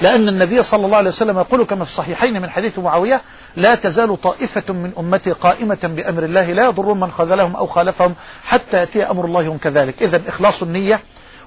لأن 0.00 0.28
النبي 0.28 0.62
صلى 0.62 0.86
الله 0.86 0.96
عليه 0.96 1.10
وسلم 1.10 1.38
يقول 1.38 1.64
كما 1.64 1.84
في 1.84 1.90
الصحيحين 1.90 2.42
من 2.42 2.50
حديث 2.50 2.78
معاوية 2.78 3.20
لا 3.56 3.74
تزال 3.74 4.20
طائفة 4.20 4.72
من 4.72 4.92
أمتي 4.98 5.32
قائمة 5.32 5.78
بأمر 5.82 6.22
الله 6.24 6.52
لا 6.52 6.64
يضرون 6.64 7.00
من 7.00 7.10
خذلهم 7.10 7.56
أو 7.56 7.66
خالفهم 7.66 8.14
حتى 8.44 8.76
يأتي 8.76 9.10
أمر 9.10 9.24
الله 9.24 9.48
هم 9.48 9.58
كذلك. 9.58 10.02
إذا 10.02 10.20
إخلاص 10.28 10.62
النية 10.62 11.00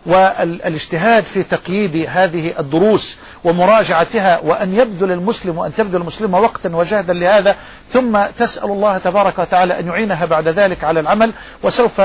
والإجتهاد 0.05 1.23
في 1.25 1.43
تقييد 1.43 2.05
هذه 2.09 2.53
الدروس 2.59 3.17
ومراجعتها 3.43 4.39
وأن 4.43 4.75
يبذل 4.75 5.11
المسلم 5.11 5.57
وأن 5.57 5.75
تبذل 5.75 6.01
المسلم 6.01 6.33
وقتا 6.33 6.75
وجهدا 6.75 7.13
لهذا 7.13 7.55
ثم 7.93 8.19
تسأل 8.37 8.63
الله 8.71 8.97
تبارك 8.97 9.39
وتعالى 9.39 9.79
أن 9.79 9.87
يعينها 9.87 10.25
بعد 10.25 10.47
ذلك 10.47 10.83
على 10.83 10.99
العمل 10.99 11.31
وسوف 11.63 12.01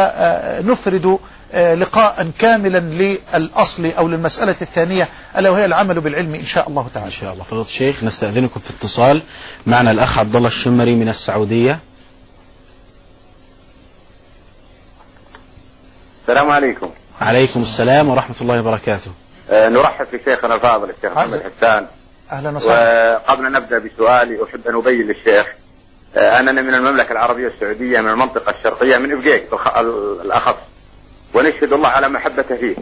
نفرد 0.64 1.18
لقاء 1.52 2.30
كاملا 2.38 2.78
للأصل 2.78 3.86
أو 3.98 4.08
للمسألة 4.08 4.56
الثانية 4.62 5.08
ألا 5.38 5.50
وهي 5.50 5.64
العمل 5.64 6.00
بالعلم 6.00 6.34
إن 6.34 6.46
شاء 6.46 6.68
الله 6.68 6.88
تعالى. 6.94 7.06
إن 7.06 7.12
شاء 7.12 7.32
الله. 7.32 7.44
فضيلة 7.44 7.62
الشيخ 7.62 8.04
نستأذنكم 8.04 8.60
في 8.60 8.70
اتصال. 8.70 9.22
معنا 9.66 9.90
الأخ 9.90 10.18
عبد 10.18 10.36
الله 10.36 10.48
الشمري 10.48 10.94
من 10.94 11.08
السعودية. 11.08 11.78
السلام 16.22 16.50
عليكم. 16.50 16.90
عليكم 17.20 17.62
السلام 17.62 18.08
ورحمة 18.08 18.36
الله 18.40 18.60
وبركاته. 18.60 19.10
آه، 19.50 19.68
نرحب 19.68 20.06
في 20.06 20.20
شيخنا 20.24 20.54
الفاضل 20.54 20.90
الشيخ 20.90 21.12
محمد 21.12 21.42
حسان. 21.58 21.86
أهلا 22.32 22.50
وسهلا. 22.50 23.16
وقبل 23.16 23.46
أن 23.46 23.52
نبدأ 23.52 23.78
بسؤالي 23.78 24.44
أحب 24.44 24.68
أن 24.68 24.74
أبين 24.74 25.06
للشيخ 25.06 25.46
آه، 26.16 26.40
أننا 26.40 26.62
من 26.62 26.74
المملكة 26.74 27.12
العربية 27.12 27.48
السعودية 27.48 28.00
من 28.00 28.10
المنطقة 28.10 28.54
الشرقية 28.58 28.96
من 28.98 29.12
إبقيق 29.12 29.68
الأخص. 30.24 30.54
ونشهد 31.34 31.72
الله 31.72 31.88
على 31.88 32.08
محبته 32.08 32.56
فيه. 32.56 32.76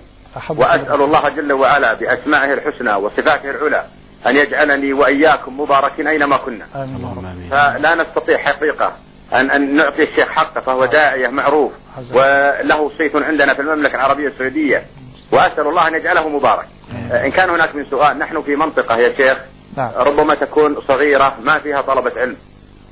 وأسأل 0.49 1.03
الله 1.03 1.29
جل 1.29 1.53
وعلا 1.53 1.95
بأسمائه 1.95 2.53
الحسنى 2.53 2.95
وصفاته 2.95 3.51
العلى 3.51 3.85
أن 4.27 4.37
يجعلني 4.37 4.93
وإياكم 4.93 5.61
مباركين 5.61 6.07
أينما 6.07 6.37
كنا. 6.37 6.67
آمين. 6.75 7.49
فلا 7.51 7.95
نستطيع 7.95 8.39
حقيقة 8.39 8.93
أن 9.35 9.51
أن 9.51 9.77
نعطي 9.77 10.03
الشيخ 10.03 10.29
حقه 10.29 10.61
فهو 10.61 10.85
داعية 10.85 11.29
معروف. 11.29 11.73
وله 12.15 12.91
صيت 12.99 13.17
عندنا 13.17 13.55
في 13.55 13.63
المملكة 13.63 13.95
العربية 13.97 14.29
السعودية. 14.29 14.87
وأسأل 15.33 15.67
الله 15.67 15.89
أن 15.89 15.95
يجعله 15.95 16.29
مبارك. 16.29 16.67
إن 17.13 17.31
كان 17.31 17.51
هناك 17.51 17.75
من 17.75 17.87
سؤال 17.91 18.19
نحن 18.19 18.43
في 18.43 18.57
منطقة 18.57 18.97
يا 18.97 19.15
شيخ. 19.17 19.39
نعم. 19.77 19.91
ربما 19.97 20.35
تكون 20.35 20.77
صغيرة 20.89 21.37
ما 21.43 21.59
فيها 21.59 21.81
طلبة 21.81 22.13
علم. 22.17 22.37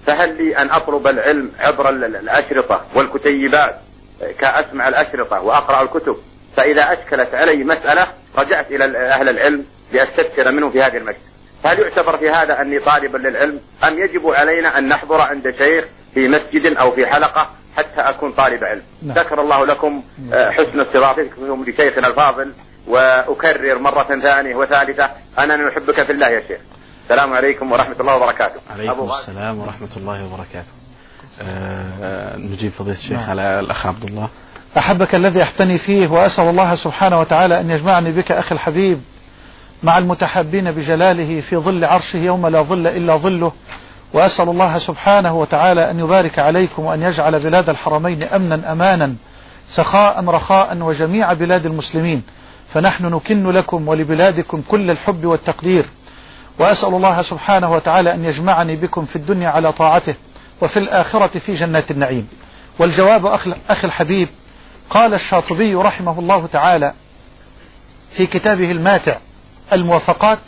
فهل 0.07 0.37
لي 0.37 0.57
أن 0.57 0.71
أطلب 0.71 1.07
العلم 1.07 1.53
عبر 1.61 1.89
ال- 1.89 2.05
ال- 2.05 2.17
الأشرطة 2.17 2.81
والكتيبات؟ 2.95 3.77
كأسمع 4.39 4.89
الأشرطة 4.89 5.41
وأقرأ 5.41 5.83
الكتب 5.83 6.17
فإذا 6.57 6.93
أشكلت 6.93 7.35
علي 7.35 7.65
مسألة 7.65 8.07
رجعت 8.39 8.71
إلى 8.71 8.85
أهل 8.99 9.29
العلم 9.29 9.65
لأستفسر 9.93 10.51
منهم 10.53 10.71
في 10.71 10.83
هذه 10.83 10.97
المجلس. 10.97 11.19
هل 11.65 11.79
يعتبر 11.79 12.17
في 12.17 12.31
هذا 12.31 12.61
أني 12.61 12.79
طالبا 12.79 13.19
للعلم؟ 13.19 13.61
أم 13.85 13.99
يجب 13.99 14.27
علينا 14.27 14.79
أن 14.79 14.89
نحضر 14.89 15.21
عند 15.21 15.55
شيخ 15.59 15.85
في 16.15 16.29
مسجد 16.29 16.77
أو 16.77 16.91
في 16.91 17.07
حلقة 17.07 17.51
حتى 17.77 18.01
أكون 18.01 18.33
طالب 18.33 18.65
علم؟ 18.65 18.83
نعم. 19.03 19.19
ذكر 19.19 19.41
الله 19.41 19.67
لكم 19.67 20.03
آه، 20.33 20.51
حسن 20.51 20.81
استضافتكم 20.81 21.65
لشيخنا 21.69 22.07
الفاضل 22.07 22.53
وأكرر 22.87 23.79
مرة 23.79 24.21
ثانية 24.23 24.55
وثالثة 24.55 25.11
أنني 25.39 25.69
أحبك 25.69 26.03
في 26.03 26.13
الله 26.13 26.29
يا 26.29 26.43
شيخ. 26.49 26.61
السلام 27.05 27.33
عليكم 27.33 27.73
ورحمة 27.73 27.97
الله 28.01 28.17
وبركاته. 28.17 28.61
عليكم. 28.71 29.11
السلام 29.11 29.61
ورحمة 29.61 29.97
الله 29.97 30.25
وبركاته. 30.25 30.80
نجيب 32.37 32.73
فضيلة 32.79 32.97
الشيخ 32.97 33.19
نعم. 33.19 33.31
على 33.31 33.61
الأخ 33.61 33.87
عبد 33.87 34.05
الله. 34.05 34.29
أحبك 34.79 35.15
الذي 35.15 35.43
أحتني 35.43 35.79
فيه 35.79 36.09
وأسأل 36.09 36.45
الله 36.45 36.75
سبحانه 36.75 37.21
وتعالى 37.21 37.61
أن 37.61 37.71
يجمعني 37.71 38.13
بك 38.13 38.33
أخي 38.33 38.55
الحبيب 38.55 39.01
مع 39.83 39.99
المتحابين 39.99 40.71
بجلاله 40.71 41.41
في 41.41 41.57
ظل 41.57 41.85
عرشه 41.85 42.17
يوم 42.17 42.47
لا 42.47 42.63
ظل 42.63 42.87
إلا 42.87 43.17
ظله. 43.17 43.53
وأسأل 44.13 44.49
الله 44.49 44.79
سبحانه 44.79 45.39
وتعالى 45.39 45.91
أن 45.91 45.99
يبارك 45.99 46.39
عليكم 46.39 46.83
وأن 46.85 47.03
يجعل 47.03 47.41
بلاد 47.41 47.69
الحرمين 47.69 48.23
أمنا 48.23 48.73
أمانا 48.73 49.15
سخاء 49.69 50.25
رخاء 50.25 50.77
وجميع 50.77 51.33
بلاد 51.33 51.67
المسلمين. 51.67 52.23
فنحن 52.75 53.07
نكن 53.07 53.51
لكم 53.51 53.89
ولبلادكم 53.89 54.63
كل 54.69 54.91
الحب 54.91 55.25
والتقدير. 55.25 55.85
وأسأل 56.59 56.95
الله 56.95 57.23
سبحانه 57.23 57.73
وتعالى 57.73 58.15
أن 58.15 58.25
يجمعني 58.25 58.77
بكم 58.77 59.05
في 59.05 59.17
الدنيا 59.17 59.49
على 59.49 59.73
طاعته. 59.73 60.15
وفي 60.61 60.79
الآخرة 60.79 61.39
في 61.39 61.55
جنات 61.55 61.91
النعيم. 61.91 62.29
والجواب 62.79 63.39
أخ- 63.39 63.49
أخي 63.71 63.87
الحبيب 63.87 64.29
قال 64.91 65.15
الشاطبي 65.15 65.75
رحمه 65.75 66.19
الله 66.19 66.47
تعالى 66.53 66.93
في 68.13 68.27
كتابه 68.27 68.71
الماتع 68.71 69.17
الموافقات 69.73 70.39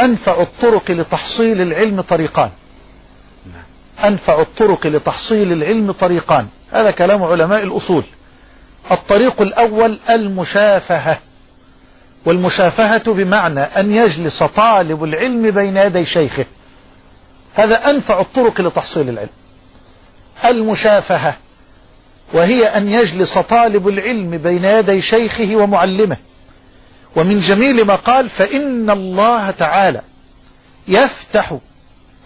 أنفع 0.00 0.42
الطرق 0.42 0.90
لتحصيل 0.90 1.60
العلم 1.60 2.00
طريقان. 2.00 2.50
أنفع 4.04 4.40
الطرق 4.40 4.86
لتحصيل 4.86 5.52
العلم 5.52 5.92
طريقان. 5.92 6.46
هذا 6.72 6.90
كلام 6.90 7.22
علماء 7.22 7.62
الأصول. 7.62 8.04
الطريق 8.90 9.42
الأول 9.42 9.98
المشافهة. 10.10 11.18
والمشافهة 12.24 13.12
بمعنى 13.12 13.60
أن 13.60 13.92
يجلس 13.92 14.42
طالب 14.42 15.04
العلم 15.04 15.50
بين 15.50 15.76
يدي 15.76 16.04
شيخه. 16.04 16.44
هذا 17.54 17.90
أنفع 17.90 18.20
الطرق 18.20 18.60
لتحصيل 18.60 19.08
العلم. 19.08 19.28
المشافهة 20.44 21.36
وهي 22.32 22.64
أن 22.66 22.88
يجلس 22.88 23.38
طالب 23.38 23.88
العلم 23.88 24.30
بين 24.38 24.64
يدي 24.64 25.02
شيخه 25.02 25.56
ومعلمه. 25.56 26.16
ومن 27.16 27.40
جميل 27.40 27.84
ما 27.84 27.94
قال 27.94 28.28
فإن 28.28 28.90
الله 28.90 29.50
تعالى 29.50 30.00
يفتح 30.88 31.58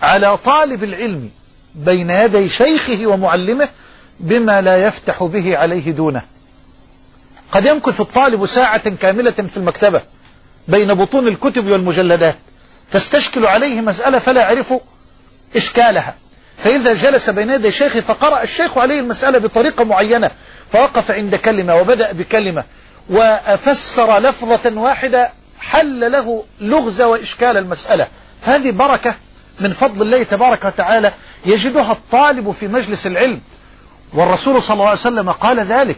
على 0.02 0.36
طالب 0.36 0.84
العلم 0.84 1.30
بين 1.74 2.10
يدي 2.10 2.48
شيخه 2.48 3.06
ومعلمه 3.06 3.68
بما 4.20 4.60
لا 4.60 4.86
يفتح 4.86 5.24
به 5.24 5.56
عليه 5.56 5.90
دونه. 5.90 6.22
قد 7.52 7.64
يمكث 7.66 8.00
الطالب 8.00 8.46
ساعة 8.46 8.88
كاملة 8.90 9.30
في 9.30 9.56
المكتبة 9.56 10.02
بين 10.68 10.94
بطون 10.94 11.28
الكتب 11.28 11.66
والمجلدات 11.70 12.36
تستشكل 12.92 13.46
عليه 13.46 13.80
مسألة 13.80 14.18
فلا 14.18 14.40
يعرف 14.40 14.74
إشكالها. 15.56 16.14
فإذا 16.64 16.94
جلس 16.94 17.30
بين 17.30 17.50
يدي 17.50 17.68
الشيخ 17.68 17.98
فقرأ 17.98 18.42
الشيخ 18.42 18.78
عليه 18.78 19.00
المسألة 19.00 19.38
بطريقة 19.38 19.84
معينة. 19.84 20.30
فوقف 20.72 21.10
عند 21.10 21.34
كلمة 21.34 21.76
وبدأ 21.76 22.12
بكلمة. 22.12 22.64
وفسر 23.10 24.18
لفظة 24.18 24.80
واحدة 24.80 25.30
حل 25.60 26.12
له 26.12 26.44
لغز 26.60 27.00
وإشكال 27.00 27.56
المسألة. 27.56 28.06
هذه 28.42 28.70
بركة 28.70 29.14
من 29.60 29.72
فضل 29.72 30.02
الله 30.02 30.22
تبارك 30.22 30.64
وتعالى 30.64 31.12
يجدها 31.46 31.92
الطالب 31.92 32.52
في 32.52 32.68
مجلس 32.68 33.06
العلم. 33.06 33.40
والرسول 34.14 34.62
صلى 34.62 34.74
الله 34.74 34.88
عليه 34.88 35.00
وسلم 35.00 35.30
قال 35.30 35.60
ذلك. 35.60 35.96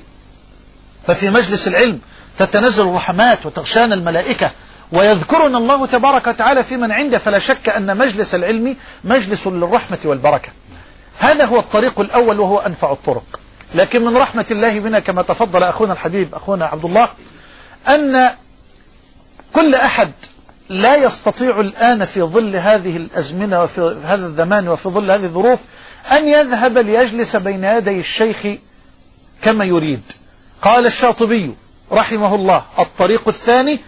ففي 1.06 1.30
مجلس 1.30 1.68
العلم 1.68 2.00
تتنزل 2.38 2.82
الرحمات 2.82 3.46
وتغشان 3.46 3.92
الملائكة. 3.92 4.50
ويذكرنا 4.92 5.58
الله 5.58 5.86
تبارك 5.86 6.26
وتعالى 6.26 6.62
في 6.62 6.76
من 6.76 6.92
عنده 6.92 7.18
فلا 7.18 7.38
شك 7.38 7.68
أن 7.68 7.96
مجلس 7.96 8.34
العلم 8.34 8.76
مجلس 9.04 9.46
للرحمة 9.46 9.98
والبركة. 10.04 10.48
هذا 11.18 11.44
هو 11.44 11.58
الطريق 11.58 12.00
الأول 12.00 12.40
وهو 12.40 12.58
أنفع 12.58 12.92
الطرق. 12.92 13.40
لكن 13.74 14.04
من 14.04 14.16
رحمة 14.16 14.46
الله 14.50 14.80
بنا 14.80 14.98
كما 14.98 15.22
تفضل 15.22 15.62
أخونا 15.62 15.92
الحبيب 15.92 16.34
أخونا 16.34 16.66
عبد 16.66 16.84
الله 16.84 17.08
أن 17.88 18.30
كل 19.52 19.74
أحد 19.74 20.10
لا 20.68 20.96
يستطيع 20.96 21.60
الآن 21.60 22.04
في 22.04 22.22
ظل 22.22 22.56
هذه 22.56 22.96
الأزمنة 22.96 23.62
وفي 23.62 23.96
هذا 24.04 24.26
الزمان 24.26 24.68
وفي 24.68 24.88
ظل 24.88 25.10
هذه 25.10 25.24
الظروف 25.24 25.58
أن 26.12 26.28
يذهب 26.28 26.78
ليجلس 26.78 27.36
بين 27.36 27.64
يدي 27.64 28.00
الشيخ 28.00 28.46
كما 29.42 29.64
يريد. 29.64 30.02
قال 30.62 30.86
الشاطبي 30.86 31.54
رحمه 31.92 32.34
الله 32.34 32.64
الطريق 32.78 33.28
الثاني 33.28 33.78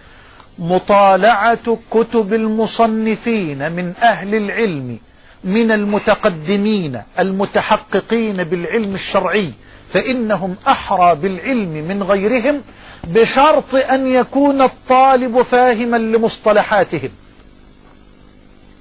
مطالعة 0.59 1.77
كتب 1.91 2.33
المصنفين 2.33 3.71
من 3.71 3.93
أهل 4.01 4.35
العلم 4.35 4.97
من 5.43 5.71
المتقدمين 5.71 7.01
المتحققين 7.19 8.43
بالعلم 8.43 8.95
الشرعي 8.95 9.51
فإنهم 9.93 10.55
أحرى 10.67 11.15
بالعلم 11.15 11.69
من 11.87 12.03
غيرهم 12.03 12.61
بشرط 13.03 13.75
أن 13.75 14.07
يكون 14.07 14.61
الطالب 14.61 15.41
فاهما 15.41 15.97
لمصطلحاتهم. 15.97 17.09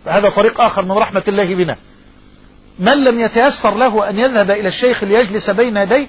هذا 0.06 0.28
طريق 0.28 0.60
آخر 0.60 0.84
من 0.84 0.92
رحمة 0.92 1.22
الله 1.28 1.54
بنا. 1.54 1.76
من 2.78 3.04
لم 3.04 3.20
يتيسر 3.20 3.74
له 3.74 4.08
أن 4.08 4.18
يذهب 4.18 4.50
إلى 4.50 4.68
الشيخ 4.68 5.04
ليجلس 5.04 5.50
بين 5.50 5.76
يديه 5.76 6.06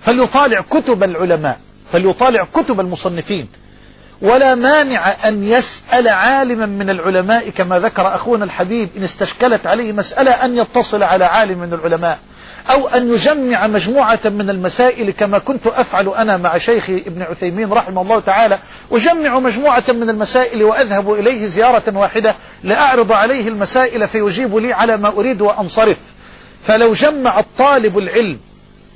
فليطالع 0.00 0.60
كتب 0.70 1.02
العلماء 1.02 1.60
فليطالع 1.92 2.46
كتب 2.54 2.80
المصنفين. 2.80 3.48
ولا 4.24 4.54
مانع 4.54 5.14
أن 5.28 5.44
يسأل 5.44 6.08
عالما 6.08 6.66
من 6.66 6.90
العلماء 6.90 7.50
كما 7.50 7.78
ذكر 7.78 8.14
أخونا 8.14 8.44
الحبيب 8.44 8.88
إن 8.96 9.04
استشكلت 9.04 9.66
عليه 9.66 9.92
مسألة 9.92 10.30
أن 10.30 10.58
يتصل 10.58 11.02
على 11.02 11.24
عالم 11.24 11.58
من 11.58 11.72
العلماء 11.72 12.18
أو 12.70 12.88
أن 12.88 13.14
يجمع 13.14 13.66
مجموعة 13.66 14.20
من 14.24 14.50
المسائل 14.50 15.10
كما 15.10 15.38
كنت 15.38 15.66
أفعل 15.66 16.08
أنا 16.08 16.36
مع 16.36 16.58
شيخي 16.58 16.96
ابن 16.96 17.22
عثيمين 17.22 17.72
رحمه 17.72 18.02
الله 18.02 18.20
تعالى 18.20 18.58
أجمع 18.92 19.38
مجموعة 19.38 19.84
من 19.88 20.10
المسائل 20.10 20.62
وأذهب 20.62 21.12
إليه 21.12 21.46
زيارة 21.46 21.82
واحدة 21.98 22.34
لأعرض 22.62 23.12
عليه 23.12 23.48
المسائل 23.48 24.08
فيجيب 24.08 24.56
لي 24.56 24.72
على 24.72 24.96
ما 24.96 25.08
أريد 25.08 25.40
وأنصرف 25.40 25.96
فلو 26.62 26.92
جمع 26.92 27.38
الطالب 27.38 27.98
العلم 27.98 28.38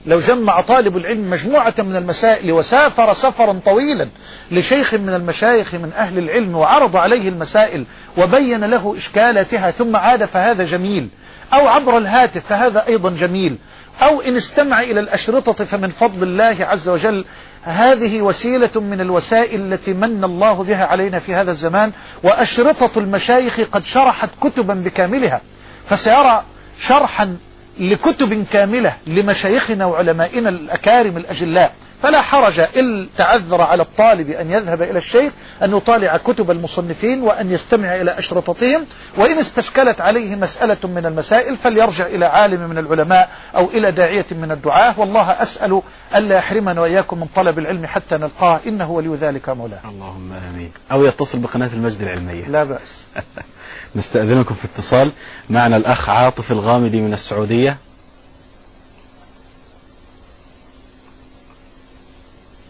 لو 0.08 0.20
جمع 0.20 0.60
طالب 0.60 0.96
العلم 0.96 1.30
مجموعة 1.30 1.74
من 1.78 1.96
المسائل 1.96 2.52
وسافر 2.52 3.12
سفرا 3.12 3.60
طويلا 3.64 4.08
لشيخ 4.50 4.94
من 4.94 5.14
المشايخ 5.14 5.74
من 5.74 5.92
أهل 5.96 6.18
العلم 6.18 6.56
وعرض 6.56 6.96
عليه 6.96 7.28
المسائل 7.28 7.84
وبين 8.18 8.64
له 8.64 8.94
إشكالاتها 8.96 9.70
ثم 9.70 9.96
عاد 9.96 10.24
فهذا 10.24 10.64
جميل. 10.64 11.08
أو 11.52 11.68
عبر 11.68 11.98
الهاتف 11.98 12.46
فهذا 12.48 12.86
أيضا 12.86 13.10
جميل. 13.10 13.56
أو 14.02 14.20
إن 14.20 14.36
استمع 14.36 14.80
إلى 14.80 15.00
الأشرطة 15.00 15.64
فمن 15.64 15.88
فضل 15.88 16.22
الله 16.22 16.56
عز 16.60 16.88
وجل. 16.88 17.24
هذه 17.62 18.20
وسيلة 18.20 18.80
من 18.80 19.00
الوسائل 19.00 19.72
التي 19.72 19.92
من 19.92 20.24
الله 20.24 20.64
بها 20.64 20.86
علينا 20.86 21.18
في 21.18 21.34
هذا 21.34 21.50
الزمان. 21.50 21.92
وأشرطة 22.22 22.90
المشايخ 22.96 23.60
قد 23.72 23.84
شرحت 23.84 24.30
كتبا 24.40 24.74
بكاملها. 24.74 25.40
فسيرى 25.88 26.42
شرحا 26.80 27.36
لكتب 27.80 28.44
كاملة 28.52 28.96
لمشايخنا 29.06 29.86
وعلمائنا 29.86 30.48
الأكارم 30.48 31.16
الأجلاء. 31.16 31.72
فلا 32.02 32.22
حرج 32.22 32.60
إن 32.60 33.06
تعذر 33.16 33.60
على 33.60 33.82
الطالب 33.82 34.30
أن 34.30 34.50
يذهب 34.50 34.82
إلى 34.82 34.98
الشيخ 34.98 35.32
أن 35.62 35.76
يطالع 35.76 36.16
كتب 36.16 36.50
المصنفين 36.50 37.22
وأن 37.22 37.50
يستمع 37.52 37.96
إلى 37.96 38.18
أشرطتهم. 38.18 38.84
وإن 39.16 39.38
استشكلت 39.38 40.00
عليه 40.00 40.36
مسألة 40.36 40.76
من 40.84 41.06
المسائل 41.06 41.56
فليرجع 41.56 42.06
إلى 42.06 42.24
عالم 42.24 42.70
من 42.70 42.78
العلماء 42.78 43.30
أو 43.56 43.64
إلى 43.70 43.92
داعية 43.92 44.26
من 44.30 44.52
الدعاة. 44.52 45.00
والله 45.00 45.30
أسأل 45.30 45.82
ألا 46.14 46.36
يحرمنا 46.36 46.80
وإياكم 46.80 47.20
من 47.20 47.26
طلب 47.36 47.58
العلم 47.58 47.86
حتى 47.86 48.16
نلقاه. 48.16 48.60
إنه 48.66 48.90
ولي 48.90 49.14
ذلك 49.14 49.48
مولاه 49.48 49.80
اللهم 49.84 50.32
آمين. 50.50 50.70
أو 50.92 51.04
يتصل 51.04 51.38
بقناة 51.38 51.70
المجد 51.72 52.00
العلمية. 52.02 52.48
لا 52.48 52.64
بأس. 52.64 53.06
نستأذنكم 53.96 54.54
في 54.54 54.64
اتصال. 54.64 55.12
معنا 55.50 55.76
الأخ 55.76 56.08
عاطف 56.08 56.52
الغامدي 56.52 57.00
من 57.00 57.12
السعودية. 57.12 57.76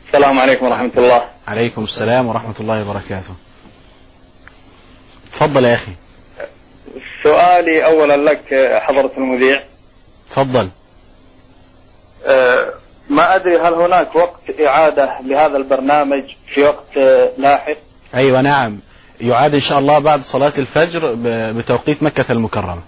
السلام 0.06 0.38
عليكم 0.38 0.66
ورحمة 0.66 0.90
الله. 0.96 1.24
عليكم 1.48 1.84
السلام 1.84 2.26
ورحمة 2.26 2.54
الله 2.60 2.90
وبركاته. 2.90 3.34
تفضل 5.32 5.64
يا 5.64 5.74
أخي. 5.74 5.92
سؤالي 7.22 7.84
أولا 7.84 8.16
لك 8.16 8.54
حضرة 8.82 9.10
المذيع. 9.18 9.62
تفضل. 10.30 10.68
أه، 12.26 12.72
ما 13.10 13.36
أدري 13.36 13.58
هل 13.58 13.74
هناك 13.74 14.16
وقت 14.16 14.60
إعادة 14.66 15.20
لهذا 15.20 15.56
البرنامج 15.56 16.24
في 16.54 16.62
وقت 16.62 16.96
أه، 16.96 17.30
لاحق؟ 17.38 17.76
أيوة 18.14 18.40
نعم. 18.40 18.78
يعاد 19.20 19.54
إن 19.54 19.60
شاء 19.60 19.78
الله 19.78 19.98
بعد 19.98 20.22
صلاة 20.22 20.52
الفجر 20.58 21.14
بتوقيت 21.52 22.02
مكة 22.02 22.32
المكرمة. 22.32 22.82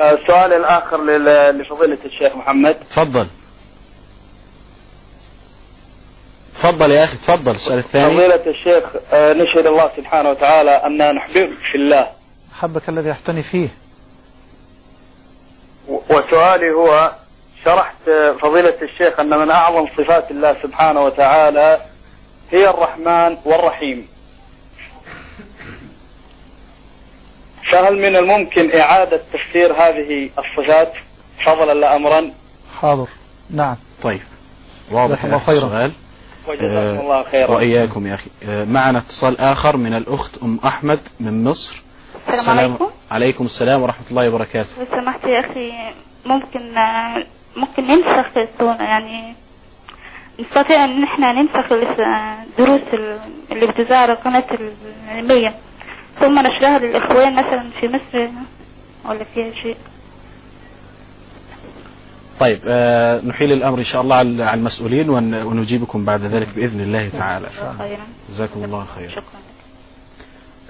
السؤال 0.00 0.52
الآخر 0.52 1.04
لل- 1.04 1.58
لفضيلة 1.58 1.98
الشيخ 2.04 2.36
محمد. 2.36 2.74
تفضل. 2.90 3.26
تفضل 6.54 6.90
يا 6.90 7.04
أخي 7.04 7.16
تفضل. 7.16 7.54
السؤال 7.54 7.78
الثاني. 7.78 8.14
فضيلة 8.14 8.46
الشيخ 8.46 8.84
أه، 9.12 9.32
نشهد 9.32 9.66
الله 9.66 9.90
سبحانه 9.96 10.30
وتعالى 10.30 10.70
أن 10.70 11.14
نحببك 11.14 11.50
في 11.50 11.74
الله. 11.74 12.06
حبك 12.58 12.88
الذي 12.88 13.08
يحتني 13.08 13.42
فيه. 13.42 13.68
وسؤالي 15.88 16.70
هو 16.70 17.12
شرحت 17.64 18.08
أه، 18.08 18.32
فضيلة 18.32 18.74
الشيخ 18.82 19.20
أن 19.20 19.38
من 19.38 19.50
أعظم 19.50 19.86
صفات 19.98 20.30
الله 20.30 20.56
سبحانه 20.62 21.04
وتعالى 21.04 21.80
هي 22.52 22.70
الرحمن 22.70 23.36
والرحيم. 23.44 24.06
فهل 27.72 27.98
من 27.98 28.16
الممكن 28.16 28.70
إعادة 28.78 29.20
تفسير 29.32 29.72
هذه 29.72 30.30
الصفات؟ 30.38 30.92
فضلا 31.46 31.72
لا 31.74 31.96
أمرا 31.96 32.30
حاضر. 32.80 33.08
نعم. 33.50 33.76
طيب. 34.02 34.20
واضح 34.90 35.24
الله 35.24 35.38
خيرا. 35.38 35.66
السؤال. 35.66 35.92
وجزاكم 36.48 36.76
آه، 36.76 37.00
الله 37.00 37.22
خيرا. 37.22 37.50
وإياكم 37.50 38.06
يا 38.06 38.14
أخي. 38.14 38.30
آه، 38.48 38.64
معنا 38.64 38.98
اتصال 38.98 39.40
آخر 39.40 39.76
من 39.76 39.94
الأخت 39.94 40.38
أم 40.42 40.60
أحمد 40.64 41.00
من 41.20 41.44
مصر. 41.44 41.82
السلام 42.28 42.58
عليكم. 42.58 42.90
عليكم 43.10 43.44
السلام 43.44 43.82
ورحمة 43.82 44.06
الله 44.10 44.28
وبركاته. 44.28 44.70
لو 44.78 44.86
سمحت 45.00 45.24
يا 45.24 45.40
أخي 45.40 45.72
ممكن 46.26 46.78
آه، 46.78 47.24
ممكن 47.56 47.82
ننسخ 47.82 48.26
السنة 48.36 48.82
يعني 48.82 49.34
نستطيع 50.40 50.84
أن 50.84 51.02
إحنا 51.04 51.32
ننسخ 51.32 51.72
الدروس 51.72 52.80
اللي 53.52 53.66
بتذاع 53.66 53.98
على 53.98 54.12
القناة 54.12 54.44
العلمية. 55.08 55.54
ثم 56.20 56.38
نشرها 56.38 56.78
للإخوان 56.78 57.32
مثلا 57.32 57.64
في 57.80 57.86
مصر 57.88 58.28
ولا 59.04 59.24
فيها 59.34 59.52
شيء. 59.62 59.76
طيب 62.40 62.60
آه، 62.66 63.20
نحيل 63.20 63.52
الأمر 63.52 63.78
إن 63.78 63.84
شاء 63.84 64.02
الله 64.02 64.16
على 64.16 64.54
المسؤولين 64.54 65.10
ون- 65.10 65.42
ونجيبكم 65.42 66.04
بعد 66.04 66.20
ذلك 66.22 66.48
بإذن 66.56 66.80
الله 66.80 67.08
تعالى. 67.08 67.48
خيرا. 67.78 67.98
جزاكم 68.28 68.64
الله 68.64 68.84
خيرا. 68.94 69.10
شكرا. 69.10 69.22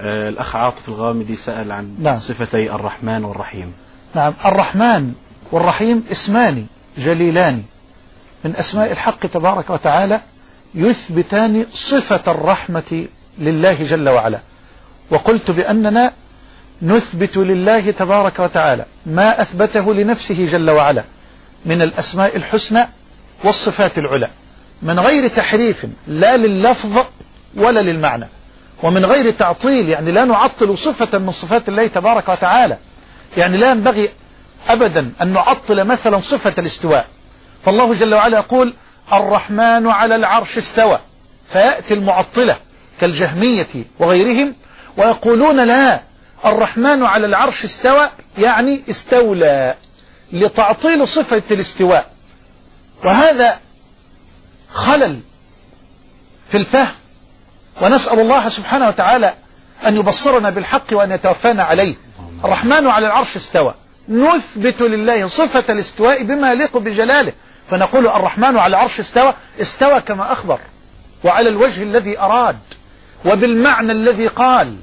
آه، 0.00 0.28
الأخ 0.28 0.56
عاطف 0.56 0.88
الغامدي 0.88 1.36
سأل 1.36 1.72
عن 1.72 1.96
نعم. 2.02 2.18
صفتي 2.18 2.74
الرحمن 2.74 3.24
والرحيم. 3.24 3.72
نعم 4.14 4.32
الرحمن 4.44 5.12
والرحيم 5.52 6.04
اسمان 6.12 6.66
جليلان. 6.98 7.62
من 8.44 8.56
أسماء 8.56 8.92
الحق 8.92 9.26
تبارك 9.26 9.70
وتعالى 9.70 10.20
يثبتان 10.74 11.66
صفة 11.74 12.32
الرحمة 12.32 13.06
لله 13.38 13.84
جل 13.84 14.08
وعلا. 14.08 14.38
وقلت 15.10 15.50
بأننا 15.50 16.12
نثبت 16.82 17.36
لله 17.36 17.90
تبارك 17.90 18.38
وتعالى 18.38 18.84
ما 19.06 19.42
أثبته 19.42 19.94
لنفسه 19.94 20.46
جل 20.46 20.70
وعلا 20.70 21.04
من 21.64 21.82
الأسماء 21.82 22.36
الحسنى 22.36 22.88
والصفات 23.44 23.98
العلى. 23.98 24.28
من 24.82 25.00
غير 25.00 25.28
تحريف 25.28 25.86
لا 26.06 26.36
لللفظ 26.36 27.04
ولا 27.54 27.80
للمعنى. 27.80 28.26
ومن 28.82 29.04
غير 29.04 29.30
تعطيل 29.30 29.88
يعني 29.88 30.12
لا 30.12 30.24
نعطل 30.24 30.78
صفة 30.78 31.18
من 31.18 31.30
صفات 31.30 31.68
الله 31.68 31.86
تبارك 31.86 32.28
وتعالى. 32.28 32.76
يعني 33.36 33.56
لا 33.56 33.70
ينبغي 33.70 34.08
أبدا 34.68 35.12
أن 35.22 35.28
نعطل 35.28 35.84
مثلا 35.84 36.20
صفة 36.20 36.54
الاستواء. 36.58 37.06
فالله 37.64 37.94
جل 37.94 38.14
وعلا 38.14 38.38
يقول 38.38 38.74
الرحمن 39.12 39.86
على 39.86 40.14
العرش 40.14 40.58
استوى. 40.58 41.00
فيأتي 41.52 41.94
المعطلة 41.94 42.56
كالجهمية 43.00 43.68
وغيرهم 43.98 44.54
ويقولون 44.96 45.60
لا 45.60 46.00
الرحمن 46.44 47.04
على 47.04 47.26
العرش 47.26 47.64
استوى 47.64 48.08
يعني 48.38 48.82
استولى 48.90 49.74
لتعطيل 50.32 51.08
صفة 51.08 51.42
الاستواء. 51.50 52.10
وهذا 53.04 53.58
خلل 54.72 55.20
في 56.48 56.56
الفهم. 56.56 56.94
ونسأل 57.82 58.20
الله 58.20 58.48
سبحانه 58.48 58.88
وتعالى 58.88 59.34
أن 59.86 59.96
يبصرنا 59.96 60.50
بالحق 60.50 60.84
وأن 60.92 61.12
يتوفانا 61.12 61.62
عليه. 61.62 61.94
الرحمن 62.44 62.86
على 62.86 63.06
العرش 63.06 63.36
استوى. 63.36 63.74
نثبت 64.08 64.80
لله 64.80 65.28
صفة 65.28 65.64
الاستواء 65.72 66.22
بما 66.22 66.52
يليق 66.52 66.78
بجلاله. 66.78 67.32
فنقول 67.70 68.06
الرحمن 68.06 68.58
على 68.58 68.66
العرش 68.66 69.00
استوى 69.00 69.34
استوى 69.60 70.00
كما 70.00 70.32
أخبر 70.32 70.58
وعلى 71.24 71.48
الوجه 71.48 71.82
الذي 71.82 72.18
أراد 72.18 72.58
وبالمعنى 73.24 73.92
الذي 73.92 74.26
قال 74.26 74.76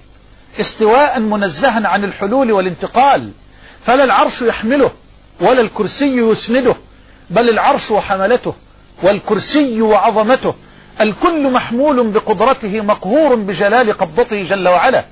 استواء 0.60 1.20
منزها 1.20 1.88
عن 1.88 2.04
الحلول 2.04 2.52
والانتقال 2.52 3.32
فلا 3.86 4.04
العرش 4.04 4.42
يحمله 4.42 4.92
ولا 5.42 5.62
الكرسي 5.62 6.18
يسنده 6.18 6.76
بل 7.30 7.50
العرش 7.50 7.92
وحملته 7.92 8.54
والكرسي 9.04 9.82
وعظمته 9.82 10.56
الكل 11.02 11.52
محمول 11.52 12.08
بقدرته 12.08 12.82
مقهور 12.82 13.36
بجلال 13.36 13.94
قبضته 13.94 14.44
جل 14.44 14.68
وعلا. 14.68 15.06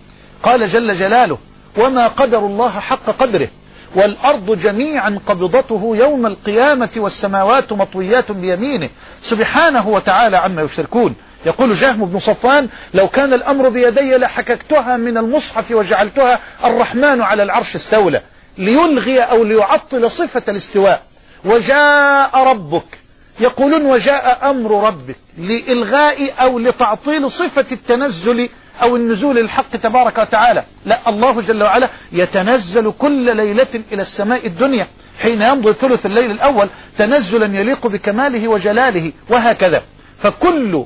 قال 0.44 0.70
جل 0.70 0.96
جلاله 0.96 1.38
وما 1.78 2.08
قدر 2.08 2.40
الله 2.40 2.80
حق 2.80 3.06
قدره. 3.06 3.48
والأرض 3.96 4.60
جميعا 4.60 5.20
قبضته 5.28 5.92
يوم 5.96 6.26
القيامة 6.26 6.90
والسماوات 6.98 7.74
مطويات 7.74 8.32
بيمينه. 8.32 8.90
سبحانه 9.24 9.90
وتعالى 9.90 10.38
عما 10.38 10.62
يشركون. 10.62 11.16
يقول 11.46 11.74
جهم 11.74 12.06
بن 12.06 12.20
صفوان 12.20 12.68
لو 12.94 13.08
كان 13.08 13.34
الأمر 13.34 13.70
بيدي 13.70 14.18
لحككتها 14.18 14.98
من 14.98 15.18
المصحف 15.18 15.72
وجعلتها 15.72 16.40
الرحمن 16.66 17.22
على 17.22 17.44
العرش 17.44 17.76
استولى. 17.76 18.22
ليلغي 18.58 19.20
أو 19.20 19.44
ليعطل 19.44 20.12
صفة 20.12 20.44
الاستواء. 20.50 21.02
وجاء 21.46 22.38
ربك. 22.48 22.98
يقولون 23.40 23.86
وجاء 23.86 24.50
أمر 24.50 24.88
ربك 24.88 25.16
لإلغاء 25.38 26.34
أو 26.42 26.60
لتعطيل 26.60 27.32
صفة 27.32 27.66
التنزل 27.72 28.50
أو 28.82 28.96
النزول 28.96 29.38
الحق 29.38 29.76
تبارك 29.76 30.18
وتعالى. 30.18 30.64
لا 30.86 31.10
الله 31.10 31.42
جل 31.42 31.64
وعلا 31.64 31.90
يتنزل 32.12 32.94
كل 32.98 33.36
ليلة 33.36 33.82
إلى 33.92 34.02
السماء 34.02 34.48
الدنيا. 34.48 34.88
حين 35.22 35.42
يمضي 35.42 35.74
ثلث 35.74 36.06
الليل 36.06 36.32
الأول 36.32 36.68
تنزلا 36.98 37.60
يليق 37.60 37.88
بكماله 37.88 38.48
وجلاله 38.48 39.12
وهكذا. 39.30 39.84
فكل 40.20 40.86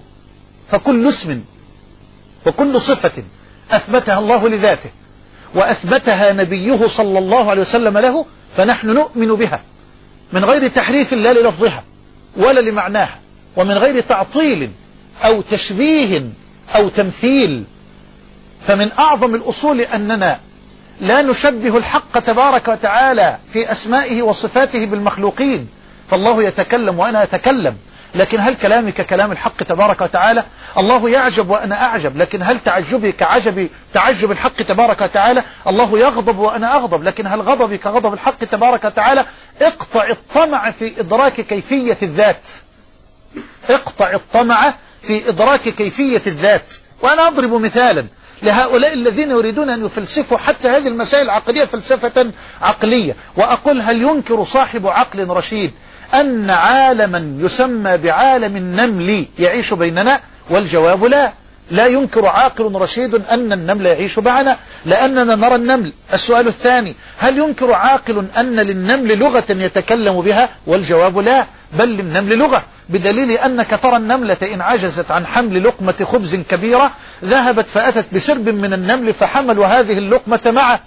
فكل 0.70 1.10
اسم 1.10 1.42
وكل 2.46 2.82
صفة 2.82 3.24
أثبتها 3.72 4.20
الله 4.20 4.50
لذاته 4.50 4.90
وأثبتها 5.56 6.34
نبيه 6.34 6.88
صلى 6.88 7.20
الله 7.20 7.50
عليه 7.50 7.62
وسلم 7.62 7.98
له 7.98 8.26
فنحن 8.58 8.88
نؤمن 8.88 9.28
بها. 9.28 9.62
من 10.34 10.46
غير 10.46 10.68
تحريف 10.68 11.14
لا 11.14 11.34
للفظها 11.34 11.84
ولا 12.38 12.60
لمعناها. 12.60 13.20
ومن 13.58 13.74
غير 13.74 14.00
تعطيل 14.00 14.72
أو 15.24 15.42
تشبيه 15.42 16.24
أو 16.76 16.90
تمثيل 16.90 17.64
فمن 18.68 18.92
أعظم 19.00 19.36
الأصول 19.36 19.82
أننا 19.82 20.40
لا 21.02 21.22
نشبه 21.22 21.78
الحق 21.78 22.20
تبارك 22.20 22.68
وتعالى 22.68 23.38
في 23.54 23.72
أسمائه 23.72 24.22
وصفاته 24.22 24.86
بالمخلوقين. 24.86 25.70
فالله 26.10 26.44
يتكلم 26.44 27.00
وأنا 27.00 27.24
أتكلم. 27.24 27.78
لكن 28.16 28.40
هل 28.40 28.56
كلامي 28.56 28.92
ككلام 28.92 29.32
الحق 29.32 29.64
تبارك 29.64 30.02
وتعالى؟ 30.02 30.44
الله 30.78 31.10
يعجب 31.10 31.50
وأنا 31.50 31.84
أعجب. 31.84 32.18
لكن 32.18 32.44
هل 32.44 32.60
تعجبي 32.60 33.12
كعجب 33.12 33.70
تعجب 33.94 34.32
الحق 34.32 34.56
تبارك 34.56 35.02
وتعالى؟ 35.02 35.44
الله 35.68 36.00
يغضب 36.00 36.38
وأنا 36.38 36.76
أغضب. 36.76 37.04
لكن 37.04 37.28
هل 37.28 37.42
غضبي 37.42 37.78
كغضب 37.78 38.14
الحق 38.14 38.40
تبارك 38.40 38.84
وتعالى؟ 38.84 39.26
اقطع 39.62 40.10
الطمع 40.10 40.72
في 40.72 41.00
إدراك 41.00 41.42
كيفية 41.42 41.98
الذات. 42.04 42.44
اقطع 43.70 44.12
الطمع 44.14 44.74
في 45.02 45.30
إدراك 45.30 45.62
كيفية 45.62 46.22
الذات. 46.28 46.76
وأنا 47.02 47.28
أضرب 47.28 47.54
مثالا. 47.54 48.06
لهؤلاء 48.44 48.94
الذين 48.94 49.32
يريدون 49.32 49.70
أن 49.70 49.86
يفلسفوا 49.86 50.38
حتى 50.38 50.68
هذه 50.70 50.88
المسائل 50.88 51.26
العقلية 51.26 51.66
فلسفة 51.66 52.32
عقلية. 52.62 53.16
وأقول 53.38 53.82
هل 53.82 54.02
ينكر 54.02 54.44
صاحب 54.44 54.88
عقل 54.88 55.28
رشيد 55.30 55.72
أن 56.14 56.50
عالما 56.50 57.36
يسمى 57.40 57.98
بعالم 57.98 58.56
النمل 58.56 59.26
يعيش 59.40 59.74
بيننا؟ 59.74 60.20
والجواب 60.50 61.04
لا. 61.04 61.32
لا 61.72 61.88
ينكر 61.88 62.26
عاقل 62.26 62.76
رشيد 62.76 63.16
أن 63.16 63.54
النمل 63.54 63.86
يعيش 63.86 64.20
معنا 64.20 64.58
لأننا 64.86 65.36
نرى 65.36 65.56
النمل. 65.56 65.94
السؤال 66.14 66.48
الثاني 66.48 66.96
هل 67.18 67.38
ينكر 67.38 67.74
عاقل 67.74 68.26
أن 68.38 68.56
للنمل 68.56 69.20
لغة 69.20 69.46
يتكلم 69.50 70.22
بها؟ 70.22 70.50
والجواب 70.68 71.18
لا. 71.18 71.46
بل 71.74 71.90
للنمل 71.90 72.38
لغة. 72.38 72.64
بدليل 72.90 73.32
أنك 73.32 73.80
ترى 73.84 73.98
النملة 73.98 74.38
إن 74.54 74.62
عجزت 74.62 75.12
عن 75.12 75.26
حمل 75.26 75.64
لقمة 75.64 76.08
خبز 76.12 76.36
كبيرة 76.36 76.92
ذهبت 77.24 77.66
فأتت 77.68 78.14
بسرب 78.16 78.50
من 78.50 78.74
النمل 78.74 79.14
فحملوا 79.14 79.66
هذه 79.66 79.98
اللقمة 79.98 80.40
معه. 80.46 80.80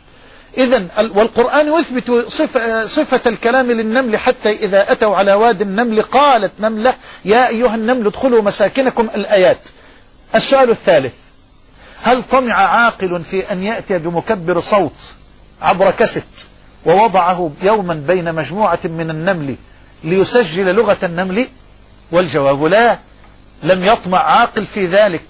إذا 0.59 0.87
والقرآن 1.15 1.73
يثبت 1.73 2.11
صفة, 2.29 2.87
صفة 2.87 3.21
الكلام 3.27 3.71
للنمل 3.73 4.17
حتى 4.17 4.51
إذا 4.51 4.93
أتوا 4.93 5.17
على 5.17 5.33
واد 5.35 5.61
النمل 5.61 6.03
قالت 6.03 6.53
نملة 6.61 6.95
يا 7.25 7.49
أيها 7.49 7.75
النمل 7.75 8.07
ادخلوا 8.07 8.43
مساكنكم 8.43 9.09
الآيات. 9.15 9.59
السؤال 10.35 10.71
الثالث 10.71 11.13
هل 12.03 12.23
طمع 12.23 12.55
عاقل 12.55 13.25
في 13.25 13.53
أن 13.53 13.63
يأتي 13.63 13.99
بمكبر 13.99 14.61
صوت 14.61 14.97
عبر 15.63 15.91
كست 15.91 16.47
ووضعه 16.87 17.51
يوما 17.63 17.95
بين 17.95 18.35
مجموعة 18.35 18.79
من 18.85 19.11
النمل 19.11 19.57
ليسجل 20.05 20.75
لغة 20.75 20.99
النمل 21.03 21.49
والجواب 22.13 22.65
لا 22.65 22.99
لم 23.63 23.85
يطمع 23.85 24.19
عاقل 24.19 24.67
في 24.67 24.87
ذلك. 24.87 25.23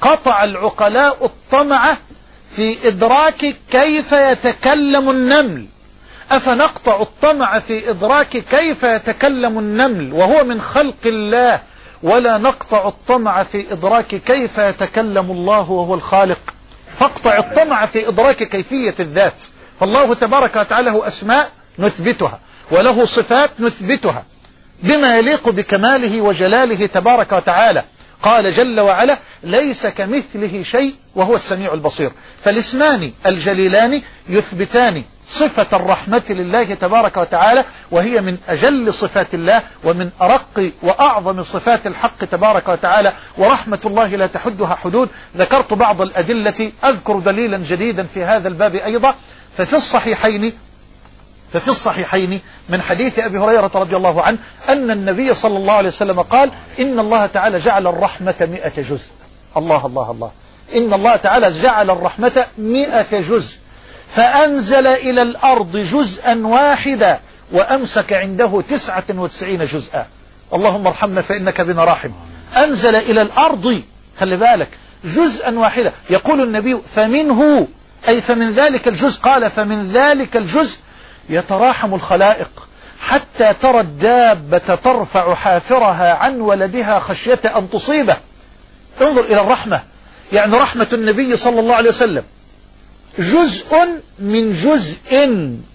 قطع 0.00 0.44
العقلاء 0.44 1.24
الطمع 1.24 1.96
في 2.56 2.88
إدراك 2.88 3.56
كيف 3.70 4.12
يتكلم 4.12 5.10
النمل. 5.10 5.66
أفنقطع 6.30 7.00
الطمع 7.00 7.58
في 7.58 7.90
إدراك 7.90 8.28
كيف 8.28 8.82
يتكلم 8.82 9.58
النمل 9.58 10.12
وهو 10.12 10.44
من 10.44 10.60
خلق 10.60 11.06
الله 11.06 11.60
ولا 12.02 12.38
نقطع 12.38 12.88
الطمع 12.88 13.42
في 13.42 13.72
إدراك 13.72 14.06
كيف 14.06 14.58
يتكلم 14.58 15.30
الله 15.30 15.70
وهو 15.70 15.94
الخالق. 15.94 16.40
فاقطع 16.98 17.38
الطمع 17.38 17.86
في 17.86 18.08
إدراك 18.08 18.42
كيفية 18.42 18.94
الذات. 19.00 19.44
فالله 19.80 20.14
تبارك 20.14 20.56
وتعالى 20.56 20.90
له 20.90 21.08
أسماء 21.08 21.50
نثبتها. 21.78 22.40
وله 22.70 23.04
صفات 23.04 23.50
نثبتها. 23.60 24.24
بما 24.82 25.18
يليق 25.18 25.48
بكماله 25.48 26.20
وجلاله 26.20 26.86
تبارك 26.86 27.32
وتعالى. 27.32 27.84
قال 28.22 28.52
جل 28.52 28.80
وعلا 28.80 29.18
ليس 29.42 29.86
كمثله 29.86 30.62
شيء 30.62 30.94
وهو 31.14 31.34
السميع 31.34 31.74
البصير. 31.74 32.10
فالاسمان 32.44 33.12
الجليلان 33.26 34.02
يثبتان 34.28 35.02
صفة 35.30 35.76
الرحمة 35.76 36.22
لله 36.30 36.74
تبارك 36.74 37.16
وتعالى 37.16 37.64
وهي 37.90 38.20
من 38.20 38.36
أجل 38.48 38.94
صفات 38.94 39.34
الله 39.34 39.62
ومن 39.84 40.10
أرق 40.22 40.70
وأعظم 40.82 41.42
صفات 41.42 41.86
الحق 41.86 42.24
تبارك 42.24 42.68
وتعالى 42.68 43.12
ورحمة 43.38 43.78
الله 43.84 44.16
لا 44.16 44.26
تحدها 44.26 44.74
حدود. 44.74 45.08
ذكرت 45.36 45.74
بعض 45.74 46.02
الأدلة. 46.02 46.72
أذكر 46.84 47.18
دليلا 47.18 47.58
جديدا 47.58 48.06
في 48.14 48.24
هذا 48.24 48.48
الباب 48.48 48.74
أيضا. 48.74 49.14
ففي 49.56 49.76
الصحيحين 49.76 50.52
ففي 51.56 51.68
الصحيحين 51.68 52.40
من 52.68 52.82
حديث 52.82 53.18
أبي 53.18 53.38
هريرة 53.38 53.70
رضي 53.74 53.96
الله 53.96 54.22
عنه 54.22 54.38
أن 54.68 54.90
النبي 54.90 55.34
صلى 55.34 55.56
الله 55.56 55.72
عليه 55.72 55.88
وسلم 55.88 56.20
قال 56.20 56.50
إن 56.80 56.98
الله 56.98 57.26
تعالى 57.26 57.58
جعل 57.58 57.86
الرحمة 57.86 58.34
مئة 58.40 58.82
جزء. 58.82 59.10
الله 59.56 59.86
الله 59.86 60.10
الله. 60.10 60.30
إن 60.74 60.94
الله 60.94 61.16
تعالى 61.16 61.50
جعل 61.50 61.90
الرحمة 61.90 62.46
مئة 62.58 63.20
جزء. 63.20 63.56
فأنزل 64.14 64.86
إلى 64.86 65.22
الأرض 65.22 65.76
جزءا 65.76 66.46
واحدا 66.46 67.20
وأمسك 67.52 68.12
عنده 68.12 68.62
تسعة 68.68 69.04
وتسعين 69.10 69.66
جزءا. 69.66 70.06
اللهم 70.54 70.86
ارحمنا 70.86 71.22
فإنك 71.22 71.60
بنا 71.60 71.84
راحم. 71.84 72.10
أنزل 72.56 72.96
إلى 72.96 73.22
الأرض 73.22 73.82
خلي 74.20 74.36
بالك 74.36 74.68
جزءا 75.04 75.58
واحدا. 75.58 75.92
يقول 76.10 76.42
النبي 76.42 76.78
فمنه 76.94 77.68
أي 78.08 78.20
فمن 78.20 78.52
ذلك 78.52 78.88
الجزء 78.88 79.20
قال 79.20 79.50
فمن 79.50 79.92
ذلك 79.92 80.36
الجزء 80.36 80.78
يتراحم 81.28 81.94
الخلائق 81.94 82.68
حتى 83.00 83.54
ترى 83.62 83.80
الدابة 83.80 84.58
ترفع 84.58 85.34
حافرها 85.34 86.14
عن 86.14 86.40
ولدها 86.40 86.98
خشية 86.98 87.40
أن 87.56 87.70
تصيبه. 87.70 88.16
انظر 89.00 89.24
إلى 89.24 89.40
الرحمة. 89.40 89.82
يعني 90.32 90.56
رحمة 90.56 90.86
النبي 90.92 91.36
صلى 91.36 91.60
الله 91.60 91.74
عليه 91.74 91.90
وسلم. 91.90 92.24
جزء 93.18 93.76
من 94.18 94.52
جزء 94.52 95.26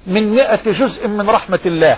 من 0.08 0.32
مئة 0.32 0.72
جزء 0.72 1.08
من 1.08 1.30
رحمة 1.30 1.60
الله. 1.66 1.98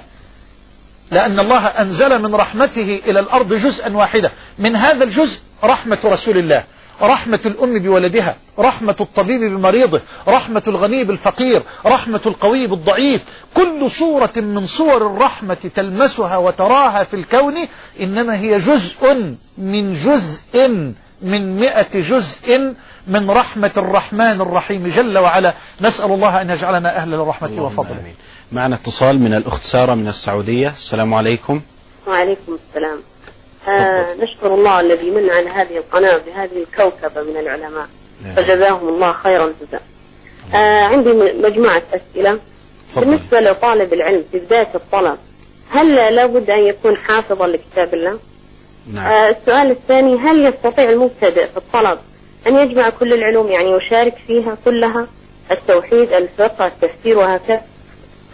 لأن 1.12 1.40
الله 1.40 1.68
أنزل 1.68 2.22
من 2.22 2.36
رحمته 2.36 3.02
إلى 3.08 3.20
الأرض 3.20 3.54
جزءا 3.54 3.94
واحدا. 3.94 4.32
من 4.60 4.76
هذا 4.76 5.04
الجزء 5.04 5.40
رحمة 5.64 5.98
رسول 6.06 6.38
الله. 6.38 6.64
رحمة 7.02 7.40
الأم 7.46 7.80
بولدها 7.80 8.36
رحمة 8.60 8.96
الطبيب 9.02 9.42
بمريضه 9.42 10.02
رحمة 10.28 10.64
الغني 10.68 11.04
بالفقير 11.04 11.62
رحمة 11.86 12.22
القوي 12.26 12.68
بالضعيف. 12.68 13.24
كل 13.54 13.92
صورة 13.92 14.34
من 14.36 14.68
صور 14.68 14.98
الرحمة 14.98 15.72
تلمسها 15.76 16.38
وتراها 16.38 17.04
في 17.04 17.14
الكون 17.14 17.54
إنما 18.02 18.40
هي 18.40 18.60
جزء 18.60 19.36
من 19.58 19.94
جزء 19.94 20.68
من 21.22 21.60
مئة 21.60 22.00
جزء 22.00 22.74
من 23.08 23.32
رحمة 23.32 23.72
الرحمن 23.78 24.42
الرحيم. 24.42 24.88
جل 24.88 25.18
وعلا 25.18 25.54
نسأل 25.82 26.12
الله 26.12 26.42
أن 26.42 26.50
يجعلنا 26.50 26.96
أهل 26.96 27.14
الرحمة 27.14 27.62
وفضله. 27.62 28.00
آمين. 28.02 28.16
معنا 28.52 28.76
اتصال 28.76 29.20
من 29.20 29.34
الأخت 29.34 29.64
سارة 29.64 29.94
من 29.94 30.08
السعودية. 30.08 30.70
السلام 30.70 31.14
عليكم. 31.14 31.62
وعليكم 32.08 32.58
السلام. 32.70 33.00
آه 33.70 34.14
نشكر 34.14 34.54
الله 34.54 34.80
الذي 34.80 35.12
من 35.12 35.30
على 35.30 35.50
هذه 35.50 35.78
القناة 35.78 36.18
بهذه 36.18 36.64
الكوكبة 36.64 37.22
من 37.22 37.38
العلماء. 37.38 37.88
نعم. 38.26 38.36
فجزاهم 38.36 38.88
الله 38.90 39.12
خير 39.14 39.46
الجزاء 39.48 39.82
آه 40.54 40.84
عندي 40.84 41.10
مجموعة 41.44 41.82
أسئلة. 41.94 42.40
بالنسبة 42.96 43.40
لطالب 43.40 43.94
العلم 43.94 44.24
في 44.32 44.40
بداية 44.40 44.68
الطلب 44.76 45.18
هل 45.70 45.96
لابد 45.96 46.50
أن 46.50 46.60
يكون 46.60 46.98
حافظا 46.98 47.48
لكتاب 47.48 47.94
الله؟ 47.94 48.20
نعم. 48.94 49.06
آه 49.06 49.30
السؤال 49.30 49.72
الثاني 49.72 50.16
هل 50.18 50.46
يستطيع 50.46 50.90
المبتدئ 50.90 51.48
في 51.48 51.58
الطلب 51.58 52.00
أن 52.48 52.56
يجمع 52.58 52.90
كل 52.90 53.14
العلوم 53.14 53.48
يعني 53.48 53.72
يشارك 53.72 54.14
فيها 54.28 54.58
كلها؟ 54.66 55.08
التوحيد 55.52 56.14
الفقه 56.14 56.68
التفسير 56.68 57.18
وهكذا. 57.18 57.62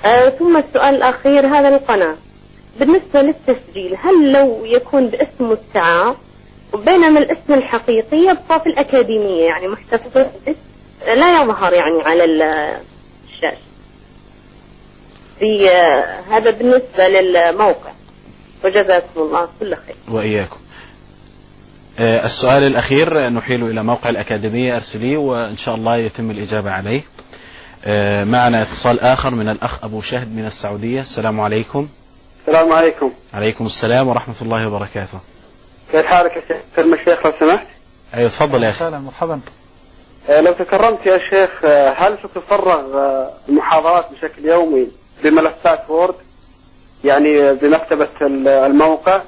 آه 0.06 0.30
ثم 0.30 0.57
السؤال 0.57 0.95
الأخير 0.95 1.47
هذا 1.47 1.68
القناة 1.68 2.15
بالنسبة 2.80 3.22
للتسجيل 3.22 3.96
هل 4.04 4.32
لو 4.32 4.66
يكون 4.66 5.08
باسم 5.08 5.52
مستعار 5.52 6.18
بينما 6.86 7.20
الاسم 7.20 7.54
الحقيقي 7.54 8.18
يبقى 8.18 8.60
في 8.64 8.66
الأكاديمية 8.70 9.46
يعني 9.46 9.68
محتفظ 9.68 10.26
لا 11.08 11.41
يظهر 11.41 11.74
يعني 11.74 12.02
على 12.02 12.24
الشاشة. 12.26 13.58
في 15.40 15.70
آه، 15.70 16.20
هذا 16.32 16.52
بالنسبة 16.52 17.08
للموقع. 17.08 17.91
وجزاكم 18.64 19.08
الله 19.22 19.48
كل 19.60 19.76
خير. 19.76 19.96
وإياكم. 20.08 20.58
آه، 22.00 22.26
السؤال 22.26 22.64
الأخير 22.64 23.30
نحيل 23.30 23.64
إلى 23.70 23.84
موقع 23.84 24.10
الأكاديمية 24.10 24.76
أرسليه 24.76 25.18
وإن 25.18 25.58
شاء 25.58 25.76
الله 25.76 25.98
يتم 25.98 26.32
الإجابة 26.32 26.72
عليه. 26.72 27.02
آه، 27.86 28.24
معنا 28.24 28.62
اتصال 28.62 29.00
آخر 29.00 29.36
من 29.36 29.50
الأخ 29.50 29.84
أبو 29.84 30.02
شهد 30.02 30.36
من 30.36 30.46
السعودية. 30.46 31.02
السلام 31.02 31.40
عليكم. 31.40 31.88
السلام 32.41 32.74
عليكم. 32.74 33.11
عليكم 33.34 33.66
السلام 33.66 34.07
ورحمة 34.07 34.36
الله 34.41 34.68
وبركاته. 34.68 35.20
كيف 35.91 36.06
حالك 36.06 36.36
يا 36.36 36.41
شيخ؟ 36.48 36.57
كلمة 36.76 36.98
الشيخ 36.98 37.26
لو 37.26 37.34
سمحت. 37.40 37.68
أيوة 38.14 38.30
تفضل 38.30 38.64
يا 38.64 38.70
أخي. 38.70 38.86
أهلا 38.86 38.99
مرحبا. 38.99 39.40
آه، 40.30 40.41
لو 40.41 40.53
تكرمت 40.53 41.06
يا 41.06 41.18
شيخ 41.18 41.49
آه، 41.66 41.90
هل 41.98 42.18
ستفرغ 42.24 42.98
آه، 42.98 43.32
المحاضرات 43.49 44.06
بشكل 44.11 44.45
يومي 44.45 44.88
بملفات 45.24 45.90
وورد؟ 45.90 46.16
يعني 47.03 47.53
بمكتبة 47.53 48.07
ال- 48.22 48.48
الموقع؟ 48.48 49.22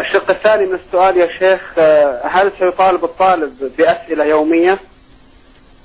الشق 0.00 0.30
الثاني 0.30 0.66
من 0.66 0.74
السؤال 0.86 1.16
يا 1.16 1.28
شيخ 1.38 1.78
هل 2.36 2.52
سيطالب 2.58 3.04
الطالب 3.04 3.70
بأسئلة 3.78 4.24
يومية؟ 4.24 4.78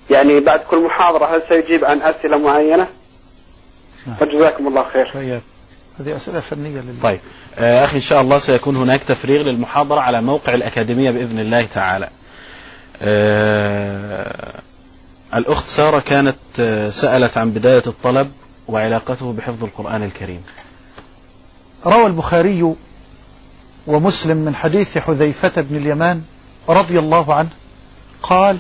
يعني 0.09 0.39
بعد 0.39 0.59
كل 0.59 0.77
محاضرة 0.83 1.25
هل 1.25 1.41
سيجيب 1.49 1.85
عن 1.85 2.01
أسئلة 2.01 2.37
معينة. 2.37 2.87
فجزاكم 4.19 4.67
الله 4.67 4.85
خير. 4.93 5.11
طيب 5.13 5.41
هذه 5.99 6.15
أسئلة 6.15 6.39
فنية 6.39 6.79
لله 6.79 7.01
طيب. 7.03 7.19
آه، 7.57 7.85
أخي 7.85 7.95
إن 7.95 8.01
شاء 8.01 8.21
الله 8.21 8.39
سيكون 8.39 8.75
هناك 8.75 9.03
تفريغ 9.03 9.41
للمحاضرة 9.41 9.99
على 9.99 10.21
موقع 10.21 10.53
الأكاديمية 10.53 11.11
بإذن 11.11 11.39
الله 11.39 11.65
تعالى. 11.65 12.09
آه، 13.01 14.59
الأخت 15.35 15.67
سارة 15.67 15.99
كانت 15.99 16.35
آه، 16.59 16.89
سألت 16.89 17.37
عن 17.37 17.51
بداية 17.51 17.83
الطلب 17.87 18.31
وعلاقته 18.67 19.33
بحفظ 19.33 19.63
القرآن 19.63 20.03
الكريم. 20.03 20.41
روى 21.85 22.05
البخاري 22.07 22.73
ومسلم 23.87 24.37
من 24.37 24.55
حديث 24.55 24.97
حذيفة 24.97 25.61
بن 25.61 25.75
اليمان 25.75 26.21
رضي 26.69 26.99
الله 26.99 27.33
عنه 27.33 27.49
قال 28.23 28.57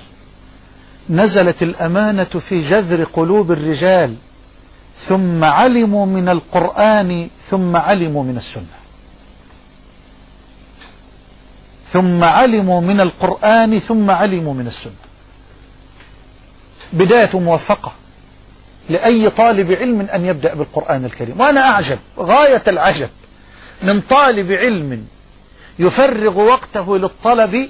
نزلت 1.09 1.63
الأمانة 1.63 2.23
في 2.23 2.69
جذر 2.69 3.03
قلوب 3.03 3.51
الرجال 3.51 4.15
ثم 5.07 5.43
علموا 5.43 6.05
من 6.05 6.29
القرآن 6.29 7.29
ثم 7.49 7.75
علموا 7.75 8.23
من 8.23 8.37
السنة. 8.37 8.79
ثم 11.91 12.23
علموا 12.23 12.81
من 12.81 13.01
القرآن 13.01 13.79
ثم 13.79 14.11
علموا 14.11 14.53
من 14.53 14.67
السنة. 14.67 14.93
بداية 16.93 17.39
موفقة 17.39 17.91
لأي 18.89 19.29
طالب 19.29 19.71
علم 19.71 20.01
أن 20.01 20.25
يبدأ 20.25 20.53
بالقرآن 20.53 21.05
الكريم. 21.05 21.41
وأنا 21.41 21.61
أعجب 21.61 21.99
غاية 22.19 22.63
العجب 22.67 23.09
من 23.83 24.01
طالب 24.01 24.51
علم 24.51 25.07
يفرغ 25.79 26.39
وقته 26.39 26.97
للطلب 26.97 27.69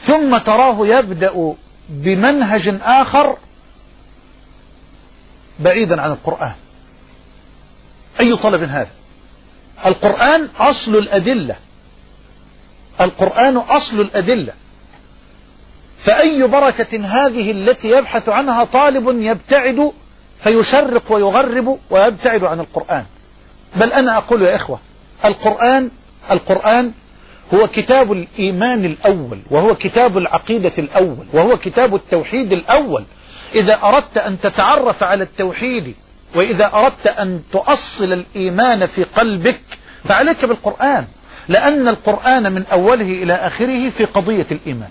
ثم 0.00 0.38
تراه 0.38 0.86
يبدأ 0.86 1.54
بمنهج 1.88 2.74
آخر 2.82 3.36
بعيدا 5.60 6.02
عن 6.02 6.10
القرآن. 6.10 6.52
أي 8.20 8.36
طلب 8.36 8.62
هذا؟ 8.62 8.90
القرآن 9.86 10.48
أصل 10.58 10.96
الأدلة. 10.96 11.56
القرآن 13.00 13.56
أصل 13.56 14.00
الأدلة. 14.00 14.52
فأي 15.98 16.46
بركة 16.46 17.00
هذه 17.04 17.50
التي 17.50 17.90
يبحث 17.90 18.28
عنها 18.28 18.64
طالب 18.64 19.20
يبتعد 19.20 19.92
فيشرق 20.42 21.12
ويغرب 21.12 21.78
ويبتعد 21.90 22.44
عن 22.44 22.60
القرآن؟ 22.60 23.04
بل 23.76 23.92
أنا 23.92 24.16
أقول 24.16 24.42
يا 24.42 24.56
إخوة 24.56 24.78
القرآن 25.24 25.90
القرآن 26.30 26.92
هو 27.54 27.66
كتاب 27.66 28.12
الإيمان 28.12 28.84
الأول 28.84 29.38
وهو 29.50 29.74
كتاب 29.74 30.18
العقيدة 30.18 30.72
الأول 30.78 31.26
وهو 31.32 31.56
كتاب 31.56 31.94
التوحيد 31.94 32.52
الأول. 32.52 33.04
إذا 33.54 33.78
أردت 33.82 34.18
أن 34.18 34.40
تتعرف 34.40 35.02
على 35.02 35.24
التوحيد 35.24 35.94
وإذا 36.34 36.70
أردت 36.74 37.06
أن 37.06 37.42
تؤصل 37.52 38.12
الإيمان 38.12 38.86
في 38.86 39.04
قلبك 39.04 39.60
فعليك 40.04 40.44
بالقرآن 40.44 41.04
لأن 41.48 41.88
القرآن 41.88 42.52
من 42.52 42.64
أوله 42.72 43.22
إلى 43.22 43.32
آخره 43.32 43.90
في 43.90 44.04
قضية 44.04 44.46
الإيمان. 44.52 44.88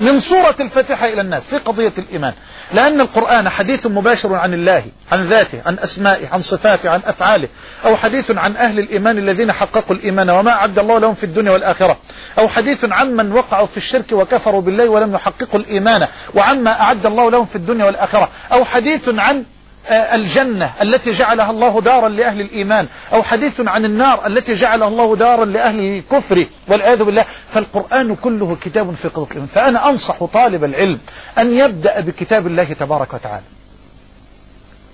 من 0.00 0.20
سورة 0.20 0.56
الفاتحة 0.60 1.06
إلى 1.08 1.20
الناس 1.20 1.46
في 1.46 1.56
قضية 1.58 1.92
الإيمان. 1.98 2.32
لأن 2.72 3.00
القرآن 3.00 3.48
حديث 3.48 3.86
مباشر 3.86 4.34
عن 4.34 4.54
الله 4.54 4.84
عن 5.12 5.24
ذاته 5.28 5.62
عن 5.66 5.78
أسمائه 5.78 6.28
عن 6.32 6.42
صفاته 6.42 6.90
عن 6.90 7.00
أفعاله 7.06 7.48
أو 7.84 7.96
حديث 7.96 8.30
عن 8.30 8.56
أهل 8.56 8.78
الإيمان 8.78 9.18
الذين 9.18 9.52
حققوا 9.52 9.96
الإيمان 9.96 10.30
وما 10.30 10.50
أعد 10.50 10.78
الله 10.78 10.98
لهم 10.98 11.14
في 11.14 11.24
الدنيا 11.24 11.50
والآخرة 11.52 11.96
أو 12.38 12.48
حديث 12.48 12.84
عن 12.90 13.16
من 13.16 13.32
وقعوا 13.32 13.66
في 13.66 13.76
الشرك 13.76 14.12
وكفروا 14.12 14.60
بالله 14.60 14.88
ولم 14.88 15.14
يحققوا 15.14 15.60
الإيمان 15.60 16.06
وعما 16.34 16.80
أعد 16.80 17.06
الله 17.06 17.30
لهم 17.30 17.46
في 17.46 17.56
الدنيا 17.56 17.84
والآخرة 17.84 18.28
أو 18.52 18.64
حديث 18.64 19.08
عن 19.08 19.44
الجنة 19.90 20.72
التي 20.82 21.10
جعلها 21.10 21.50
الله 21.50 21.80
دارا 21.80 22.08
لأهل 22.08 22.40
الإيمان 22.40 22.86
أو 23.12 23.22
حديث 23.22 23.60
عن 23.60 23.84
النار 23.84 24.26
التي 24.26 24.54
جعلها 24.54 24.88
الله 24.88 25.16
دارا 25.16 25.44
لأهل 25.44 25.80
الكفر 25.80 26.46
والعياذ 26.68 27.04
بالله. 27.04 27.24
فالقرآن 27.54 28.16
كله 28.16 28.56
كتاب 28.60 28.94
في 28.94 29.08
الإيمان 29.08 29.46
فأنا 29.46 29.90
أنصح 29.90 30.24
طالب 30.24 30.64
العلم 30.64 30.98
أن 31.38 31.58
يبدأ 31.58 32.00
بكتاب 32.00 32.46
الله 32.46 32.64
تبارك 32.64 33.14
وتعالى. 33.14 33.44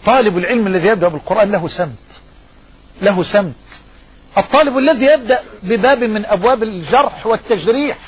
طالب 0.06 0.38
العلم 0.38 0.66
الذي 0.66 0.88
يبدأ 0.88 1.08
بالقرآن 1.08 1.52
له 1.52 1.68
سمت. 1.68 2.20
له 3.02 3.22
سمت. 3.22 3.54
الطالب 4.38 4.78
الذي 4.78 5.06
يبدأ 5.06 5.40
بباب 5.62 6.04
من 6.04 6.24
أبواب 6.26 6.62
الجرح 6.62 7.26
والتجريح. 7.26 7.98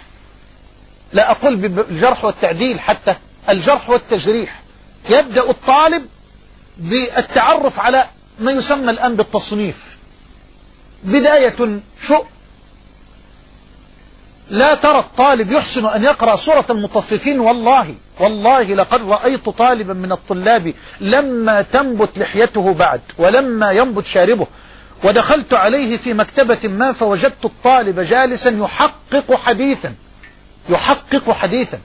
لا 1.12 1.30
أقول 1.30 1.56
بالجرح 1.56 2.24
والتعديل 2.24 2.80
حتى. 2.80 3.14
الجرح 3.48 3.90
والتجريح. 3.90 4.60
يبدأ 5.10 5.50
الطالب 5.50 6.06
بالتعرف 6.80 7.78
على 7.80 8.04
ما 8.38 8.52
يسمى 8.52 8.90
الآن 8.90 9.16
بالتصنيف. 9.16 9.96
بداية 11.04 11.80
شؤ 12.02 12.24
لا 14.50 14.74
ترى 14.74 14.98
الطالب 14.98 15.52
يحسن 15.52 15.86
أن 15.86 16.04
يقرأ 16.04 16.36
سورة 16.36 16.64
المطففين 16.70 17.40
والله 17.40 17.94
والله 18.20 18.62
لقد 18.74 19.10
رأيت 19.10 19.48
طالبا 19.48 19.92
من 19.94 20.12
الطلاب 20.12 20.74
لما 21.00 21.62
تنبت 21.62 22.18
لحيته 22.18 22.74
بعد 22.74 23.00
ولما 23.18 23.70
ينبت 23.70 24.06
شاربه 24.06 24.46
ودخلت 25.04 25.54
عليه 25.54 25.96
في 25.96 26.14
مكتبة 26.14 26.68
ما 26.68 26.92
فوجدت 26.92 27.44
الطالب 27.44 28.00
جالسا 28.00 28.50
يحقق 28.50 29.34
حديثا 29.34 29.94
يحقق 30.68 31.30
حديثا 31.32 31.78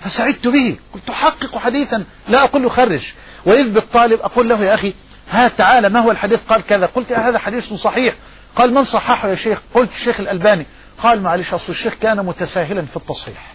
فسعدت 0.00 0.48
به 0.48 0.76
قلت 0.94 1.10
أحقق 1.10 1.58
حديثا 1.58 2.04
لا 2.28 2.44
أقول 2.44 2.70
خرج. 2.70 3.12
وإذ 3.46 3.70
بالطالب 3.72 4.20
أقول 4.20 4.48
له 4.48 4.64
يا 4.64 4.74
أخي 4.74 4.94
ها 5.30 5.48
تعالى 5.48 5.88
ما 5.88 6.00
هو 6.00 6.10
الحديث؟ 6.10 6.40
قال 6.48 6.66
كذا. 6.66 6.86
قلت 6.86 7.12
هذا 7.12 7.38
حديث 7.38 7.72
صحيح. 7.72 8.14
قال 8.56 8.74
من 8.74 8.84
صححه 8.84 9.28
يا 9.28 9.34
شيخ؟ 9.34 9.62
قلت 9.74 9.90
الشيخ 9.92 10.20
الألباني. 10.20 10.66
قال 11.02 11.22
معلش 11.22 11.54
أصل 11.54 11.66
الشيخ 11.68 11.94
كان 11.94 12.24
متساهلا 12.26 12.82
في 12.82 12.96
التصحيح. 12.96 13.54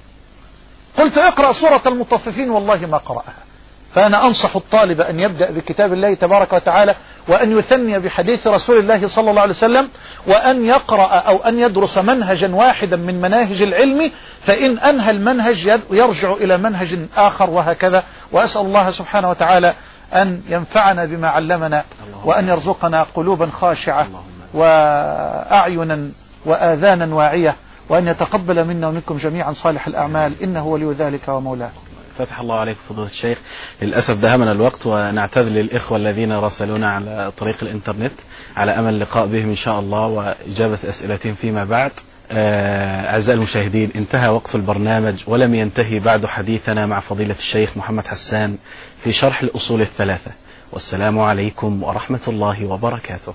قلت 0.97 1.17
اقرأ 1.17 1.51
سورة 1.51 1.81
المطففين 1.85 2.49
والله 2.49 2.85
ما 2.85 2.97
قرأها. 2.97 3.48
فأنا 3.95 4.27
أنصح 4.27 4.55
الطالب 4.55 5.01
أن 5.01 5.19
يبدأ 5.19 5.51
بكتاب 5.51 5.93
الله 5.93 6.13
تبارك 6.13 6.53
وتعالى 6.53 6.95
وأن 7.27 7.57
يثني 7.57 7.99
بحديث 7.99 8.47
رسول 8.47 8.77
الله 8.77 9.07
صلى 9.07 9.29
الله 9.29 9.41
عليه 9.41 9.51
وسلم 9.51 9.89
وأن 10.27 10.65
يقرأ 10.65 11.05
أو 11.07 11.37
أن 11.37 11.59
يدرس 11.59 11.97
منهجا 11.97 12.55
واحدا 12.55 12.97
من 12.97 13.21
مناهج 13.21 13.61
العلم 13.61 14.11
فإن 14.41 14.79
أنهى 14.79 15.11
المنهج 15.11 15.79
يرجع 15.91 16.33
إلى 16.33 16.57
منهج 16.57 16.99
آخر 17.17 17.49
وهكذا. 17.49 18.03
وأسأل 18.31 18.61
الله 18.61 18.91
سبحانه 18.91 19.29
وتعالى 19.29 19.73
أن 20.13 20.41
ينفعنا 20.49 21.05
بما 21.05 21.27
علمنا 21.27 21.83
وأن 22.25 22.47
يرزقنا 22.47 23.05
قلوبا 23.15 23.49
خاشعة 23.53 24.07
وأعينا 24.53 26.09
وآذانا 26.45 27.15
واعية 27.15 27.55
وأن 27.89 28.07
يتقبل 28.07 28.65
منا 28.65 28.87
ومنكم 28.87 29.17
جميعا 29.17 29.53
صالح 29.53 29.87
الأعمال. 29.87 30.33
إنه 30.43 30.67
ولي 30.67 30.91
ذلك 30.91 31.27
ومولاه 31.27 31.71
فتح 32.19 32.39
الله 32.39 32.55
عليك 32.59 32.77
فضيلة 32.89 33.05
الشيخ. 33.05 33.37
للأسف 33.81 34.17
دهمنا 34.17 34.51
الوقت 34.51 34.85
ونعتذر 34.85 35.49
للإخوة 35.49 35.97
الذين 35.97 36.31
راسلونا 36.31 36.91
على 36.91 37.31
طريق 37.37 37.57
الإنترنت 37.61 38.11
على 38.57 38.71
أمل 38.71 38.93
اللقاء 38.93 39.25
بهم 39.27 39.49
إن 39.49 39.55
شاء 39.55 39.79
الله 39.79 40.07
وإجابة 40.07 40.79
أسئلتهم 40.89 41.35
فيما 41.35 41.63
بعد. 41.65 41.91
آه، 42.31 43.13
أعزائي 43.13 43.37
المشاهدين 43.37 43.91
انتهى 43.95 44.29
وقت 44.29 44.55
البرنامج 44.55 45.23
ولم 45.27 45.55
ينتهي 45.55 45.99
بعد 45.99 46.25
حديثنا 46.25 46.85
مع 46.85 46.99
فضيلة 46.99 47.35
الشيخ 47.35 47.77
محمد 47.77 48.07
حسان 48.07 48.57
في 49.03 49.13
شرح 49.13 49.41
الأصول 49.41 49.81
الثلاثة. 49.81 50.31
والسلام 50.71 51.19
عليكم 51.19 51.83
ورحمة 51.83 52.21
الله 52.27 52.65
وبركاته. 52.65 53.33